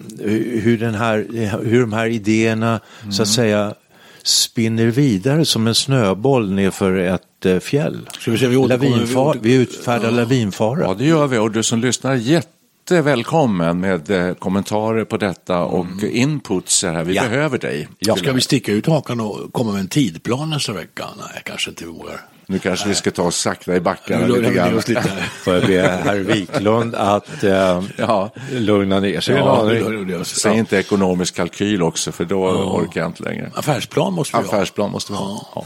hur, 0.62 0.78
den 0.78 0.96
här, 0.96 1.26
hur 1.64 1.82
de 1.82 1.94
här 1.94 2.06
idéerna 2.08 2.80
så 3.12 3.22
att 3.22 3.28
säga 3.28 3.74
spinner 4.24 4.86
vidare 4.86 5.46
som 5.46 5.68
en 5.68 5.76
snöboll 5.76 6.52
nerför 6.52 6.96
ett 6.98 7.46
eh, 7.46 7.60
fjäll. 7.60 8.10
Ska 8.20 8.32
vi 8.32 8.38
se, 8.38 8.48
vi 8.48 8.56
återkommer- 8.56 8.78
vi 8.80 8.90
Lavinfar, 8.90 9.34
åter- 9.34 9.40
vi 9.42 9.54
utfärdar 9.54 10.12
lavinfara. 10.12 10.80
Ja, 10.82 10.96
det 10.98 11.06
gör 11.06 11.28
vi. 11.28 11.38
Och 11.38 11.52
du 11.52 11.64
som 11.64 11.80
lyssnar, 11.80 12.16
jättevälkommen 12.16 13.80
med 13.80 14.10
eh, 14.12 14.34
kommentarer 14.34 15.06
på 15.06 15.18
detta 15.18 15.60
och 15.60 15.86
inputs. 16.12 16.84
Här. 16.84 17.04
Vi 17.04 17.14
Ja. 17.16 17.22
behöver 17.24 17.58
dig. 17.58 17.88
Ska 18.18 18.32
vi 18.34 18.42
sticka 18.42 18.72
ut 18.72 18.88
hakan 18.88 19.20
och 19.20 19.54
komma 19.54 19.72
med 19.72 19.80
en 19.82 19.88
tidplan 19.88 20.50
nästa 20.50 20.74
vecka? 20.74 21.06
Nej, 21.18 21.42
kanske 21.46 21.70
inte 21.70 21.86
vi 21.86 21.92
vågar. 21.92 22.22
Nu 22.52 22.60
kanske 22.60 22.88
vi 22.90 22.96
ska 22.96 23.12
ta 23.12 23.24
oss 23.24 23.36
sakta 23.38 23.76
i 23.76 23.80
backarna 23.80 24.28
lite 24.28 24.54
grann. 24.54 24.76
lite 24.76 25.00
här. 25.00 25.22
Får 25.22 25.54
jag 25.54 25.66
be 25.68 25.82
herr 26.04 26.18
Wiklund 26.20 26.96
att 26.96 27.44
eh, 27.44 27.84
Ja. 27.98 28.30
lugna 28.52 29.00
ner 29.00 29.20
sig 29.22 29.36
en 29.38 29.46
Ja, 29.46 30.20
oss. 30.22 30.28
Säg 30.40 30.52
Ja. 30.52 30.58
inte 30.58 30.78
ekonomisk 30.78 31.36
kalkyl 31.36 31.82
också, 31.84 32.12
för 32.12 32.26
då 32.26 32.44
orkar 32.50 33.02
jag 33.02 33.10
inte 33.10 33.24
längre. 33.24 33.52
Affärsplan 33.56 34.14
måste 34.14 34.38
vi 34.38 34.44
ha. 34.44 34.50
Affärsplan 34.50 34.92
måste 34.92 35.12
vi 35.12 35.18
ha. 35.18 35.48
Ja. 35.56 35.66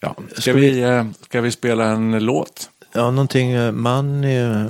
Ja. 0.00 0.14
Ska, 0.38 0.52
vi, 0.52 0.80
eh, 0.82 1.06
ska 1.24 1.40
vi 1.40 1.50
spela 1.50 1.84
en 1.84 2.24
låt? 2.24 2.70
Ja, 2.92 3.10
någonting, 3.10 3.50
eh, 3.50 3.72
man, 3.72 4.24
eh, 4.24 4.66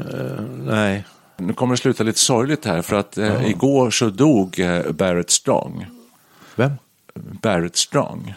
nej. 0.65 1.05
Nu 1.37 1.53
kommer 1.53 1.75
det 1.75 1.81
sluta 1.81 2.05
lite 2.05 2.19
sorgligt 2.19 2.65
här 2.65 2.83
för 2.83 2.97
att 2.97 3.19
eh, 3.19 3.51
igår 3.51 3.91
så 3.91 4.11
dog 4.11 4.61
eh, 4.61 4.91
Barrett 4.91 5.31
Strong. 5.31 5.87
Vem? 6.57 6.73
Barrett 7.43 7.77
Strong. 7.77 8.35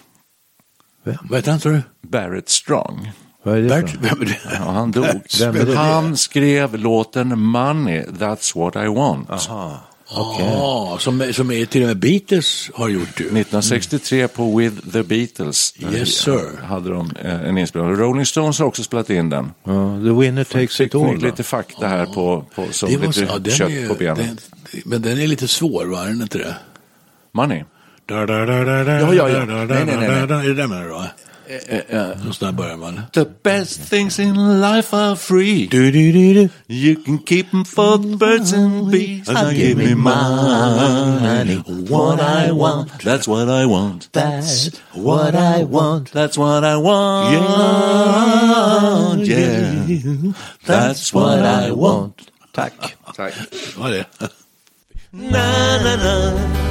Vad 1.03 1.37
heter 1.39 1.51
han, 1.51 1.59
tror 1.59 1.71
du? 1.73 1.81
Barrett 2.09 2.49
Strong. 2.49 3.11
Vad 3.43 3.57
är 3.57 3.61
det 3.61 3.67
Bert? 3.67 3.95
Vem 4.01 4.21
är 4.21 4.25
det? 4.25 4.37
Ja, 4.59 4.71
han 4.71 4.91
dog. 4.91 5.05
Vem 5.39 5.55
är 5.55 5.65
det? 5.65 5.75
Han 5.75 6.17
skrev 6.17 6.77
låten 6.77 7.39
Money, 7.39 8.03
That's 8.03 8.57
What 8.57 8.75
I 8.75 8.87
Want. 8.87 9.29
Ja, 10.13 10.97
som, 10.99 11.33
som 11.33 11.51
är 11.51 11.65
till 11.65 11.81
och 11.81 11.87
med 11.87 11.97
Beatles 11.99 12.69
har 12.73 12.89
gjort 12.89 13.19
ju. 13.19 13.23
1963 13.25 14.27
på 14.27 14.57
With 14.57 14.91
the 14.91 15.03
Beatles. 15.03 15.73
Yes, 15.93 16.09
sir. 16.09 16.61
Hade 16.63 16.89
de 16.89 17.11
eh, 17.23 17.41
en 17.49 17.57
inspelning. 17.57 17.95
Rolling 17.95 18.25
Stones 18.25 18.59
har 18.59 18.65
också 18.65 18.83
spelat 18.83 19.09
in 19.09 19.29
den. 19.29 19.51
Ja, 19.63 19.71
the 20.03 20.09
winner 20.19 20.43
takes 20.43 20.81
it 20.81 20.95
all. 20.95 21.17
lite 21.17 21.43
fakta 21.43 21.87
här 21.87 22.05
på, 22.05 22.45
på 22.55 22.65
som 22.71 22.89
Det 22.89 22.97
var 22.97 23.07
lite 23.07 23.49
ja, 23.49 23.55
kött 23.55 23.69
är 23.71 23.87
på 23.87 23.93
benen. 23.95 24.17
den- 24.17 24.37
Men 24.85 25.01
den 25.01 25.21
är 25.21 25.27
lite 25.27 25.47
svår, 25.47 25.85
va? 25.85 26.03
Är 26.03 26.07
den 26.07 26.21
inte 26.21 26.37
det? 26.37 26.55
Money. 27.33 27.63
Ja, 28.07 28.25
ja, 29.13 29.29
ja. 29.29 29.45
Nej, 29.45 29.67
nej, 29.67 29.85
nej, 29.85 29.97
nej. 29.97 30.17
Är 30.19 30.47
det 30.47 30.53
där 30.53 30.67
menar 30.67 30.83
du 30.83 30.89
då? 30.89 31.05
Eh, 31.51 31.77
eh, 31.89 32.07
Någon 32.23 32.33
där 32.39 32.51
börjar 32.51 32.77
man. 32.77 33.01
The 33.13 33.25
best 33.43 33.89
things 33.89 34.19
in 34.19 34.61
life 34.61 34.95
are 34.95 35.15
free. 35.15 35.67
Du, 35.71 35.91
du, 35.91 36.11
du, 36.11 36.33
du. 36.33 36.49
You 36.67 36.95
can 37.05 37.17
keep 37.19 37.51
them 37.51 37.65
for 37.65 37.97
the 37.97 38.15
birds 38.17 38.53
and 38.53 38.91
bees. 38.91 39.27
Now 39.27 39.51
give 39.51 39.75
me 39.77 39.95
money, 39.95 41.57
what 41.89 42.19
I 42.21 42.51
want. 42.51 42.91
That's 43.03 43.27
what 43.27 43.49
I 43.49 43.65
want. 43.65 44.09
That's 44.13 44.71
what 44.93 45.35
I 45.35 45.63
want. 45.63 46.11
That's 46.13 46.37
what 46.37 46.63
I 46.63 46.77
want. 46.77 47.31
Yeah, 49.27 49.85
yeah. 49.87 50.33
That's 50.65 51.13
what 51.13 51.39
I 51.39 51.71
want. 51.71 52.31
Tack. 52.53 52.73
Tack. 53.15 53.33
Ja, 53.77 53.87
det. 53.89 54.05
Na 55.11 55.77
na 55.83 55.95
na. 55.95 56.70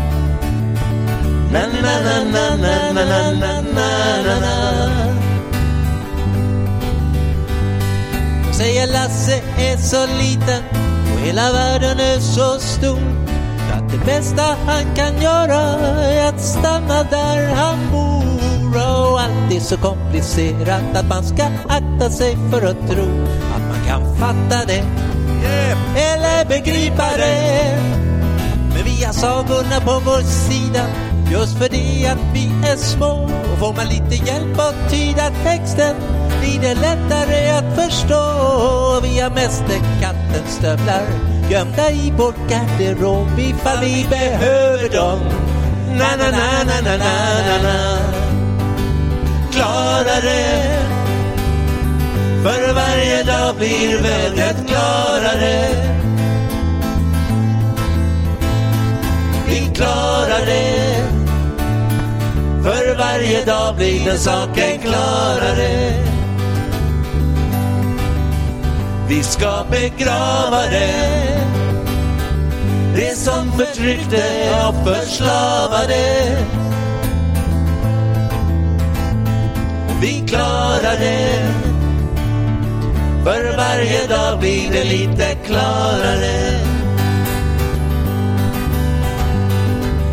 na 1.51 1.67
na 1.67 1.93
na 2.05 2.15
na 2.33 2.55
na 2.63 2.75
na 2.93 3.03
na 3.03 3.31
na 3.41 3.61
na 3.75 3.87
na 4.25 4.35
na 4.43 4.53
Säger 8.51 8.87
Lasse 8.87 9.41
är 9.57 9.77
så 9.77 10.05
liten 10.05 10.63
och 11.13 11.19
hela 11.19 11.51
världen 11.51 11.99
är 11.99 12.19
så 12.19 12.59
stor 12.59 13.01
att 13.73 13.91
det 13.91 14.05
bästa 14.05 14.55
han 14.65 14.95
kan 14.95 15.21
göra 15.21 15.61
är 16.01 16.29
att 16.29 16.41
stanna 16.41 17.03
där 17.03 17.55
han 17.55 17.77
bor 17.91 18.75
och 18.75 19.21
allt 19.21 19.51
är 19.51 19.59
så 19.59 19.77
komplicerat 19.77 20.95
att 20.95 21.07
man 21.09 21.23
ska 21.23 21.43
akta 21.67 22.09
sig 22.09 22.37
för 22.51 22.61
att 22.61 22.87
tro 22.89 23.23
att 23.55 23.61
man 23.69 23.85
kan 23.87 24.15
fatta 24.15 24.65
det 24.65 24.83
eller 25.95 26.45
begripa 26.45 27.09
det 27.17 27.77
men 28.73 28.83
vi 28.85 29.03
har 29.03 29.13
sagorna 29.13 29.79
på 29.85 30.01
vår 30.05 30.21
sida 30.21 31.10
Just 31.31 31.57
för 31.57 31.69
det 31.69 32.07
att 32.07 32.33
vi 32.33 32.51
är 32.71 32.75
små 32.75 33.29
Och 33.53 33.59
får 33.59 33.73
man 33.73 33.87
lite 33.87 34.25
hjälp 34.25 34.59
att 34.59 34.91
tyda 34.91 35.29
texten 35.43 35.95
Blir 36.39 36.61
det 36.61 36.73
lättare 36.73 37.49
att 37.49 37.75
förstå. 37.75 38.23
Vi 39.03 39.19
har 39.19 39.29
mästerkattens 39.29 40.55
stövlar 40.57 41.05
Gömda 41.49 41.91
i 41.91 42.13
vår 42.17 42.33
garderob 42.49 43.39
Ifall 43.39 43.79
vi 43.81 44.05
behöver 44.09 44.89
dem. 44.89 45.19
Na 45.97 46.15
na 46.17 46.31
na 46.31 46.63
na 46.63 46.81
na 46.81 46.97
na 46.97 47.17
na 47.47 47.63
na 47.63 48.21
klarare. 49.51 50.63
För 52.43 52.73
varje 52.73 53.23
dag 53.23 53.55
blir 53.55 54.01
vädret 54.01 54.67
klarare. 54.67 55.69
Vi 59.47 59.71
klarar 59.75 60.45
det 60.45 61.00
för 62.63 62.97
varje 62.97 63.45
dag 63.45 63.75
blir 63.75 64.05
den 64.05 64.17
saken 64.17 64.79
klarare. 64.79 65.93
Vi 69.07 69.23
ska 69.23 69.65
begrava 69.71 70.61
det. 70.71 71.41
Det 72.95 73.15
som 73.17 73.51
förtryckte 73.51 74.23
och 74.67 74.87
förslavade. 74.87 76.37
Vi 80.01 80.27
klarar 80.27 80.99
det. 80.99 81.53
För 83.23 83.57
varje 83.57 84.07
dag 84.07 84.39
blir 84.39 84.71
det 84.71 84.83
lite 84.83 85.35
klarare. 85.45 86.59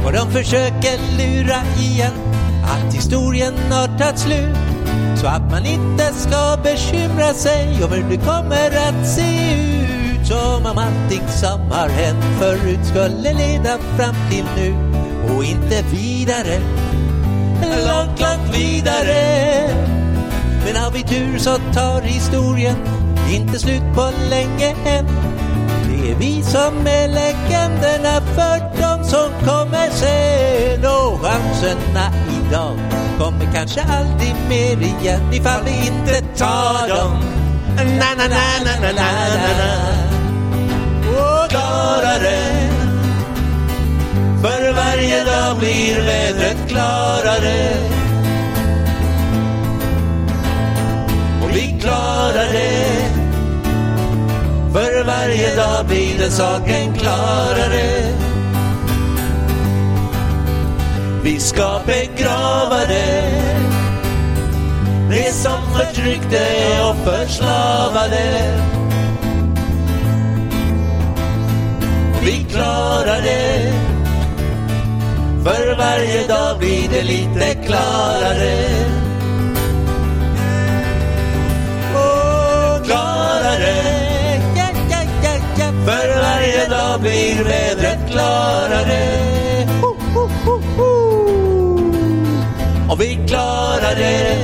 Och 0.04 0.12
de 0.12 0.32
försöker 0.32 0.98
lura 1.18 1.62
igen 1.78 2.27
att 2.78 2.94
historien 2.94 3.54
har 3.70 3.98
tagit 3.98 4.18
slut. 4.18 4.56
Så 5.16 5.26
att 5.26 5.50
man 5.50 5.66
inte 5.66 6.04
ska 6.14 6.58
bekymra 6.62 7.34
sig 7.34 7.84
om 7.84 7.92
hur 7.92 8.04
det 8.10 8.16
kommer 8.16 8.66
att 8.66 9.06
se 9.06 9.54
ut. 9.54 10.26
Som 10.26 10.66
om 10.66 10.78
allting 10.78 11.28
som 11.28 11.60
har 11.70 11.88
hänt 11.88 12.24
förut 12.38 12.86
skulle 12.86 13.32
leda 13.32 13.78
fram 13.78 14.14
till 14.30 14.44
nu. 14.56 14.74
Och 15.34 15.44
inte 15.44 15.82
vidare. 15.90 16.60
Långt, 17.62 18.20
långt 18.20 18.56
vidare. 18.56 19.88
Men 20.64 20.76
har 20.76 20.90
vi 20.90 21.02
tur 21.02 21.38
så 21.38 21.56
tar 21.74 22.00
historien 22.00 22.76
inte 23.32 23.58
slut 23.58 23.82
på 23.94 24.10
länge 24.30 24.74
än 24.86 25.06
det 26.08 26.14
är 26.14 26.18
vi 26.18 26.42
som 26.42 26.86
är 26.86 27.08
legenderna 27.08 28.20
för 28.34 28.80
de 28.80 29.04
som 29.04 29.30
kommer 29.46 29.90
sen 29.90 30.84
och 30.84 31.20
chanserna 31.20 32.12
idag 32.28 32.78
kommer 33.18 33.52
kanske 33.54 33.82
aldrig 33.82 34.34
mer 34.48 34.82
igen 34.82 35.32
ifall 35.32 35.64
vi 35.64 35.70
inte 35.70 36.20
tar 36.36 36.88
dem. 36.88 37.12
Na, 37.76 38.14
na, 38.16 38.24
na, 38.28 38.44
na, 38.64 38.80
na, 38.80 38.92
na, 38.92 39.12
na. 39.58 39.72
Och 41.10 41.52
För 44.42 44.72
varje 44.72 45.24
dag 45.24 45.58
blir 45.58 46.00
vädret 46.00 46.68
klarare 46.68 47.76
Och 51.42 51.50
vi 51.56 51.80
klarar 51.80 52.52
det 52.52 53.27
för 54.72 55.04
varje 55.04 55.56
dag 55.56 55.86
blir 55.86 56.18
den 56.18 56.30
saken 56.30 56.94
klarare. 56.94 58.14
Vi 61.22 61.40
ska 61.40 61.80
begrava 61.86 62.86
det. 62.88 63.48
Det 65.10 65.32
som 65.32 65.62
förtryckte 65.76 66.46
och 66.90 66.96
förslavade. 66.96 68.58
Vi 72.22 72.46
klarar 72.50 73.22
det. 73.22 73.72
För 75.44 75.76
varje 75.76 76.26
dag 76.26 76.58
blir 76.58 76.88
det 76.90 77.02
lite 77.02 77.54
klarare. 77.66 79.07
Varje 86.48 86.68
dag 86.68 87.00
blir 87.00 87.44
vädret 87.44 88.10
klarare 88.10 89.66
Ho, 89.82 89.96
ho, 90.14 90.28
ho, 90.44 90.60
ho. 90.76 90.92
Och 92.90 93.00
vi 93.00 93.18
klarar 93.26 93.94
det 93.96 94.38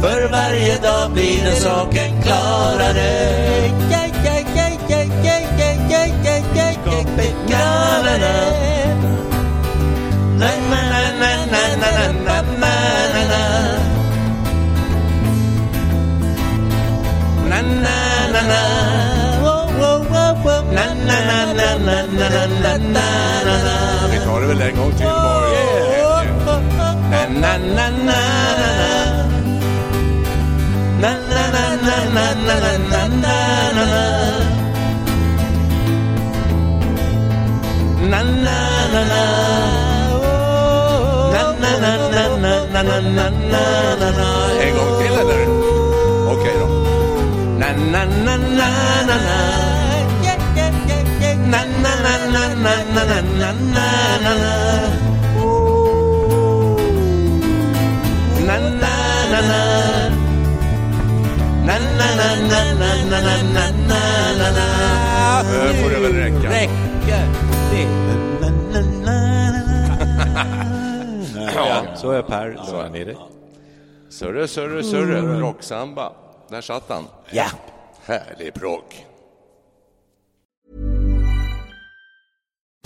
För 0.00 0.28
varje 0.30 0.78
dag 0.78 1.10
blir 1.12 1.44
den 1.44 1.56
saken 1.56 2.22
klarare 2.22 3.36
na 17.48 17.62
na 17.62 18.42
na 18.42 18.95
vi 24.10 24.18
tar 24.24 24.40
det 24.40 24.46
väl 24.46 24.62
en 24.62 24.76
gång 24.76 24.92
till 24.92 25.06
bara. 25.06 25.46
En 44.60 44.74
gång 44.76 44.98
till 45.00 45.12
eller? 45.12 45.42
Okej 46.32 46.54
då. 46.60 46.66
Na-na-na-na-na-na... 47.60 49.85
Nu 65.66 65.74
får 65.82 65.90
det 65.90 66.00
väl 66.00 66.12
räcka. 66.12 66.50
Räcker 66.50 67.26
det? 67.70 67.86
Ja. 71.54 71.82
Så 71.96 72.10
är 72.10 72.22
Per, 72.22 72.48
lugna 72.72 72.88
ner 72.88 73.04
dig. 73.04 73.16
Surre, 74.10 74.48
surre, 74.48 74.82
surre. 74.82 75.20
Rocksamba. 75.40 76.12
Där 76.48 76.60
satt 76.60 76.84
han. 76.88 77.04
Ja. 77.30 77.44
Härlig 78.06 78.54
progg. 78.54 79.05